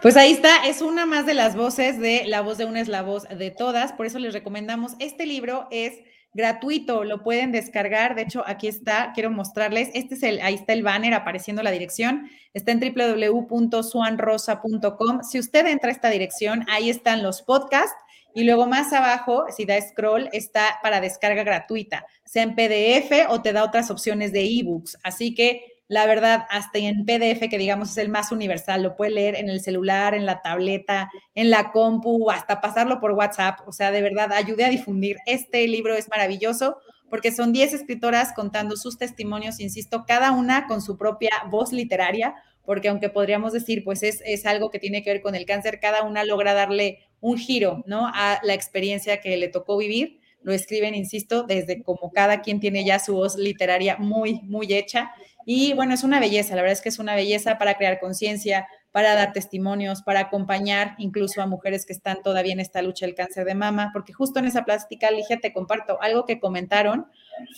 Pues 0.00 0.16
ahí 0.16 0.32
está, 0.32 0.66
es 0.66 0.80
una 0.80 1.04
más 1.04 1.26
de 1.26 1.34
las 1.34 1.54
voces 1.54 2.00
de 2.00 2.24
La 2.26 2.40
voz 2.40 2.56
de 2.56 2.64
una 2.64 2.80
es 2.80 2.88
la 2.88 3.02
voz 3.02 3.24
de 3.28 3.50
todas, 3.50 3.92
por 3.92 4.06
eso 4.06 4.18
les 4.18 4.32
recomendamos, 4.32 4.94
este 5.00 5.26
libro 5.26 5.68
es 5.70 5.92
gratuito, 6.32 7.04
lo 7.04 7.22
pueden 7.22 7.52
descargar, 7.52 8.14
de 8.14 8.22
hecho 8.22 8.42
aquí 8.46 8.68
está, 8.68 9.12
quiero 9.14 9.30
mostrarles, 9.30 9.90
este 9.94 10.14
es 10.16 10.24
el, 10.24 10.40
ahí 10.40 10.54
está 10.54 10.72
el 10.72 10.82
banner 10.82 11.12
apareciendo 11.14 11.62
la 11.62 11.70
dirección, 11.70 12.28
está 12.52 12.72
en 12.72 12.80
www.suanrosa.com, 12.80 15.22
si 15.22 15.38
usted 15.38 15.66
entra 15.66 15.90
a 15.90 15.92
esta 15.92 16.10
dirección, 16.10 16.66
ahí 16.68 16.90
están 16.90 17.22
los 17.22 17.42
podcasts 17.42 17.94
y 18.34 18.44
luego 18.44 18.66
más 18.66 18.92
abajo, 18.92 19.44
si 19.56 19.64
da 19.64 19.80
scroll, 19.80 20.28
está 20.32 20.78
para 20.82 21.00
descarga 21.00 21.44
gratuita, 21.44 22.06
sea 22.24 22.42
en 22.42 22.54
PDF 22.54 23.28
o 23.30 23.40
te 23.42 23.52
da 23.52 23.64
otras 23.64 23.90
opciones 23.90 24.32
de 24.32 24.44
ebooks, 24.44 24.98
así 25.02 25.34
que 25.34 25.74
la 25.86 26.06
verdad, 26.06 26.46
hasta 26.48 26.78
en 26.78 27.04
PDF, 27.04 27.48
que 27.50 27.58
digamos 27.58 27.90
es 27.90 27.98
el 27.98 28.08
más 28.08 28.32
universal, 28.32 28.82
lo 28.82 28.96
puede 28.96 29.10
leer 29.10 29.36
en 29.36 29.50
el 29.50 29.60
celular, 29.60 30.14
en 30.14 30.24
la 30.24 30.40
tableta, 30.40 31.10
en 31.34 31.50
la 31.50 31.72
compu, 31.72 32.30
hasta 32.30 32.62
pasarlo 32.62 33.00
por 33.00 33.12
WhatsApp. 33.12 33.60
O 33.66 33.72
sea, 33.72 33.90
de 33.90 34.00
verdad, 34.00 34.32
ayude 34.32 34.64
a 34.64 34.70
difundir. 34.70 35.18
Este 35.26 35.68
libro 35.68 35.94
es 35.94 36.08
maravilloso 36.08 36.78
porque 37.10 37.32
son 37.32 37.52
10 37.52 37.74
escritoras 37.74 38.32
contando 38.32 38.76
sus 38.76 38.96
testimonios, 38.96 39.60
insisto, 39.60 40.04
cada 40.06 40.32
una 40.32 40.66
con 40.66 40.80
su 40.80 40.96
propia 40.96 41.30
voz 41.50 41.70
literaria, 41.70 42.34
porque 42.64 42.88
aunque 42.88 43.10
podríamos 43.10 43.52
decir, 43.52 43.84
pues 43.84 44.02
es, 44.02 44.22
es 44.24 44.46
algo 44.46 44.70
que 44.70 44.78
tiene 44.78 45.02
que 45.02 45.12
ver 45.12 45.22
con 45.22 45.34
el 45.34 45.44
cáncer, 45.44 45.80
cada 45.80 46.02
una 46.02 46.24
logra 46.24 46.54
darle 46.54 47.06
un 47.24 47.38
giro, 47.38 47.82
¿no? 47.86 48.06
A 48.06 48.38
la 48.42 48.52
experiencia 48.52 49.20
que 49.20 49.36
le 49.36 49.48
tocó 49.48 49.78
vivir. 49.78 50.20
Lo 50.42 50.52
escriben, 50.52 50.94
insisto, 50.94 51.44
desde 51.44 51.82
como 51.82 52.12
cada 52.12 52.42
quien 52.42 52.60
tiene 52.60 52.84
ya 52.84 52.98
su 52.98 53.14
voz 53.14 53.36
literaria 53.36 53.96
muy, 53.96 54.42
muy 54.42 54.74
hecha 54.74 55.12
y 55.46 55.74
bueno, 55.74 55.94
es 55.94 56.04
una 56.04 56.20
belleza, 56.20 56.54
la 56.54 56.62
verdad 56.62 56.72
es 56.72 56.80
que 56.80 56.88
es 56.88 56.98
una 56.98 57.14
belleza 57.14 57.58
para 57.58 57.74
crear 57.74 58.00
conciencia, 58.00 58.66
para 58.92 59.14
dar 59.14 59.32
testimonios, 59.32 60.02
para 60.02 60.20
acompañar 60.20 60.94
incluso 60.98 61.42
a 61.42 61.46
mujeres 61.46 61.84
que 61.84 61.92
están 61.92 62.22
todavía 62.22 62.52
en 62.52 62.60
esta 62.60 62.80
lucha 62.80 63.04
del 63.04 63.14
cáncer 63.14 63.44
de 63.44 63.54
mama, 63.54 63.90
porque 63.92 64.12
justo 64.12 64.38
en 64.38 64.46
esa 64.46 64.64
plástica, 64.64 65.10
Ligia, 65.10 65.40
te 65.40 65.52
comparto, 65.52 66.00
algo 66.00 66.24
que 66.24 66.40
comentaron 66.40 67.06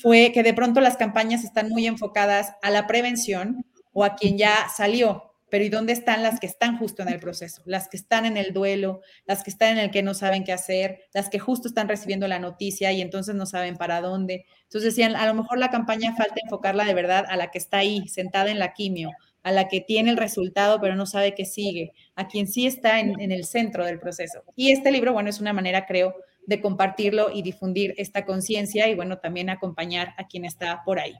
fue 0.02 0.32
que 0.32 0.42
de 0.42 0.54
pronto 0.54 0.80
las 0.80 0.96
campañas 0.96 1.44
están 1.44 1.68
muy 1.68 1.86
enfocadas 1.86 2.54
a 2.62 2.70
la 2.70 2.86
prevención 2.86 3.64
o 3.92 4.04
a 4.04 4.16
quien 4.16 4.36
ya 4.36 4.68
salió, 4.74 5.35
pero 5.56 5.64
¿y 5.64 5.70
dónde 5.70 5.94
están 5.94 6.22
las 6.22 6.38
que 6.38 6.46
están 6.46 6.76
justo 6.76 7.00
en 7.00 7.08
el 7.08 7.18
proceso? 7.18 7.62
Las 7.64 7.88
que 7.88 7.96
están 7.96 8.26
en 8.26 8.36
el 8.36 8.52
duelo, 8.52 9.00
las 9.24 9.42
que 9.42 9.48
están 9.48 9.70
en 9.70 9.78
el 9.78 9.90
que 9.90 10.02
no 10.02 10.12
saben 10.12 10.44
qué 10.44 10.52
hacer, 10.52 11.04
las 11.14 11.30
que 11.30 11.38
justo 11.38 11.66
están 11.66 11.88
recibiendo 11.88 12.28
la 12.28 12.38
noticia 12.38 12.92
y 12.92 13.00
entonces 13.00 13.34
no 13.34 13.46
saben 13.46 13.78
para 13.78 14.02
dónde. 14.02 14.44
Entonces 14.64 14.94
decían, 14.94 15.16
a 15.16 15.24
lo 15.24 15.32
mejor 15.32 15.56
la 15.56 15.70
campaña 15.70 16.14
falta 16.14 16.34
enfocarla 16.44 16.84
de 16.84 16.92
verdad 16.92 17.24
a 17.26 17.38
la 17.38 17.50
que 17.50 17.56
está 17.56 17.78
ahí, 17.78 18.06
sentada 18.06 18.50
en 18.50 18.58
la 18.58 18.74
quimio, 18.74 19.12
a 19.42 19.50
la 19.50 19.66
que 19.66 19.80
tiene 19.80 20.10
el 20.10 20.18
resultado 20.18 20.78
pero 20.78 20.94
no 20.94 21.06
sabe 21.06 21.34
qué 21.34 21.46
sigue, 21.46 21.94
a 22.16 22.28
quien 22.28 22.48
sí 22.48 22.66
está 22.66 23.00
en, 23.00 23.18
en 23.18 23.32
el 23.32 23.46
centro 23.46 23.86
del 23.86 23.98
proceso. 23.98 24.44
Y 24.56 24.72
este 24.72 24.92
libro, 24.92 25.14
bueno, 25.14 25.30
es 25.30 25.40
una 25.40 25.54
manera, 25.54 25.86
creo, 25.86 26.16
de 26.46 26.60
compartirlo 26.60 27.30
y 27.32 27.42
difundir 27.42 27.94
esta 27.96 28.24
conciencia 28.24 28.88
y 28.88 28.94
bueno, 28.94 29.18
también 29.18 29.50
acompañar 29.50 30.14
a 30.16 30.26
quien 30.26 30.44
está 30.44 30.82
por 30.84 30.98
ahí. 30.98 31.14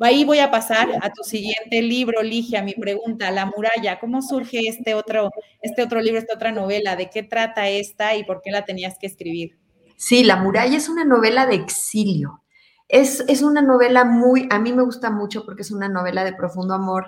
Ahí 0.00 0.24
voy 0.24 0.40
a 0.40 0.50
pasar 0.50 0.88
a 1.00 1.10
tu 1.10 1.22
siguiente 1.22 1.80
libro, 1.80 2.22
Ligia, 2.22 2.62
mi 2.62 2.74
pregunta, 2.74 3.30
La 3.30 3.46
muralla. 3.46 3.98
¿Cómo 3.98 4.20
surge 4.20 4.60
este 4.68 4.94
otro, 4.94 5.30
este 5.62 5.82
otro 5.82 6.00
libro, 6.00 6.20
esta 6.20 6.34
otra 6.34 6.52
novela? 6.52 6.96
¿De 6.96 7.08
qué 7.08 7.22
trata 7.22 7.68
esta 7.68 8.14
y 8.14 8.24
por 8.24 8.42
qué 8.42 8.50
la 8.50 8.64
tenías 8.64 8.98
que 8.98 9.06
escribir? 9.06 9.58
Sí, 9.96 10.22
La 10.22 10.36
muralla 10.36 10.76
es 10.76 10.88
una 10.90 11.04
novela 11.04 11.46
de 11.46 11.54
exilio. 11.54 12.42
Es, 12.88 13.24
es 13.26 13.42
una 13.42 13.62
novela 13.62 14.04
muy, 14.04 14.46
a 14.50 14.58
mí 14.58 14.72
me 14.72 14.82
gusta 14.82 15.10
mucho 15.10 15.44
porque 15.44 15.62
es 15.62 15.70
una 15.70 15.88
novela 15.88 16.24
de 16.24 16.34
profundo 16.34 16.74
amor 16.74 17.06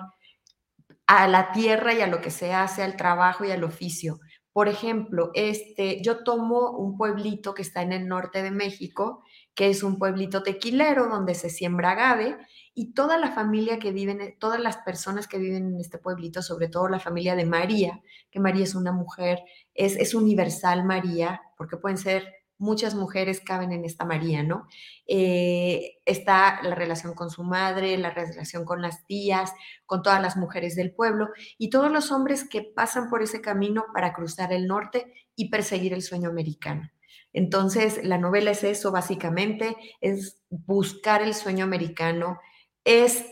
a 1.05 1.27
la 1.27 1.51
tierra 1.51 1.93
y 1.93 2.01
a 2.01 2.07
lo 2.07 2.21
que 2.21 2.31
se 2.31 2.53
hace, 2.53 2.83
al 2.83 2.95
trabajo 2.95 3.45
y 3.45 3.51
al 3.51 3.63
oficio. 3.63 4.19
Por 4.59 4.67
ejemplo, 4.67 5.31
este, 5.35 6.01
yo 6.01 6.25
tomo 6.25 6.71
un 6.71 6.97
pueblito 6.97 7.53
que 7.53 7.61
está 7.61 7.81
en 7.81 7.93
el 7.93 8.09
norte 8.09 8.43
de 8.43 8.51
México, 8.51 9.23
que 9.55 9.69
es 9.69 9.83
un 9.83 9.97
pueblito 9.97 10.43
tequilero 10.43 11.07
donde 11.07 11.33
se 11.33 11.49
siembra 11.49 11.91
agave 11.91 12.35
y 12.73 12.91
toda 12.91 13.17
la 13.17 13.31
familia 13.31 13.79
que 13.79 13.93
vive, 13.93 14.35
todas 14.37 14.59
las 14.59 14.75
personas 14.75 15.29
que 15.29 15.37
viven 15.37 15.75
en 15.75 15.79
este 15.79 15.97
pueblito, 15.97 16.41
sobre 16.41 16.67
todo 16.67 16.89
la 16.89 16.99
familia 16.99 17.37
de 17.37 17.45
María, 17.45 18.01
que 18.29 18.41
María 18.41 18.65
es 18.65 18.75
una 18.75 18.91
mujer, 18.91 19.39
es, 19.73 19.95
es 19.95 20.13
universal 20.13 20.83
María, 20.83 21.41
porque 21.55 21.77
pueden 21.77 21.97
ser 21.97 22.27
muchas 22.59 22.93
mujeres 22.93 23.39
caben 23.39 23.71
en 23.71 23.85
esta 23.85 24.05
María, 24.05 24.43
¿no? 24.43 24.67
Eh, 25.07 25.97
está 26.05 26.61
la 26.61 26.75
relación 26.75 27.15
con 27.15 27.31
su 27.31 27.43
madre, 27.43 27.97
la 27.97 28.11
relación 28.11 28.65
con 28.65 28.81
las 28.81 29.05
tías, 29.07 29.51
con 29.85 30.03
todas 30.03 30.21
las 30.21 30.37
mujeres 30.37 30.75
del 30.75 30.93
pueblo 30.93 31.29
y 31.57 31.69
todos 31.69 31.91
los 31.91 32.11
hombres 32.11 32.47
que 32.47 32.61
pasan 32.61 33.09
por 33.09 33.23
ese 33.23 33.41
camino 33.41 33.85
para 33.93 34.13
cruzar 34.13 34.53
el 34.53 34.67
norte 34.67 35.13
y 35.35 35.49
perseguir 35.49 35.93
el 35.93 36.03
sueño 36.03 36.29
americano. 36.29 36.91
Entonces, 37.31 38.03
la 38.03 38.17
novela 38.17 38.51
es 38.51 38.63
eso, 38.63 38.91
básicamente, 38.91 39.75
es 40.01 40.41
buscar 40.49 41.21
el 41.21 41.33
sueño 41.33 41.63
americano, 41.63 42.39
es 42.83 43.25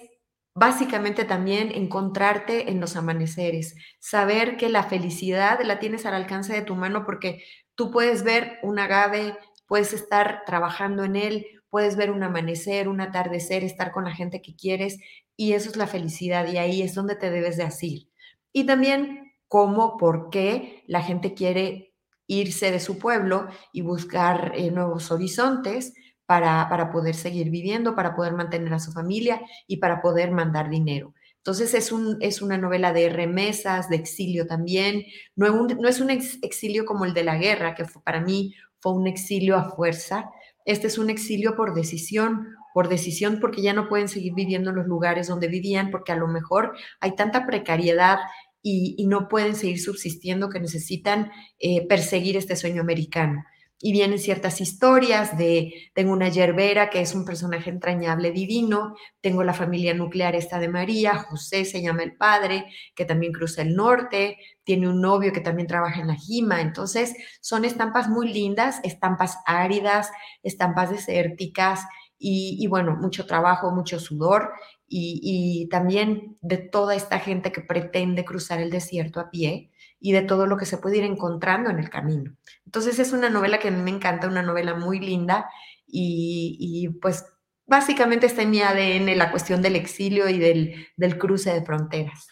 básicamente 0.53 1.23
también 1.23 1.71
encontrarte 1.71 2.71
en 2.71 2.79
los 2.79 2.95
amaneceres, 2.95 3.75
saber 3.99 4.57
que 4.57 4.69
la 4.69 4.83
felicidad 4.83 5.59
la 5.63 5.79
tienes 5.79 6.05
al 6.05 6.15
alcance 6.15 6.53
de 6.53 6.63
tu 6.63 6.75
mano 6.75 7.05
porque 7.05 7.43
tú 7.77 7.91
puedes 7.91 8.23
ver 8.23 8.57
un 8.63 8.79
agave, 8.79 9.37
puedes 9.67 9.93
estar 9.93 10.43
trabajando 10.45 11.03
en 11.03 11.15
él, 11.15 11.45
puedes 11.69 11.95
ver 11.95 12.11
un 12.11 12.23
amanecer, 12.23 12.89
un 12.89 12.99
atardecer, 12.99 13.63
estar 13.63 13.91
con 13.91 14.03
la 14.03 14.15
gente 14.15 14.41
que 14.41 14.55
quieres 14.55 14.99
y 15.37 15.53
eso 15.53 15.69
es 15.69 15.77
la 15.77 15.87
felicidad 15.87 16.47
y 16.51 16.57
ahí 16.57 16.81
es 16.81 16.95
donde 16.95 17.15
te 17.15 17.29
debes 17.29 17.55
de 17.55 17.63
asir. 17.63 18.09
Y 18.51 18.65
también 18.65 19.31
cómo, 19.47 19.95
por 19.97 20.31
qué 20.31 20.83
la 20.87 21.01
gente 21.01 21.35
quiere 21.35 21.93
irse 22.25 22.71
de 22.71 22.79
su 22.79 22.97
pueblo 22.97 23.47
y 23.71 23.81
buscar 23.81 24.53
eh, 24.55 24.71
nuevos 24.71 25.11
horizontes 25.11 25.93
para, 26.25 26.67
para 26.69 26.91
poder 26.91 27.13
seguir 27.13 27.51
viviendo, 27.51 27.95
para 27.95 28.15
poder 28.15 28.33
mantener 28.33 28.73
a 28.73 28.79
su 28.79 28.91
familia 28.91 29.39
y 29.67 29.77
para 29.77 30.01
poder 30.01 30.31
mandar 30.31 30.69
dinero. 30.69 31.13
Entonces 31.47 31.73
es, 31.75 31.93
un, 31.93 32.17
es 32.19 32.41
una 32.41 32.57
novela 32.57 32.91
de 32.91 33.07
remesas, 33.07 33.87
de 33.87 33.95
exilio 33.95 34.47
también. 34.47 35.05
No, 35.37 35.65
no 35.65 35.87
es 35.87 36.01
un 36.01 36.09
exilio 36.09 36.85
como 36.85 37.05
el 37.05 37.13
de 37.13 37.23
la 37.23 37.37
guerra, 37.37 37.73
que 37.73 37.85
para 38.03 38.19
mí 38.19 38.53
fue 38.81 38.91
un 38.91 39.07
exilio 39.07 39.55
a 39.55 39.71
fuerza. 39.71 40.29
Este 40.65 40.87
es 40.87 40.97
un 40.97 41.09
exilio 41.09 41.55
por 41.55 41.73
decisión, 41.73 42.47
por 42.73 42.89
decisión 42.89 43.37
porque 43.39 43.61
ya 43.61 43.71
no 43.71 43.87
pueden 43.87 44.09
seguir 44.09 44.33
viviendo 44.33 44.71
en 44.71 44.75
los 44.75 44.87
lugares 44.87 45.29
donde 45.29 45.47
vivían, 45.47 45.89
porque 45.89 46.11
a 46.11 46.17
lo 46.17 46.27
mejor 46.27 46.73
hay 46.99 47.15
tanta 47.15 47.45
precariedad 47.45 48.17
y, 48.61 49.05
no 49.07 49.29
pueden 49.29 49.55
seguir 49.55 49.79
subsistiendo 49.79 50.49
que 50.49 50.59
necesitan 50.59 51.31
eh, 51.59 51.87
perseguir 51.87 52.35
este 52.35 52.57
sueño 52.57 52.81
americano 52.81 53.45
y 53.79 53.91
vienen 53.91 54.17
ciertas 54.17 54.59
historias 54.59 55.37
de, 55.37 55.91
tengo 55.93 56.11
una 56.11 56.29
yerbera 56.29 56.89
que 56.89 56.99
es 56.99 57.13
un 57.13 57.25
personaje 57.25 57.69
entrañable 57.69 58.31
divino, 58.31 58.95
tengo 59.21 59.43
la 59.43 59.53
familia 59.53 59.93
nuclear 59.93 60.35
esta 60.35 60.59
de 60.59 60.67
María, 60.67 61.15
José 61.15 61.63
se 61.63 61.81
llama 61.81 62.01
el 62.03 62.15
padre, 62.15 62.65
que 62.95 63.05
también 63.05 63.33
cruza 63.33 63.61
el 63.61 63.75
norte, 63.75 64.37
tiene 64.63 64.89
un 64.89 64.99
novio 64.99 65.31
que 65.31 65.41
también 65.41 65.67
trabaja 65.67 66.01
en 66.01 66.07
la 66.07 66.15
Jima, 66.15 66.61
entonces 66.61 67.15
son 67.39 67.65
estampas 67.65 68.09
muy 68.09 68.33
lindas, 68.33 68.79
estampas 68.83 69.37
áridas, 69.45 70.09
estampas 70.41 70.89
desérticas 70.89 71.85
y, 72.19 72.65
bueno, 72.65 72.97
mucho 72.99 73.27
trabajo, 73.27 73.69
mucho 73.71 73.99
sudor 73.99 74.51
y, 74.87 75.19
y 75.21 75.69
también 75.69 76.35
de 76.41 76.57
toda 76.57 76.95
esta 76.95 77.19
gente 77.19 77.51
que 77.51 77.61
pretende 77.61 78.25
cruzar 78.25 78.59
el 78.59 78.71
desierto 78.71 79.19
a 79.19 79.29
pie 79.29 79.69
y 79.99 80.11
de 80.11 80.21
todo 80.21 80.45
lo 80.45 80.57
que 80.57 80.65
se 80.65 80.77
puede 80.77 80.97
ir 80.97 81.03
encontrando 81.03 81.69
en 81.69 81.79
el 81.79 81.89
camino. 81.89 82.35
Entonces 82.65 82.99
es 82.99 83.13
una 83.13 83.29
novela 83.29 83.59
que 83.59 83.69
a 83.69 83.71
mí 83.71 83.81
me 83.81 83.91
encanta, 83.91 84.27
una 84.27 84.43
novela 84.43 84.75
muy 84.75 84.99
linda 84.99 85.49
y, 85.87 86.89
pues 87.01 87.25
básicamente 87.65 88.27
está 88.27 88.43
en 88.43 88.51
mi 88.51 88.61
ADN 88.61 89.17
la 89.17 89.31
cuestión 89.31 89.61
del 89.61 89.75
exilio 89.75 90.29
y 90.29 90.37
del, 90.37 91.17
cruce 91.17 91.53
de 91.53 91.63
fronteras. 91.63 92.27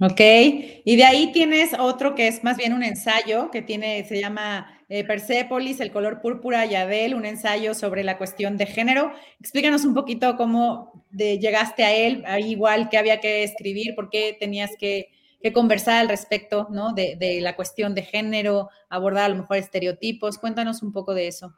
Ok, 0.00 0.20
y 0.20 0.96
de 0.96 1.04
ahí 1.04 1.32
tienes 1.32 1.72
otro 1.76 2.14
que 2.14 2.28
es 2.28 2.44
más 2.44 2.56
bien 2.56 2.72
un 2.72 2.84
ensayo 2.84 3.50
que 3.50 3.62
tiene, 3.62 4.04
se 4.04 4.20
llama 4.20 4.84
eh, 4.88 5.04
Persepolis, 5.04 5.80
el 5.80 5.90
color 5.90 6.20
púrpura 6.20 6.66
y 6.66 6.76
Adel, 6.76 7.14
un 7.14 7.26
ensayo 7.26 7.74
sobre 7.74 8.04
la 8.04 8.16
cuestión 8.16 8.56
de 8.56 8.66
género. 8.66 9.12
Explícanos 9.40 9.84
un 9.84 9.94
poquito 9.94 10.36
cómo 10.36 11.04
llegaste 11.10 11.82
a 11.84 11.92
él, 11.92 12.22
ahí 12.26 12.52
igual 12.52 12.88
que 12.90 12.98
había 12.98 13.18
que 13.18 13.42
escribir, 13.42 13.96
por 13.96 14.08
qué 14.08 14.36
tenías 14.38 14.70
que 14.78 15.08
que 15.40 15.52
conversar 15.52 16.00
al 16.00 16.08
respecto, 16.08 16.68
¿no? 16.70 16.92
De, 16.92 17.38
la 17.40 17.56
cuestión 17.56 17.94
de 17.94 18.02
género, 18.02 18.68
abordar 18.88 19.24
a 19.24 19.28
lo 19.28 19.36
mejor 19.36 19.58
estereotipos. 19.58 20.38
Cuéntanos 20.38 20.82
un 20.82 20.92
poco 20.92 21.14
de 21.14 21.28
eso. 21.28 21.54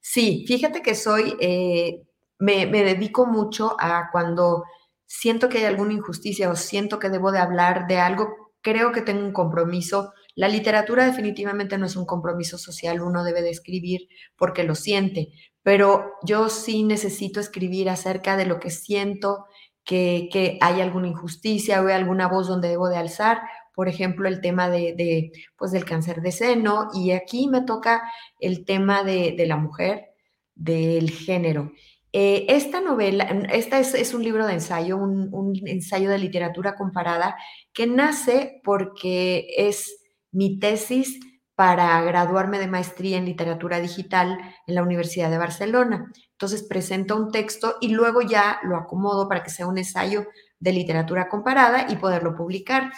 Sí, 0.00 0.44
fíjate 0.46 0.82
que 0.82 0.94
soy, 0.94 1.36
eh, 1.40 2.02
me, 2.38 2.66
dedico 2.66 3.26
mucho 3.26 3.76
a 3.78 4.08
cuando 4.10 4.64
siento 5.06 5.48
que 5.48 5.58
hay 5.58 5.64
alguna 5.64 5.94
injusticia 5.94 6.50
o 6.50 6.56
siento 6.56 6.98
que 6.98 7.08
debo 7.08 7.32
de 7.32 7.38
hablar 7.38 7.86
de 7.86 7.98
algo, 7.98 8.28
creo 8.60 8.92
que 8.92 9.02
tengo 9.02 9.24
un 9.24 9.32
compromiso, 9.32 10.12
La 10.34 10.48
literatura 10.48 11.04
definitivamente 11.04 11.76
no 11.76 11.84
es 11.84 11.94
un 11.94 12.06
compromiso 12.06 12.56
social, 12.56 13.02
uno 13.02 13.22
debe 13.22 13.42
de 13.42 13.50
escribir 13.50 14.08
porque 14.36 14.64
lo 14.64 14.74
siente, 14.74 15.28
pero 15.62 16.12
yo 16.22 16.48
sí 16.48 16.82
necesito 16.82 17.38
escribir 17.38 17.90
acerca 17.90 18.36
de 18.38 18.46
lo 18.46 18.58
que 18.58 18.70
siento, 18.70 19.44
que, 19.84 20.58
hay 20.60 20.80
alguna 20.80 21.08
injusticia 21.08 21.82
o 21.82 21.88
alguna 21.88 22.28
voz 22.28 22.48
donde 22.48 22.68
debo 22.68 22.88
de 22.88 22.96
alzar, 22.96 23.42
por 23.74 23.88
ejemplo, 23.88 24.28
el 24.28 24.40
tema 24.40 24.68
de, 24.68 25.32
pues, 25.56 25.72
del 25.72 25.84
cáncer 25.84 26.20
de 26.20 26.32
seno, 26.32 26.88
y 26.94 27.12
aquí 27.12 27.48
me 27.48 27.62
toca 27.62 28.02
el 28.38 28.64
tema 28.64 29.02
de, 29.02 29.34
la 29.46 29.56
mujer, 29.56 30.10
del 30.54 31.10
género. 31.10 31.72
Eh, 32.12 32.44
esta 32.48 32.80
novela, 32.80 33.24
esta 33.52 33.80
es, 33.80 34.12
un 34.14 34.22
libro 34.22 34.46
de 34.46 34.54
ensayo, 34.54 34.98
un, 34.98 35.28
un, 35.32 35.54
ensayo 35.66 36.10
de 36.10 36.18
literatura 36.18 36.74
comparada, 36.74 37.36
que 37.72 37.86
nace 37.86 38.60
porque 38.62 39.46
es 39.56 39.96
mi 40.30 40.58
tesis 40.58 41.18
para 41.54 42.02
graduarme 42.02 42.58
de 42.58 42.66
maestría 42.66 43.18
en 43.18 43.24
literatura 43.24 43.80
digital 43.80 44.38
en 44.66 44.74
la 44.74 44.82
Universidad 44.82 45.30
de 45.30 45.38
Barcelona. 45.38 46.12
Entonces 46.42 46.64
presento 46.64 47.14
un 47.14 47.30
texto 47.30 47.76
y 47.80 47.90
luego 47.90 48.20
ya 48.20 48.58
lo 48.64 48.76
acomodo 48.76 49.28
para 49.28 49.44
que 49.44 49.50
sea 49.50 49.68
un 49.68 49.78
ensayo 49.78 50.26
de 50.58 50.72
literatura 50.72 51.28
comparada 51.28 51.86
y 51.88 51.94
poderlo 51.94 52.34
publicar. 52.34 52.90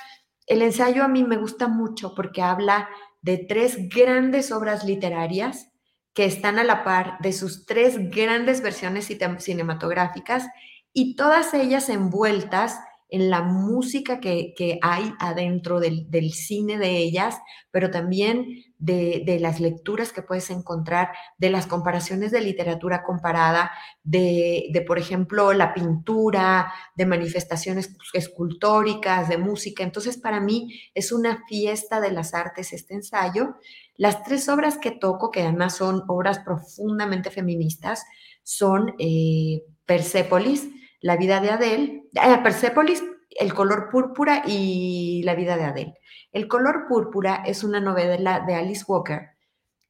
El 0.46 0.62
ensayo 0.62 1.04
a 1.04 1.08
mí 1.08 1.24
me 1.24 1.36
gusta 1.36 1.68
mucho 1.68 2.14
porque 2.14 2.40
habla 2.40 2.88
de 3.20 3.36
tres 3.36 3.90
grandes 3.90 4.50
obras 4.50 4.86
literarias 4.86 5.68
que 6.14 6.24
están 6.24 6.58
a 6.58 6.64
la 6.64 6.84
par 6.84 7.18
de 7.20 7.34
sus 7.34 7.66
tres 7.66 8.10
grandes 8.10 8.62
versiones 8.62 9.12
cinematográficas 9.40 10.46
y 10.94 11.14
todas 11.14 11.52
ellas 11.52 11.90
envueltas 11.90 12.78
en 13.10 13.28
la 13.28 13.42
música 13.42 14.20
que, 14.20 14.78
hay 14.80 15.12
adentro 15.20 15.80
del, 15.80 16.32
cine 16.32 16.78
de 16.78 16.96
ellas, 16.96 17.36
pero 17.70 17.90
también 17.90 18.46
de, 18.84 19.38
las 19.40 19.60
lecturas 19.60 20.12
que 20.12 20.22
puedes 20.22 20.50
encontrar, 20.50 21.12
de 21.38 21.50
las 21.50 21.66
comparaciones 21.66 22.30
de 22.30 22.42
literatura 22.42 23.02
comparada, 23.02 23.70
de, 24.02 24.84
por 24.86 24.98
ejemplo, 24.98 25.52
la 25.54 25.72
pintura, 25.72 26.72
de 26.94 27.06
manifestaciones 27.06 27.96
escultóricas, 28.12 29.28
de 29.28 29.38
música. 29.38 29.82
Entonces, 29.82 30.18
para 30.18 30.40
mí 30.40 30.80
es 30.94 31.12
una 31.12 31.44
fiesta 31.48 32.00
de 32.00 32.12
las 32.12 32.34
artes 32.34 32.72
este 32.72 32.94
ensayo. 32.94 33.56
Las 33.96 34.22
tres 34.22 34.48
obras 34.48 34.76
que 34.76 34.90
toco, 34.90 35.30
que 35.30 35.42
además 35.42 35.76
son 35.76 36.02
obras 36.08 36.40
profundamente 36.40 37.30
feministas, 37.30 38.04
son 38.42 38.94
eh, 38.98 39.62
Persépolis, 39.86 40.68
la 41.00 41.16
vida 41.16 41.40
de 41.40 41.50
Adele, 41.50 42.04
eh, 42.12 42.38
Persépolis, 42.42 43.02
El 43.30 43.54
color 43.54 43.88
púrpura 43.90 44.42
y 44.46 45.22
La 45.24 45.34
vida 45.34 45.56
de 45.56 45.64
Adele. 45.64 45.94
El 46.34 46.48
color 46.48 46.86
púrpura 46.88 47.44
es 47.46 47.62
una 47.62 47.80
novela 47.80 48.40
de 48.40 48.56
Alice 48.56 48.84
Walker 48.86 49.30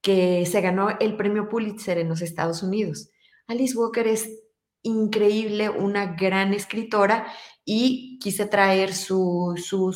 que 0.02 0.44
se 0.44 0.60
ganó 0.60 0.90
el 1.00 1.16
premio 1.16 1.48
Pulitzer 1.48 1.96
en 1.96 2.10
los 2.10 2.20
Estados 2.20 2.62
Unidos. 2.62 3.08
Alice 3.46 3.76
Walker 3.76 4.06
es 4.06 4.42
increíble, 4.82 5.70
una 5.70 6.14
gran 6.14 6.52
escritora 6.52 7.26
y 7.64 8.18
quise 8.18 8.44
traer 8.44 8.92
su, 8.92 9.54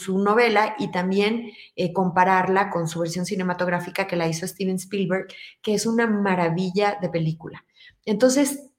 novela 0.08 0.74
y 0.78 0.90
también 0.90 1.50
eh, 1.76 1.92
compararla 1.92 2.70
con 2.70 2.88
su 2.88 3.00
versión 3.00 3.26
cinematográfica 3.26 4.06
que 4.06 4.16
la 4.16 4.26
hizo 4.26 4.46
Steven 4.46 4.76
Spielberg, 4.76 5.26
que 5.61 5.74
es 5.74 5.84
una 5.84 6.06
maravilla 6.06 6.96
de 7.02 7.11
película. 7.11 7.66
Entonces, 8.06 8.70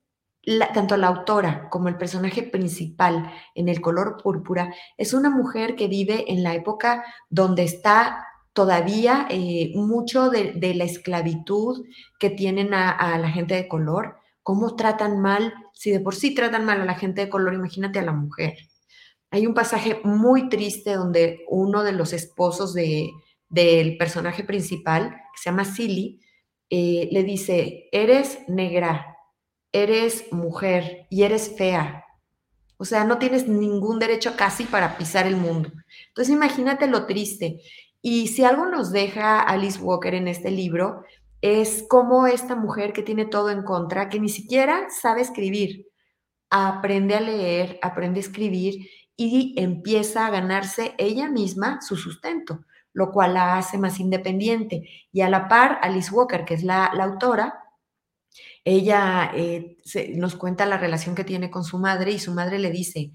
tanto 0.73 0.97
la 0.97 1.07
autora 1.07 1.69
como 1.69 1.89
el 1.89 1.97
personaje 1.97 2.43
principal 2.43 3.31
en 3.55 3.69
el 3.69 3.81
color 3.81 4.17
púrpura 4.23 4.73
es 4.97 5.13
una 5.13 5.29
mujer 5.29 5.75
que 5.75 5.87
vive 5.87 6.31
en 6.31 6.43
la 6.43 6.55
época 6.55 7.03
donde 7.29 7.63
está 7.63 8.25
todavía 8.53 9.27
eh, 9.29 9.71
mucho 9.75 10.29
de, 10.29 10.73
la 10.75 10.83
esclavitud 10.83 11.85
que 12.19 12.29
tienen 12.29 12.73
a, 12.73 13.17
la 13.17 13.29
gente 13.29 13.55
de 13.55 13.67
color, 13.67 14.17
cómo 14.43 14.75
tratan 14.75 15.21
mal, 15.21 15.53
si 15.73 15.91
de 15.91 15.99
por 15.99 16.15
sí 16.15 16.33
tratan 16.33 16.65
mal 16.65 16.81
a 16.81 16.85
la 16.85 16.95
gente 16.95 17.21
de 17.21 17.29
color, 17.29 17.53
imagínate 17.53 17.99
a 17.99 18.03
la 18.03 18.11
mujer. 18.11 18.57
Hay 19.31 19.45
un 19.45 19.53
pasaje 19.53 20.01
muy 20.03 20.49
triste 20.49 20.93
donde 20.93 21.45
uno 21.47 21.83
de 21.83 21.91
los 21.91 22.11
esposos 22.11 22.73
de, 22.73 23.11
del 23.47 23.97
personaje 23.97 24.43
principal, 24.43 25.11
que 25.11 25.41
se 25.41 25.49
llama 25.51 25.65
Silly, 25.65 26.19
eh, 26.69 27.07
le 27.11 27.23
dice, 27.23 27.87
eres 27.91 28.39
negra, 28.47 29.18
eres 29.71 30.31
mujer 30.31 31.07
y 31.09 31.23
eres 31.23 31.55
fea. 31.57 32.05
O 32.77 32.85
sea, 32.85 33.03
no 33.03 33.17
tienes 33.17 33.47
ningún 33.47 33.99
derecho 33.99 34.35
casi 34.37 34.63
para 34.63 34.97
pisar 34.97 35.27
el 35.27 35.35
mundo. 35.35 35.71
Entonces 36.07 36.33
imagínate 36.33 36.87
lo 36.87 37.05
triste. 37.05 37.61
Y 38.01 38.27
si 38.27 38.45
algo 38.45 38.65
nos 38.65 38.91
deja 38.91 39.41
Alice 39.41 39.79
Walker 39.79 40.15
en 40.15 40.29
este 40.29 40.49
libro, 40.49 41.03
es 41.41 41.85
cómo 41.89 42.27
esta 42.27 42.55
mujer 42.55 42.93
que 42.93 43.03
tiene 43.03 43.25
todo 43.25 43.49
en 43.49 43.63
contra, 43.63 44.09
que 44.09 44.19
ni 44.19 44.29
siquiera 44.29 44.87
sabe 44.89 45.21
escribir, 45.21 45.87
aprende 46.49 47.15
a 47.15 47.21
leer, 47.21 47.79
aprende 47.81 48.19
a 48.19 48.23
escribir 48.23 48.89
y 49.15 49.55
empieza 49.57 50.25
a 50.25 50.29
ganarse 50.29 50.95
ella 50.97 51.29
misma 51.29 51.81
su 51.81 51.97
sustento, 51.97 52.63
lo 52.93 53.11
cual 53.11 53.33
la 53.33 53.57
hace 53.57 53.77
más 53.77 53.99
independiente. 53.99 54.89
Y 55.11 55.21
a 55.21 55.29
la 55.29 55.49
par, 55.49 55.79
Alice 55.81 56.13
Walker, 56.13 56.45
que 56.45 56.53
es 56.53 56.63
la, 56.63 56.91
la 56.95 57.03
autora, 57.03 57.68
ella 58.65 59.31
eh, 59.35 59.77
nos 60.15 60.35
cuenta 60.35 60.65
la 60.65 60.77
relación 60.77 61.15
que 61.15 61.23
tiene 61.23 61.49
con 61.49 61.63
su 61.63 61.77
madre 61.77 62.11
y 62.11 62.19
su 62.19 62.33
madre 62.33 62.59
le 62.59 62.71
dice, 62.71 63.11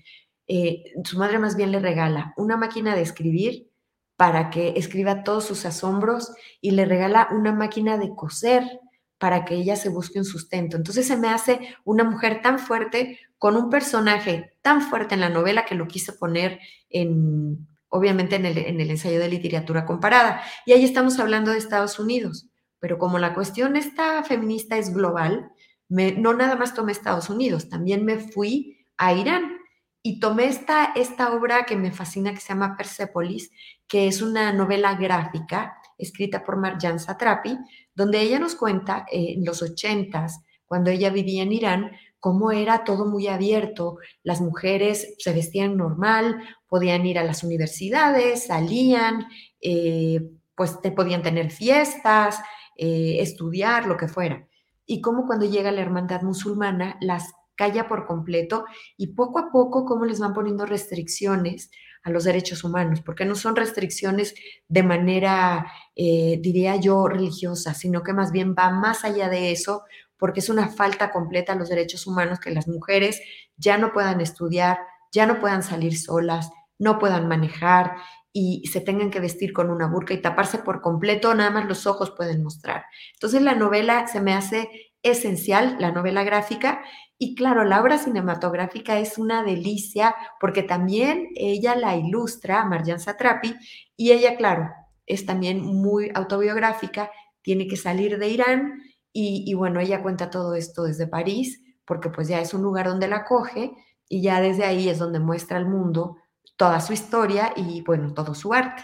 eh, 0.47 0.85
su 1.05 1.19
madre 1.19 1.39
más 1.39 1.57
bien 1.57 1.73
le 1.73 1.81
regala 1.81 2.35
una 2.37 2.57
máquina 2.57 2.95
de 2.95 3.03
escribir 3.03 3.71
para 4.17 4.51
que 4.51 4.75
escriba 4.77 5.25
todos 5.25 5.45
sus 5.45 5.67
asombros 5.67 6.33
y 6.61 6.73
le 6.73 6.85
regala 6.85 7.29
una 7.33 7.53
máquina 7.53 7.99
de 7.99 8.15
coser 8.15 8.81
para 9.19 9.45
que 9.45 9.55
ella 9.55 9.77
se 9.77 9.89
busque 9.89 10.19
un 10.19 10.25
sustento. 10.25 10.77
Entonces 10.77 11.07
se 11.07 11.17
me 11.17 11.29
hace 11.29 11.77
una 11.85 12.05
mujer 12.05 12.43
tan 12.43 12.59
fuerte 12.59 13.19
con 13.39 13.57
un 13.57 13.71
personaje 13.71 14.53
tan 14.63 14.83
fuerte 14.83 15.15
en 15.15 15.21
la 15.21 15.29
novela 15.29 15.65
que 15.65 15.75
lo 15.75 15.87
quise 15.87 16.13
poner 16.13 16.61
en, 16.91 17.67
obviamente 17.89 18.37
en 18.37 18.47
el, 18.47 18.59
en 18.59 18.81
el 18.81 18.91
ensayo 18.91 19.19
de 19.19 19.29
literatura 19.29 19.85
comparada. 19.85 20.43
Y 20.67 20.73
ahí 20.73 20.85
estamos 20.85 21.19
hablando 21.19 21.51
de 21.51 21.59
Estados 21.59 21.99
Unidos 21.99 22.47
pero 22.85 22.99
como 22.99 23.19
la 23.19 23.33
cuestión 23.33 23.77
esta 23.77 24.23
feminista 24.25 24.77
es 24.77 24.93
global, 24.93 25.51
no 25.89 26.35
nada 26.35 26.55
más 26.55 26.75
tomé 26.75 26.93
Estados 26.93 27.31
Unidos, 27.31 27.71
también 27.71 28.05
me 28.05 28.19
fui 28.19 28.77
a 28.99 29.15
Irán 29.15 29.57
y 30.03 30.21
tomé 30.21 30.49
esta, 30.49 30.93
esta 30.95 31.33
obra 31.33 31.65
que 31.65 31.77
me 31.77 31.93
fascina 31.93 32.35
que 32.35 32.41
se 32.41 32.49
llama 32.49 32.77
Persepolis, 32.77 33.51
que 33.89 34.07
es 34.07 34.21
una 34.21 34.53
novela 34.53 34.97
gráfica 34.97 35.79
escrita 35.97 36.45
por 36.45 36.59
Marjan 36.59 36.99
Satrapi, 36.99 37.57
donde 37.95 38.21
ella 38.21 38.39
nos 38.39 38.55
cuenta 38.55 39.07
eh, 39.11 39.33
en 39.39 39.47
los 39.47 39.63
ochentas, 39.63 40.43
cuando 40.67 40.91
ella 40.91 41.09
vivía 41.09 41.43
en 41.43 41.53
Irán, 41.55 41.91
cómo 42.21 42.53
era 42.53 42.85
todo 42.85 43.07
muy 43.07 43.29
abierto. 43.29 43.97
Las 44.23 44.43
mujeres 44.43 45.15
se 45.17 45.33
vestían 45.33 45.79
normal, 45.79 46.39
podían 46.69 47.07
ir 47.07 47.19
a 47.19 47.25
las 47.25 47.45
universidades, 47.45 48.49
salían, 48.49 49.27
eh, 49.63 50.21
pues 50.55 50.81
te 50.83 50.93
podían 50.93 51.23
tener 51.23 51.51
fiestas, 51.51 52.41
eh, 52.77 53.17
estudiar, 53.21 53.87
lo 53.87 53.97
que 53.97 54.09
fuera. 54.09 54.47
Y 54.87 55.01
cómo 55.01 55.27
cuando 55.27 55.47
llega 55.47 55.73
la 55.73 55.81
hermandad 55.81 56.23
musulmana 56.23 56.97
las 57.01 57.33
calla 57.57 57.87
por 57.87 58.07
completo 58.07 58.65
y 58.97 59.15
poco 59.15 59.39
a 59.39 59.51
poco 59.51 59.85
cómo 59.85 60.05
les 60.05 60.21
van 60.21 60.35
poniendo 60.35 60.67
restricciones 60.67 61.71
a 62.03 62.11
los 62.11 62.25
derechos 62.25 62.65
humanos, 62.65 63.01
porque 63.01 63.25
no 63.25 63.35
son 63.35 63.57
restricciones 63.57 64.35
de 64.69 64.83
manera, 64.83 65.73
eh, 65.97 66.39
diría 66.41 66.77
yo, 66.77 67.09
religiosa, 67.09 67.73
sino 67.73 68.03
que 68.03 68.13
más 68.13 68.31
bien 68.31 68.55
va 68.55 68.71
más 68.71 69.05
allá 69.05 69.31
de 69.31 69.53
eso, 69.53 69.85
porque 70.19 70.41
es 70.41 70.51
una 70.51 70.69
falta 70.69 71.11
completa 71.11 71.55
a 71.55 71.57
los 71.57 71.71
derechos 71.71 72.07
humanos 72.07 72.41
que 72.41 72.51
las 72.51 72.69
mujeres 72.69 73.21
ya 73.57 73.79
no 73.79 73.93
puedan 73.93 74.21
estudiar, 74.21 74.79
ya 75.13 75.27
no 75.27 75.41
puedan 75.41 75.63
salir 75.63 75.99
solas, 75.99 76.51
no 76.79 76.99
puedan 76.99 77.27
manejar 77.27 77.97
y 78.37 78.67
se 78.67 78.81
tengan 78.81 79.13
que 79.13 79.21
vestir 79.21 79.53
con 79.53 79.71
una 79.71 79.87
burka 79.87 80.13
y 80.13 80.21
taparse 80.21 80.59
por 80.59 80.81
completo, 80.81 81.33
nada 81.37 81.53
más 81.53 81.67
los 81.67 81.87
ojos 81.87 82.11
pueden 82.11 82.43
mostrar. 82.43 82.85
Entonces 83.13 83.41
la 83.41 83.55
novela 83.55 84.09
se 84.09 84.21
me 84.21 84.35
hace 84.35 84.69
esencial, 85.05 85.77
la 85.79 85.93
novela 85.93 86.25
gráfica, 86.25 86.83
y 87.17 87.37
claro, 87.37 87.63
la 87.63 87.81
obra 87.81 87.97
cinematográfica 87.97 88.99
es 88.99 89.19
una 89.19 89.45
delicia 89.45 90.17
porque 90.41 90.65
también 90.65 91.29
ella 91.37 91.77
la 91.77 91.97
ilustra, 91.97 92.65
Marjan 92.65 92.99
Satrapi, 92.99 93.55
y 93.97 94.11
ella, 94.11 94.37
claro, 94.37 94.69
es 95.07 95.27
también 95.27 95.61
muy 95.61 96.11
autobiográfica, 96.13 97.13
tiene 97.41 97.69
que 97.69 97.77
salir 97.77 98.19
de 98.19 98.29
Irán 98.31 98.83
y, 99.13 99.45
y 99.47 99.55
bueno, 99.55 99.79
ella 99.79 100.03
cuenta 100.03 100.29
todo 100.29 100.57
esto 100.57 100.83
desde 100.83 101.07
París, 101.07 101.63
porque 101.85 102.11
pues 102.11 102.27
ya 102.27 102.41
es 102.41 102.53
un 102.53 102.63
lugar 102.63 102.89
donde 102.89 103.07
la 103.07 103.25
coge 103.25 103.71
y 104.09 104.23
ya 104.23 104.41
desde 104.41 104.65
ahí 104.65 104.89
es 104.89 104.99
donde 104.99 105.21
muestra 105.21 105.57
al 105.57 105.67
mundo 105.67 106.17
toda 106.57 106.81
su 106.81 106.93
historia 106.93 107.53
y, 107.57 107.83
bueno, 107.83 108.15
todo 108.15 108.35
su 108.35 108.53
arte. 108.53 108.83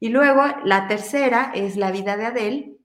Y 0.00 0.10
luego 0.10 0.42
la 0.64 0.86
tercera 0.86 1.50
es 1.54 1.76
la 1.76 1.90
vida 1.90 2.16
de 2.16 2.26
Adele, 2.26 2.76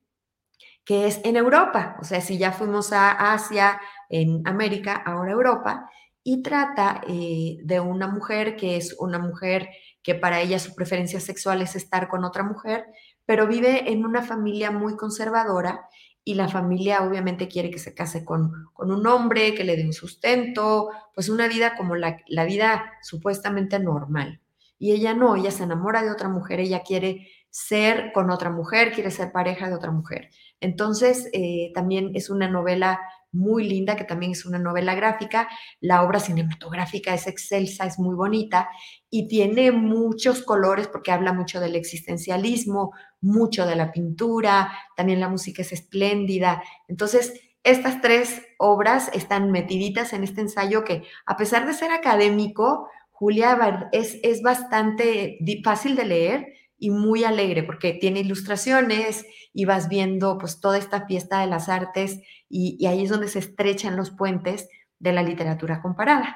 que 0.85 1.07
es 1.07 1.21
en 1.23 1.37
Europa, 1.37 1.97
o 2.01 2.03
sea, 2.03 2.19
si 2.21 2.37
ya 2.37 2.51
fuimos 2.51 2.91
a 2.91 3.33
Asia, 3.33 3.79
en 4.09 4.45
América, 4.45 5.01
ahora 5.05 5.31
Europa, 5.31 5.89
y 6.23 6.41
trata 6.41 7.01
eh, 7.07 7.57
de 7.63 7.79
una 7.79 8.07
mujer 8.07 8.55
que 8.55 8.77
es 8.77 8.95
una 8.99 9.19
mujer 9.19 9.69
que 10.01 10.15
para 10.15 10.41
ella 10.41 10.59
su 10.59 10.75
preferencia 10.75 11.19
sexual 11.19 11.61
es 11.61 11.75
estar 11.75 12.07
con 12.09 12.23
otra 12.25 12.43
mujer, 12.43 12.85
pero 13.25 13.47
vive 13.47 13.91
en 13.91 14.05
una 14.05 14.21
familia 14.21 14.71
muy 14.71 14.95
conservadora 14.97 15.87
y 16.25 16.35
la 16.35 16.47
familia 16.47 17.03
obviamente 17.03 17.47
quiere 17.47 17.69
que 17.69 17.79
se 17.79 17.93
case 17.93 18.23
con, 18.23 18.69
con 18.73 18.91
un 18.91 19.05
hombre, 19.07 19.53
que 19.53 19.63
le 19.63 19.75
dé 19.75 19.85
un 19.85 19.93
sustento, 19.93 20.89
pues 21.13 21.29
una 21.29 21.47
vida 21.47 21.75
como 21.75 21.95
la, 21.95 22.17
la 22.27 22.45
vida 22.45 22.93
supuestamente 23.01 23.79
normal. 23.79 24.41
Y 24.79 24.91
ella 24.91 25.13
no, 25.13 25.35
ella 25.35 25.51
se 25.51 25.63
enamora 25.63 26.03
de 26.03 26.11
otra 26.11 26.29
mujer, 26.29 26.59
ella 26.59 26.81
quiere 26.83 27.27
ser 27.49 28.11
con 28.13 28.31
otra 28.31 28.49
mujer, 28.49 28.91
quiere 28.93 29.11
ser 29.11 29.31
pareja 29.31 29.67
de 29.69 29.75
otra 29.75 29.91
mujer. 29.91 30.29
Entonces, 30.59 31.29
eh, 31.33 31.71
también 31.73 32.11
es 32.15 32.29
una 32.29 32.49
novela 32.49 32.99
muy 33.33 33.67
linda, 33.67 33.95
que 33.95 34.03
también 34.03 34.31
es 34.31 34.45
una 34.45 34.59
novela 34.59 34.95
gráfica. 34.95 35.49
La 35.81 36.03
obra 36.03 36.19
cinematográfica 36.19 37.13
es 37.13 37.27
excelsa, 37.27 37.85
es 37.85 37.99
muy 37.99 38.15
bonita 38.15 38.69
y 39.09 39.27
tiene 39.27 39.71
muchos 39.71 40.43
colores 40.43 40.87
porque 40.87 41.11
habla 41.11 41.33
mucho 41.33 41.59
del 41.59 41.75
existencialismo, 41.75 42.91
mucho 43.21 43.65
de 43.65 43.75
la 43.75 43.91
pintura, 43.91 44.71
también 44.95 45.19
la 45.19 45.29
música 45.29 45.63
es 45.63 45.73
espléndida. 45.73 46.63
Entonces, 46.87 47.33
estas 47.63 48.01
tres 48.01 48.41
obras 48.57 49.09
están 49.13 49.51
metiditas 49.51 50.13
en 50.13 50.23
este 50.23 50.41
ensayo 50.41 50.83
que, 50.83 51.03
a 51.25 51.37
pesar 51.37 51.65
de 51.65 51.73
ser 51.73 51.91
académico, 51.91 52.87
Julia 53.11 53.89
es, 53.91 54.19
es 54.21 54.41
bastante 54.41 55.37
fácil 55.63 55.95
de 55.95 56.05
leer 56.05 56.53
y 56.83 56.89
muy 56.89 57.23
alegre 57.23 57.63
porque 57.63 57.93
tiene 57.93 58.19
ilustraciones 58.19 59.25
y 59.53 59.63
vas 59.63 59.87
viendo 59.87 60.37
pues 60.37 60.59
toda 60.59 60.77
esta 60.77 61.05
fiesta 61.05 61.39
de 61.39 61.47
las 61.47 61.69
artes 61.69 62.19
y, 62.49 62.75
y 62.77 62.87
ahí 62.87 63.05
es 63.05 63.09
donde 63.09 63.29
se 63.29 63.39
estrechan 63.39 63.95
los 63.95 64.11
puentes 64.11 64.67
de 64.99 65.13
la 65.13 65.23
literatura 65.23 65.81
comparada. 65.81 66.35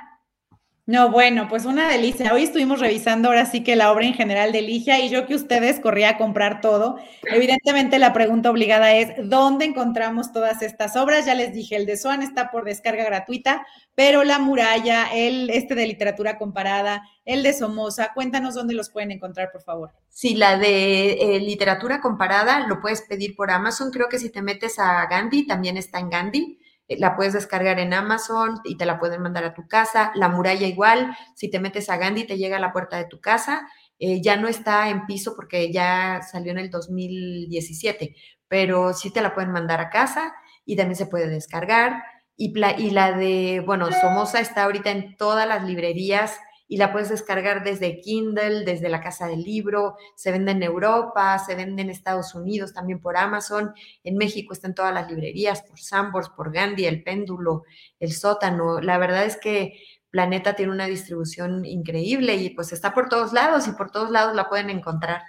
No, 0.88 1.12
bueno, 1.12 1.50
pues 1.50 1.66
una 1.66 1.90
delicia. 1.90 2.34
Hoy 2.34 2.44
estuvimos 2.44 2.80
revisando 2.80 3.28
ahora 3.28 3.46
sí 3.46 3.62
que 3.62 3.76
la 3.76 3.92
obra 3.92 4.06
en 4.06 4.14
general 4.14 4.54
de 4.54 4.62
Ligia 4.62 5.02
y 5.02 5.10
yo 5.10 5.28
que 5.28 5.36
ustedes 5.36 5.82
corría 5.82 6.12
a 6.12 6.18
comprar 6.18 6.62
todo. 6.62 6.98
Evidentemente 7.24 8.00
la 8.00 8.14
pregunta 8.14 8.50
obligada 8.50 8.96
es, 8.96 9.10
¿dónde 9.22 9.66
encontramos 9.66 10.32
todas 10.32 10.62
estas 10.62 10.96
obras? 10.96 11.26
Ya 11.26 11.36
les 11.36 11.54
dije, 11.54 11.76
el 11.76 11.86
de 11.86 11.98
Swan 11.98 12.22
está 12.22 12.52
por 12.52 12.64
descarga 12.64 13.04
gratuita, 13.04 13.68
pero 13.96 14.24
La 14.24 14.40
Muralla, 14.40 15.10
el 15.14 15.50
este 15.50 15.76
de 15.76 15.88
literatura 15.88 16.38
comparada, 16.38 17.04
el 17.26 17.44
de 17.44 17.52
Somoza, 17.52 18.14
cuéntanos 18.14 18.56
dónde 18.56 18.74
los 18.74 18.90
pueden 18.90 19.12
encontrar, 19.12 19.52
por 19.52 19.64
favor. 19.64 19.92
Sí, 20.08 20.36
la 20.36 20.58
de 20.58 21.16
eh, 21.16 21.40
literatura 21.42 22.00
comparada 22.00 22.66
lo 22.66 22.80
puedes 22.80 23.02
pedir 23.02 23.36
por 23.36 23.52
Amazon. 23.52 23.92
Creo 23.92 24.08
que 24.08 24.20
si 24.20 24.30
te 24.30 24.42
metes 24.42 24.80
a 24.80 25.06
Gandhi, 25.08 25.46
también 25.46 25.76
está 25.76 26.00
en 26.00 26.10
Gandhi. 26.10 26.60
Eh, 26.88 26.98
la 27.00 27.16
puedes 27.16 27.34
descargar 27.34 27.80
en 27.80 27.94
Amazon 27.94 28.60
y 28.64 28.78
te 28.78 28.86
la 28.86 29.00
pueden 29.00 29.22
mandar 29.22 29.44
a 29.44 29.54
tu 29.54 29.68
casa. 29.68 30.12
La 30.16 30.30
muralla 30.30 30.68
igual, 30.68 31.16
si 31.36 31.50
te 31.50 31.60
metes 31.60 31.90
a 31.90 31.98
Gandhi 31.98 32.26
te 32.26 32.38
llega 32.38 32.58
a 32.58 32.60
la 32.60 32.74
puerta 32.74 32.98
de 32.98 33.06
tu 33.06 33.20
casa. 33.20 33.68
Eh, 34.00 34.22
ya 34.22 34.38
no 34.38 34.48
está 34.48 34.90
en 34.90 35.06
piso 35.06 35.34
porque 35.36 35.72
ya 35.72 36.22
salió 36.22 36.52
en 36.52 36.60
el 36.60 36.70
2017, 36.70 38.16
pero 38.48 38.94
sí 38.94 39.12
te 39.12 39.22
la 39.22 39.34
pueden 39.34 39.52
mandar 39.52 39.80
a 39.82 39.90
casa 39.90 40.34
y 40.66 40.76
también 40.76 40.96
se 40.96 41.08
puede 41.08 41.28
descargar. 41.30 42.04
Y, 42.36 42.54
y 42.78 42.92
la 42.92 43.14
de, 43.14 43.64
bueno, 43.66 43.90
Somoza 43.92 44.40
está 44.40 44.66
ahorita 44.66 44.92
en 44.92 45.18
todas 45.18 45.48
las 45.48 45.64
librerías 45.64 46.38
y 46.68 46.78
la 46.78 46.92
puedes 46.92 47.10
descargar 47.10 47.64
desde 47.64 48.02
Kindle, 48.02 48.66
desde 48.66 48.90
la 48.90 49.02
casa 49.02 49.28
del 49.28 49.44
libro, 49.44 49.96
se 50.16 50.32
vende 50.32 50.52
en 50.52 50.64
Europa, 50.64 51.40
se 51.40 51.56
vende 51.56 51.82
en 51.82 51.90
Estados 51.90 52.36
Unidos 52.36 52.74
también 52.74 53.00
por 53.00 53.18
Amazon, 53.18 53.74
en 54.04 54.18
México 54.18 54.54
está 54.54 54.68
en 54.68 54.76
todas 54.76 54.94
las 54.94 55.10
librerías, 55.10 55.64
por 55.64 55.80
Sambors, 55.80 56.30
por 56.30 56.52
Gandhi, 56.52 56.86
El 56.86 57.04
Péndulo, 57.04 57.64
El 58.00 58.12
Sótano. 58.12 58.82
La 58.82 58.98
verdad 58.98 59.26
es 59.26 59.38
que 59.38 59.74
Planeta 60.10 60.56
tiene 60.56 60.72
una 60.72 60.88
distribución 60.88 61.66
increíble 61.66 62.36
y 62.36 62.50
pues 62.50 62.74
está 62.74 62.94
por 62.94 63.10
todos 63.10 63.34
lados 63.34 63.68
y 63.68 63.72
por 63.72 63.92
todos 63.92 64.10
lados 64.10 64.36
la 64.36 64.50
pueden 64.50 64.70
encontrar. 64.70 65.22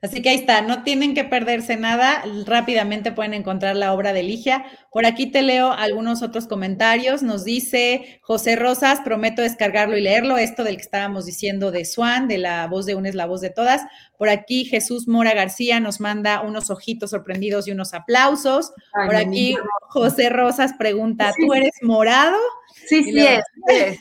Así 0.00 0.22
que 0.22 0.28
ahí 0.28 0.36
está, 0.36 0.62
no 0.62 0.84
tienen 0.84 1.12
que 1.12 1.24
perderse 1.24 1.76
nada, 1.76 2.22
rápidamente 2.46 3.10
pueden 3.10 3.34
encontrar 3.34 3.74
la 3.74 3.92
obra 3.92 4.12
de 4.12 4.22
Ligia. 4.22 4.64
Por 4.92 5.04
aquí 5.06 5.26
te 5.26 5.42
leo 5.42 5.72
algunos 5.72 6.22
otros 6.22 6.46
comentarios. 6.46 7.24
Nos 7.24 7.44
dice 7.44 8.20
José 8.22 8.54
Rosas, 8.54 9.00
prometo 9.00 9.42
descargarlo 9.42 9.96
y 9.96 10.00
leerlo, 10.00 10.38
esto 10.38 10.62
del 10.62 10.76
que 10.76 10.82
estábamos 10.82 11.26
diciendo 11.26 11.72
de 11.72 11.84
Swan, 11.84 12.28
de 12.28 12.38
la 12.38 12.68
voz 12.68 12.86
de 12.86 12.94
una 12.94 13.08
es 13.08 13.16
la 13.16 13.26
voz 13.26 13.40
de 13.40 13.50
todas. 13.50 13.82
Por 14.16 14.28
aquí 14.28 14.64
Jesús 14.66 15.08
Mora 15.08 15.34
García 15.34 15.80
nos 15.80 15.98
manda 15.98 16.42
unos 16.42 16.70
ojitos 16.70 17.10
sorprendidos 17.10 17.66
y 17.66 17.72
unos 17.72 17.92
aplausos. 17.92 18.72
Por 18.92 19.16
aquí 19.16 19.56
José 19.88 20.28
Rosas 20.28 20.74
pregunta, 20.78 21.32
¿tú 21.36 21.54
eres 21.54 21.72
morado? 21.82 22.38
Sí, 22.86 23.04
sí, 23.04 23.18
es. 23.18 23.98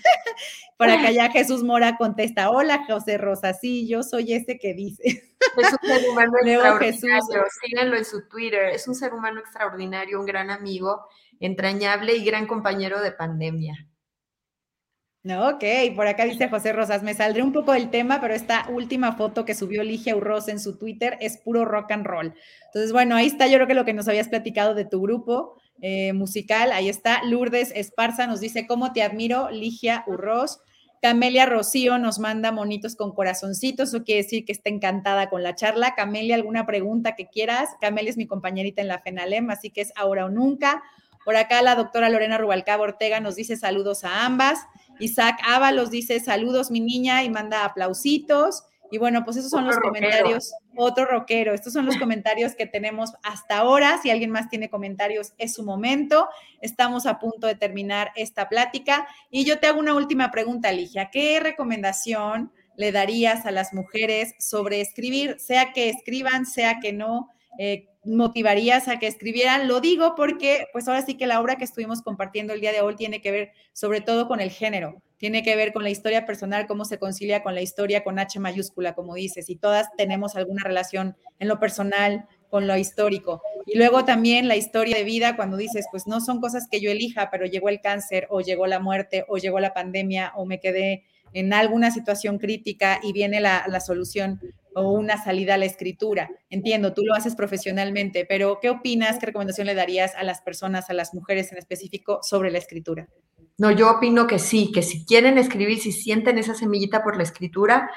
Por 0.78 0.90
acá 0.90 1.10
ya 1.10 1.32
Jesús 1.32 1.64
Mora 1.64 1.98
contesta, 1.98 2.52
hola 2.52 2.86
José 2.88 3.18
Rosa, 3.18 3.54
sí, 3.54 3.88
yo 3.88 4.04
soy 4.04 4.34
ese 4.34 4.60
que 4.60 4.76
dice. 4.76 5.34
Es 5.58 5.74
un 5.74 5.90
ser 5.90 6.10
humano 6.10 6.32
extraordinario, 6.46 7.44
síganlo 7.62 7.98
en 7.98 8.06
su 8.06 8.28
Twitter, 8.28 8.66
es 8.66 8.88
un 8.88 8.94
ser 8.94 9.14
humano 9.14 9.40
extraordinario, 9.40 10.20
un 10.20 10.28
gran 10.28 10.52
amigo, 10.52 11.08
entrañable 11.40 12.16
y 12.16 12.24
gran 12.24 12.46
compañero 12.46 13.02
de 13.02 13.12
pandemia. 13.12 13.88
No, 15.24 15.50
ok, 15.50 15.64
por 15.96 16.08
acá 16.08 16.24
dice 16.24 16.48
José 16.48 16.72
Rosas, 16.72 17.04
me 17.04 17.14
saldré 17.14 17.42
un 17.42 17.52
poco 17.52 17.74
del 17.74 17.90
tema, 17.90 18.22
pero 18.22 18.34
esta 18.34 18.66
última 18.70 19.14
foto 19.14 19.44
que 19.44 19.56
subió 19.56 19.84
Ligia 19.84 20.16
Urroz 20.16 20.48
en 20.48 20.60
su 20.60 20.78
Twitter 20.78 21.18
es 21.20 21.38
puro 21.38 21.66
rock 21.66 21.92
and 21.92 22.06
roll. 22.06 22.34
Entonces, 22.68 22.94
bueno, 22.94 23.16
ahí 23.16 23.28
está 23.28 23.48
yo 23.48 23.56
creo 23.56 23.68
que 23.68 23.74
lo 23.74 23.84
que 23.84 23.94
nos 23.94 24.08
habías 24.08 24.30
platicado 24.30 24.74
de 24.74 24.86
tu 24.86 25.02
grupo 25.02 25.60
eh, 25.82 26.14
musical, 26.14 26.72
ahí 26.72 26.90
está. 26.90 27.24
Lourdes 27.24 27.72
Esparza 27.76 28.28
nos 28.28 28.40
dice, 28.40 28.68
¿cómo 28.68 28.94
te 28.94 29.04
admiro, 29.04 29.50
Ligia 29.52 30.04
Urroz? 30.08 30.60
Camelia 31.02 31.46
Rocío 31.46 32.00
nos 32.00 32.18
manda 32.18 32.52
monitos 32.52 32.96
con 32.96 33.14
corazoncitos, 33.14 33.90
eso 33.90 34.04
quiere 34.04 34.24
decir 34.24 34.46
que 34.46 34.52
está 34.52 34.70
encantada 34.70 35.30
con 35.30 35.44
la 35.44 35.54
charla. 35.54 35.94
Camelia, 35.96 36.36
¿alguna 36.36 36.66
pregunta 36.66 37.16
que 37.16 37.28
quieras? 37.28 37.70
Camelia 37.80 38.10
es 38.10 38.18
mi 38.18 38.26
compañerita 38.26 38.82
en 38.82 38.88
la 38.88 39.00
FENALEM, 39.00 39.50
así 39.52 39.70
que 39.70 39.82
es 39.82 39.94
ahora 39.96 40.26
o 40.26 40.30
nunca. 40.30 40.82
Por 41.24 41.36
acá 41.36 41.62
la 41.62 41.76
doctora 41.76 42.10
Lorena 42.10 42.38
Rubalcaba 42.38 42.84
Ortega 42.84 43.20
nos 43.20 43.36
dice 43.36 43.58
saludos 43.58 44.04
a 44.04 44.26
ambas. 44.26 44.60
Isaac 45.00 45.38
Ábalos 45.46 45.92
dice 45.92 46.20
saludos 46.20 46.72
mi 46.72 46.80
niña 46.80 47.24
y 47.24 47.30
manda 47.30 47.66
aplausitos. 47.66 48.64
Y 48.92 48.98
bueno, 48.98 49.24
pues 49.24 49.38
esos 49.38 49.52
son 49.52 49.66
los 49.66 49.78
comentarios. 49.78 50.54
Otro 50.76 51.06
rockero. 51.06 51.54
Estos 51.54 51.74
son 51.74 51.86
los 51.86 51.98
comentarios 52.00 52.56
que 52.56 52.66
tenemos 52.66 53.14
hasta 53.24 53.58
ahora. 53.58 54.00
Si 54.02 54.10
alguien 54.10 54.32
más 54.32 54.50
tiene 54.50 54.70
comentarios, 54.70 55.34
es 55.38 55.54
su 55.54 55.64
momento. 55.64 56.30
Estamos 56.62 57.06
a 57.06 57.20
punto 57.20 57.48
de 57.48 57.56
terminar 57.56 58.12
esta 58.16 58.50
plática. 58.50 59.08
Y 59.30 59.46
yo 59.46 59.60
te 59.60 59.68
hago 59.68 59.80
una 59.80 59.94
última 59.94 60.32
pregunta, 60.32 60.72
Ligia. 60.72 61.10
¿Qué 61.12 61.40
recomendación 61.40 62.52
le 62.76 62.92
darías 62.92 63.46
a 63.46 63.52
las 63.52 63.74
mujeres 63.74 64.36
sobre 64.40 64.82
escribir, 64.82 65.40
sea 65.40 65.74
que 65.74 65.90
escriban, 65.90 66.46
sea 66.46 66.80
que 66.80 66.94
no? 66.94 67.30
Eh, 67.58 67.88
motivarías 68.08 68.88
a 68.88 69.00
que 69.00 69.08
escribieran. 69.08 69.68
Lo 69.68 69.82
digo 69.82 70.16
porque, 70.16 70.68
pues 70.72 70.88
ahora 70.88 71.06
sí 71.06 71.16
que 71.16 71.28
la 71.28 71.42
obra 71.42 71.58
que 71.58 71.64
estuvimos 71.64 72.02
compartiendo 72.02 72.54
el 72.54 72.62
día 72.62 72.72
de 72.72 72.82
hoy 72.82 72.96
tiene 72.96 73.22
que 73.22 73.32
ver 73.32 73.52
sobre 73.74 74.02
todo 74.02 74.28
con 74.28 74.40
el 74.40 74.52
género, 74.52 75.02
tiene 75.18 75.44
que 75.44 75.56
ver 75.56 75.74
con 75.74 75.84
la 75.84 75.90
historia 75.90 76.26
personal, 76.26 76.68
cómo 76.68 76.86
se 76.86 77.00
concilia 77.00 77.44
con 77.44 77.56
la 77.56 77.62
historia 77.62 78.04
con 78.04 78.20
H 78.20 78.40
mayúscula, 78.40 78.94
como 78.94 79.16
dices, 79.16 79.50
y 79.50 79.56
todas 79.56 79.88
tenemos 79.98 80.36
alguna 80.36 80.64
relación 80.64 81.16
en 81.40 81.48
lo 81.48 81.60
personal 81.60 82.28
con 82.50 82.68
lo 82.68 82.78
histórico. 82.78 83.42
Y 83.66 83.78
luego 83.78 84.06
también 84.06 84.48
la 84.48 84.56
historia 84.56 84.98
de 84.98 85.04
vida, 85.04 85.36
cuando 85.36 85.58
dices, 85.58 85.86
pues 85.92 86.08
no 86.08 86.22
son 86.22 86.40
cosas 86.40 86.68
que 86.70 86.80
yo 86.80 86.92
elija, 86.92 87.30
pero 87.32 87.46
llegó 87.46 87.70
el 87.70 87.82
cáncer 87.82 88.28
o 88.30 88.42
llegó 88.42 88.68
la 88.68 88.80
muerte 88.80 89.26
o 89.28 89.38
llegó 89.38 89.60
la 89.60 89.74
pandemia 89.74 90.32
o 90.36 90.46
me 90.46 90.60
quedé 90.60 91.04
en 91.34 91.52
alguna 91.52 91.92
situación 91.92 92.38
crítica 92.38 93.00
y 93.04 93.12
viene 93.12 93.42
la, 93.42 93.66
la 93.68 93.82
solución 93.82 94.40
o 94.74 94.92
una 94.92 95.22
salida 95.22 95.56
a 95.56 95.58
la 95.58 95.66
escritura. 95.66 96.30
Entiendo, 96.50 96.94
tú 96.94 97.04
lo 97.04 97.16
haces 97.16 97.36
profesionalmente, 97.36 98.26
pero 98.26 98.60
¿qué 98.62 98.70
opinas, 98.70 99.18
qué 99.18 99.26
recomendación 99.26 99.68
le 99.68 99.74
darías 99.74 100.16
a 100.16 100.24
las 100.24 100.42
personas, 100.42 100.90
a 100.90 100.94
las 100.94 101.14
mujeres 101.14 101.52
en 101.52 101.58
específico, 101.58 102.20
sobre 102.22 102.52
la 102.52 102.60
escritura? 102.60 103.10
No, 103.58 103.72
yo 103.72 103.90
opino 103.90 104.28
que 104.28 104.40
sí, 104.40 104.72
que 104.72 104.84
si 104.84 105.06
quieren 105.06 105.38
escribir, 105.38 105.80
si 105.80 105.92
sienten 105.92 106.38
esa 106.38 106.54
semillita 106.54 107.04
por 107.04 107.18
la 107.18 107.24
escritura, 107.24 107.90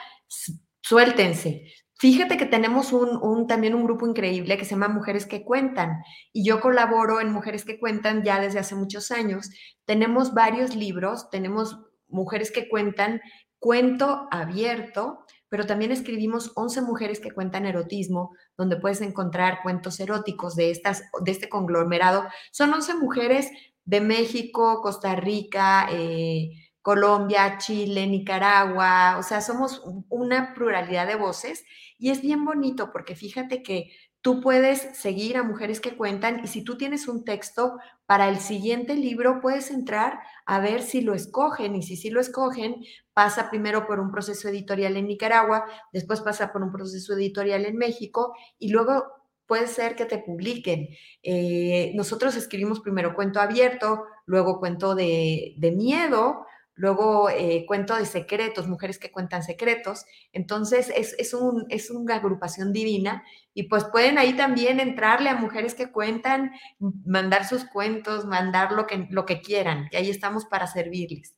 suéltense. 0.82 1.66
Fíjate 1.98 2.38
que 2.38 2.46
tenemos 2.46 2.94
un, 2.94 3.46
también 3.46 3.74
un 3.74 3.84
grupo 3.84 4.06
increíble 4.06 4.56
que 4.56 4.64
se 4.64 4.70
llama 4.70 4.88
Mujeres 4.88 5.26
que 5.26 5.44
Cuentan 5.44 6.02
y 6.32 6.44
yo 6.46 6.60
colaboro 6.62 7.20
en 7.20 7.30
Mujeres 7.30 7.66
que 7.66 7.78
Cuentan 7.78 8.22
ya 8.22 8.40
desde 8.40 8.58
hace 8.58 8.74
muchos 8.74 9.10
años. 9.10 9.50
Tenemos 9.84 10.32
varios 10.32 10.74
libros, 10.74 11.28
tenemos 11.28 11.78
Mujeres 12.08 12.50
que 12.50 12.70
Cuentan, 12.70 13.20
cuento 13.58 14.28
abierto, 14.30 15.26
pero 15.50 15.66
también 15.66 15.92
escribimos 15.92 16.52
11 16.54 16.80
mujeres 16.82 17.20
que 17.20 17.32
cuentan 17.32 17.66
erotismo, 17.66 18.34
donde 18.56 18.76
puedes 18.76 19.00
encontrar 19.02 19.62
cuentos 19.62 19.98
eróticos 19.98 20.54
de, 20.54 20.70
estas, 20.70 21.02
de 21.22 21.32
este 21.32 21.48
conglomerado. 21.48 22.24
Son 22.52 22.72
11 22.72 22.94
mujeres 22.94 23.50
de 23.90 24.00
México, 24.00 24.80
Costa 24.82 25.16
Rica, 25.16 25.88
eh, 25.90 26.50
Colombia, 26.80 27.58
Chile, 27.58 28.06
Nicaragua, 28.06 29.16
o 29.18 29.24
sea, 29.24 29.40
somos 29.40 29.82
una 30.08 30.54
pluralidad 30.54 31.08
de 31.08 31.16
voces 31.16 31.64
y 31.98 32.10
es 32.10 32.22
bien 32.22 32.44
bonito 32.44 32.92
porque 32.92 33.16
fíjate 33.16 33.64
que 33.64 33.90
tú 34.20 34.40
puedes 34.40 34.96
seguir 34.96 35.36
a 35.36 35.42
mujeres 35.42 35.80
que 35.80 35.96
cuentan 35.96 36.40
y 36.44 36.46
si 36.46 36.62
tú 36.62 36.78
tienes 36.78 37.08
un 37.08 37.24
texto 37.24 37.78
para 38.06 38.28
el 38.28 38.38
siguiente 38.38 38.94
libro, 38.94 39.40
puedes 39.40 39.72
entrar 39.72 40.20
a 40.46 40.60
ver 40.60 40.82
si 40.82 41.00
lo 41.00 41.12
escogen 41.12 41.74
y 41.74 41.82
si 41.82 41.96
sí 41.96 42.10
lo 42.10 42.20
escogen, 42.20 42.76
pasa 43.12 43.50
primero 43.50 43.88
por 43.88 43.98
un 43.98 44.12
proceso 44.12 44.48
editorial 44.48 44.96
en 44.96 45.08
Nicaragua, 45.08 45.64
después 45.92 46.20
pasa 46.20 46.52
por 46.52 46.62
un 46.62 46.70
proceso 46.70 47.14
editorial 47.14 47.66
en 47.66 47.76
México 47.76 48.36
y 48.56 48.70
luego 48.70 49.19
puede 49.50 49.66
ser 49.66 49.96
que 49.96 50.04
te 50.04 50.18
publiquen. 50.18 50.90
Eh, 51.24 51.90
nosotros 51.96 52.36
escribimos 52.36 52.78
primero 52.78 53.16
cuento 53.16 53.40
abierto, 53.40 54.04
luego 54.24 54.60
cuento 54.60 54.94
de, 54.94 55.56
miedo, 55.76 56.46
Luego 56.76 57.28
eh, 57.28 57.66
cuento 57.66 57.96
de 57.96 58.06
secretos, 58.06 58.68
mujeres 58.68 58.98
que 58.98 59.10
cuentan 59.10 59.42
secretos. 59.42 60.06
Entonces 60.32 60.90
es, 60.96 61.14
es, 61.18 61.34
un, 61.34 61.66
es 61.68 61.90
una 61.90 62.14
agrupación 62.14 62.72
divina 62.72 63.22
y 63.52 63.64
pues 63.64 63.84
pueden 63.84 64.16
ahí 64.18 64.34
también 64.34 64.80
entrarle 64.80 65.28
a 65.28 65.34
mujeres 65.34 65.74
que 65.74 65.90
cuentan, 65.90 66.52
mandar 66.78 67.44
sus 67.44 67.64
cuentos, 67.64 68.24
mandar 68.24 68.72
lo 68.72 68.86
que, 68.86 69.08
lo 69.10 69.26
que 69.26 69.42
quieran, 69.42 69.88
que 69.90 69.98
ahí 69.98 70.08
estamos 70.08 70.46
para 70.46 70.68
servirles. 70.68 71.34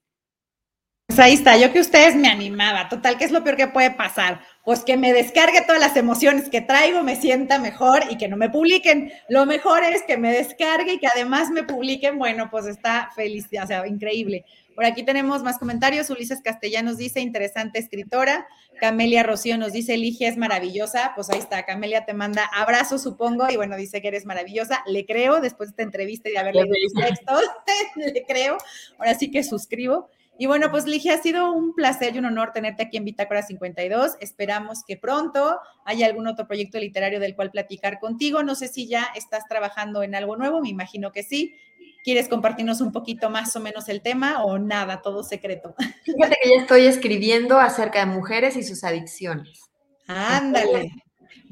Pues 1.13 1.27
ahí 1.27 1.35
está, 1.35 1.59
yo 1.59 1.71
que 1.75 1.81
ustedes 1.81 2.17
me 2.17 2.29
animaba, 2.29 2.89
total, 2.89 3.19
¿qué 3.19 3.27
es 3.27 3.33
lo 3.33 3.45
peor 3.45 3.59
que 3.59 3.67
puede 3.67 3.91
pasar? 3.91 4.41
Pues 4.65 4.83
que 4.83 4.97
me 4.97 5.13
descargue 5.13 5.61
todas 5.61 5.79
las 5.79 5.95
emociones 5.95 6.49
que 6.49 6.63
traigo, 6.63 7.03
me 7.03 7.17
sienta 7.17 7.59
mejor 7.59 8.05
y 8.09 8.17
que 8.17 8.29
no 8.29 8.39
me 8.39 8.49
publiquen. 8.49 9.13
Lo 9.29 9.45
mejor 9.45 9.85
es 9.85 10.03
que 10.05 10.17
me 10.17 10.33
descargue 10.33 10.95
y 10.95 10.99
que 10.99 11.09
además 11.09 11.51
me 11.51 11.65
publiquen, 11.65 12.19
bueno, 12.19 12.49
pues 12.51 12.65
está 12.65 13.11
feliz, 13.15 13.47
o 13.63 13.67
sea, 13.67 13.87
increíble. 13.87 14.47
Por 14.75 14.87
aquí 14.87 15.03
tenemos 15.03 15.43
más 15.43 15.59
comentarios. 15.59 16.09
Ulises 16.09 16.41
Castellanos 16.41 16.97
dice, 16.97 17.21
interesante 17.21 17.79
escritora. 17.79 18.47
Camelia 18.81 19.23
Rocío 19.23 19.59
nos 19.59 19.75
dice, 19.75 19.99
Ligia 19.99 20.31
es 20.31 20.39
maravillosa. 20.39 21.13
Pues 21.15 21.29
ahí 21.29 21.41
está, 21.41 21.67
Camelia 21.67 22.07
te 22.07 22.15
manda 22.15 22.47
abrazos, 22.55 23.03
supongo, 23.03 23.51
y 23.51 23.57
bueno, 23.57 23.77
dice 23.77 24.01
que 24.01 24.09
eres 24.09 24.25
maravillosa. 24.25 24.83
Le 24.87 25.05
creo, 25.05 25.43
después 25.43 25.69
de 25.69 25.73
esta 25.73 25.83
entrevista 25.83 26.31
y 26.31 26.33
de 26.33 26.39
haber 26.39 26.55
leído 26.55 26.73
los 26.73 27.05
textos, 27.05 27.43
le 27.97 28.25
creo. 28.25 28.57
Ahora 28.97 29.13
sí 29.13 29.31
que 29.31 29.45
suscribo. 29.45 30.09
Y 30.43 30.47
bueno, 30.47 30.73
pues 30.73 30.87
Ligia, 30.87 31.15
ha 31.15 31.19
sido 31.19 31.53
un 31.53 31.73
placer 31.73 32.17
y 32.17 32.19
un 32.19 32.25
honor 32.25 32.51
tenerte 32.53 32.83
aquí 32.83 32.97
en 32.97 33.05
Bitácora 33.05 33.43
52. 33.45 34.17
Esperamos 34.19 34.83
que 34.85 34.97
pronto 34.97 35.61
haya 35.85 36.07
algún 36.07 36.27
otro 36.27 36.49
proyecto 36.49 36.81
literario 36.81 37.21
del 37.21 37.37
cual 37.37 37.53
platicar 37.53 38.01
contigo. 38.01 38.43
No 38.43 38.57
sé 38.57 38.67
si 38.67 38.89
ya 38.89 39.07
estás 39.15 39.45
trabajando 39.49 40.03
en 40.03 40.17
algo 40.17 40.35
nuevo, 40.35 40.61
me 40.61 40.69
imagino 40.69 41.13
que 41.13 41.23
sí. 41.23 41.55
¿Quieres 42.03 42.27
compartirnos 42.27 42.81
un 42.81 42.91
poquito 42.91 43.31
más 43.31 43.55
o 43.55 43.61
menos 43.61 43.89
el 43.89 44.03
tema 44.03 44.43
o 44.43 44.59
nada, 44.59 45.01
todo 45.01 45.23
secreto? 45.23 45.77
Fíjate 46.05 46.37
que 46.43 46.51
ya 46.51 46.61
estoy 46.63 46.87
escribiendo 46.87 47.61
acerca 47.61 48.01
de 48.01 48.07
mujeres 48.07 48.57
y 48.57 48.65
sus 48.65 48.83
adicciones. 48.83 49.71
Ándale. 50.09 50.91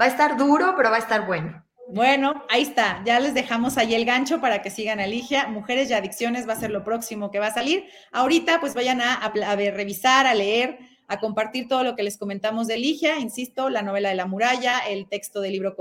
va 0.01 0.07
a 0.07 0.09
estar 0.09 0.37
duro, 0.37 0.75
pero 0.77 0.91
va 0.91 0.97
a 0.97 0.99
estar 0.99 1.29
bueno. 1.29 1.65
Bueno, 1.93 2.45
ahí 2.49 2.63
está. 2.63 3.03
Ya 3.05 3.19
les 3.19 3.35
dejamos 3.35 3.77
ahí 3.77 3.95
el 3.95 4.05
gancho 4.05 4.41
para 4.41 4.63
que 4.63 4.71
sigan 4.71 5.01
a 5.01 5.07
Ligia. 5.07 5.49
Mujeres 5.49 5.91
y 5.91 5.95
adicciones 5.95 6.49
va 6.49 6.53
a 6.53 6.61
ser 6.61 6.71
lo 6.71 6.85
próximo 6.85 7.31
que 7.31 7.41
va 7.41 7.49
a 7.49 7.55
salir. 7.55 7.85
Ahorita, 8.13 8.61
pues 8.61 8.75
vayan 8.75 9.01
a, 9.01 9.15
a 9.15 9.57
revisar, 9.57 10.27
a 10.27 10.35
leer 10.35 10.79
a 11.11 11.19
compartir 11.19 11.67
todo 11.67 11.83
lo 11.83 11.97
que 11.97 12.05
les 12.05 12.17
comentamos 12.17 12.69
de 12.69 12.79
Ligia, 12.79 13.19
insisto, 13.19 13.69
la 13.69 13.83
novela 13.83 14.11
de 14.11 14.15
la 14.15 14.27
muralla, 14.27 14.79
el 14.79 15.09
texto 15.09 15.41
del 15.41 15.51
libro 15.51 15.75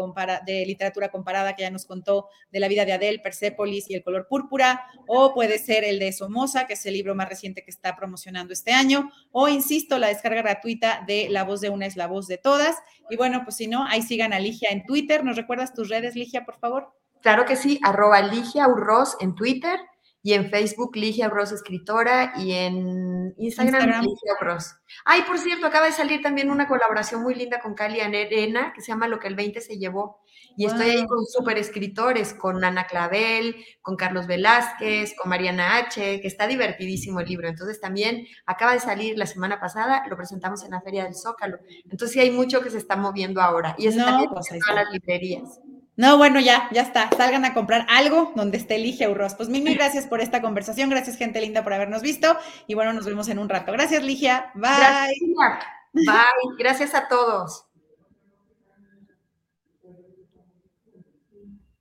de 0.43 0.65
literatura 0.65 1.09
comparada 1.09 1.55
que 1.55 1.61
ya 1.61 1.69
nos 1.69 1.86
contó 1.86 2.30
de 2.51 2.59
la 2.59 2.67
vida 2.67 2.84
de 2.84 2.93
Adele, 2.93 3.19
Persépolis 3.19 3.91
y 3.91 3.93
el 3.93 4.03
color 4.03 4.27
púrpura, 4.27 4.88
o 5.07 5.36
puede 5.36 5.59
ser 5.59 5.84
el 5.84 5.99
de 5.99 6.11
Somoza, 6.13 6.65
que 6.65 6.73
es 6.73 6.84
el 6.88 6.95
libro 6.95 7.13
más 7.13 7.30
reciente 7.30 7.63
que 7.63 7.69
está 7.69 7.95
promocionando 7.95 8.53
este 8.53 8.71
año, 8.71 9.11
o 9.32 9.47
insisto, 9.47 9.99
la 9.99 10.07
descarga 10.07 10.41
gratuita 10.41 11.03
de 11.05 11.27
La 11.30 11.43
voz 11.43 11.61
de 11.61 11.69
una 11.69 11.86
es 11.86 11.95
la 11.95 12.07
voz 12.07 12.25
de 12.25 12.39
todas. 12.39 12.77
Y 13.11 13.15
bueno, 13.15 13.43
pues 13.43 13.55
si 13.57 13.67
no, 13.67 13.86
ahí 13.86 14.01
sigan 14.01 14.34
a 14.34 14.39
Ligia 14.39 14.69
en 14.71 14.84
Twitter. 14.84 15.23
¿Nos 15.23 15.36
recuerdas 15.36 15.75
tus 15.75 15.89
redes, 15.89 16.15
Ligia, 16.15 16.43
por 16.43 16.57
favor? 16.57 16.91
Claro 17.21 17.45
que 17.45 17.55
sí, 17.55 17.80
arroba 17.84 18.19
Ligia 18.23 18.67
Urroz 18.67 19.15
en 19.19 19.36
Twitter 19.36 19.80
y 20.22 20.34
en 20.34 20.49
Facebook 20.49 20.95
Ligia 20.95 21.30
Bros 21.30 21.51
Escritora 21.51 22.34
y 22.38 22.51
en 22.51 23.34
Instagram, 23.38 24.01
Ligia 24.01 24.34
Bros. 24.39 24.76
Ay, 25.05 25.22
por 25.24 25.38
cierto, 25.38 25.67
acaba 25.67 25.86
de 25.86 25.91
salir 25.93 26.22
también 26.22 26.51
una 26.51 26.67
colaboración 26.67 27.22
muy 27.22 27.36
linda 27.36 27.59
con 27.61 27.74
Cali 27.74 28.01
Arena 28.01 28.74
que 28.76 28.82
se 28.82 28.88
llama 28.88 29.07
Lo 29.07 29.20
que 29.20 29.28
el 29.28 29.36
20 29.36 29.61
se 29.61 29.78
llevó. 29.78 30.22
Y 30.57 30.65
estoy 30.65 30.89
ahí 30.89 31.07
con 31.07 31.26
súper 31.26 31.57
escritores, 31.57 32.34
con 32.34 32.61
Ana 32.65 32.86
Clavel, 32.86 33.55
con 33.82 33.95
Carlos 33.95 34.28
Velázquez, 34.28 35.15
con 35.15 35.30
Mariana 35.30 35.78
H., 35.78 36.20
que 36.20 36.28
está 36.28 36.47
divertidísimo 36.47 37.22
el 37.22 37.28
libro. 37.28 37.47
Entonces 37.47 37.80
también 37.80 38.28
acaba 38.45 38.74
de 38.74 38.82
salir 38.82 39.17
la 39.17 39.26
semana 39.26 39.61
pasada, 39.61 40.03
lo 40.09 40.17
presentamos 40.17 40.65
en 40.65 40.72
la 40.72 40.82
Feria 40.82 41.05
del 41.05 41.15
Zócalo. 41.15 41.59
Entonces 41.86 42.11
sí 42.11 42.20
hay 42.20 42.32
mucho 42.32 42.61
que 42.61 42.72
se 42.72 42.78
está 42.78 42.97
moviendo 42.97 43.41
ahora. 43.41 43.74
Y 43.78 43.88
eso 43.88 44.03
también 44.03 44.30
pues, 44.30 44.51
en 44.51 44.59
todas 44.59 44.84
las 44.84 44.91
librerías. 44.91 45.61
No, 46.00 46.18
bueno, 46.18 46.39
ya, 46.39 46.70
ya 46.72 46.84
está. 46.84 47.10
Salgan 47.18 47.43
a 47.43 47.54
comprar 47.54 47.86
algo 47.89 48.32
donde 48.34 48.56
esté 48.56 48.78
Ligia 48.78 49.10
Urros. 49.10 49.36
Pues 49.36 49.50
mil, 49.50 49.62
mil 49.62 49.76
gracias 49.76 50.08
por 50.08 50.22
esta 50.22 50.41
conversación. 50.41 50.89
Gracias, 50.89 51.18
gente 51.18 51.41
linda, 51.41 51.62
por 51.62 51.74
habernos 51.74 52.02
visto. 52.02 52.38
Y 52.68 52.74
bueno, 52.74 52.93
nos 52.93 53.04
vemos 53.04 53.28
en 53.28 53.38
un 53.38 53.50
rato. 53.50 53.74
Gracias, 53.74 54.02
Ligia. 54.02 54.50
Bye. 54.56 54.72
Bye. 55.91 56.56
Gracias 56.58 56.95
a 56.95 57.10
todos. 57.10 57.68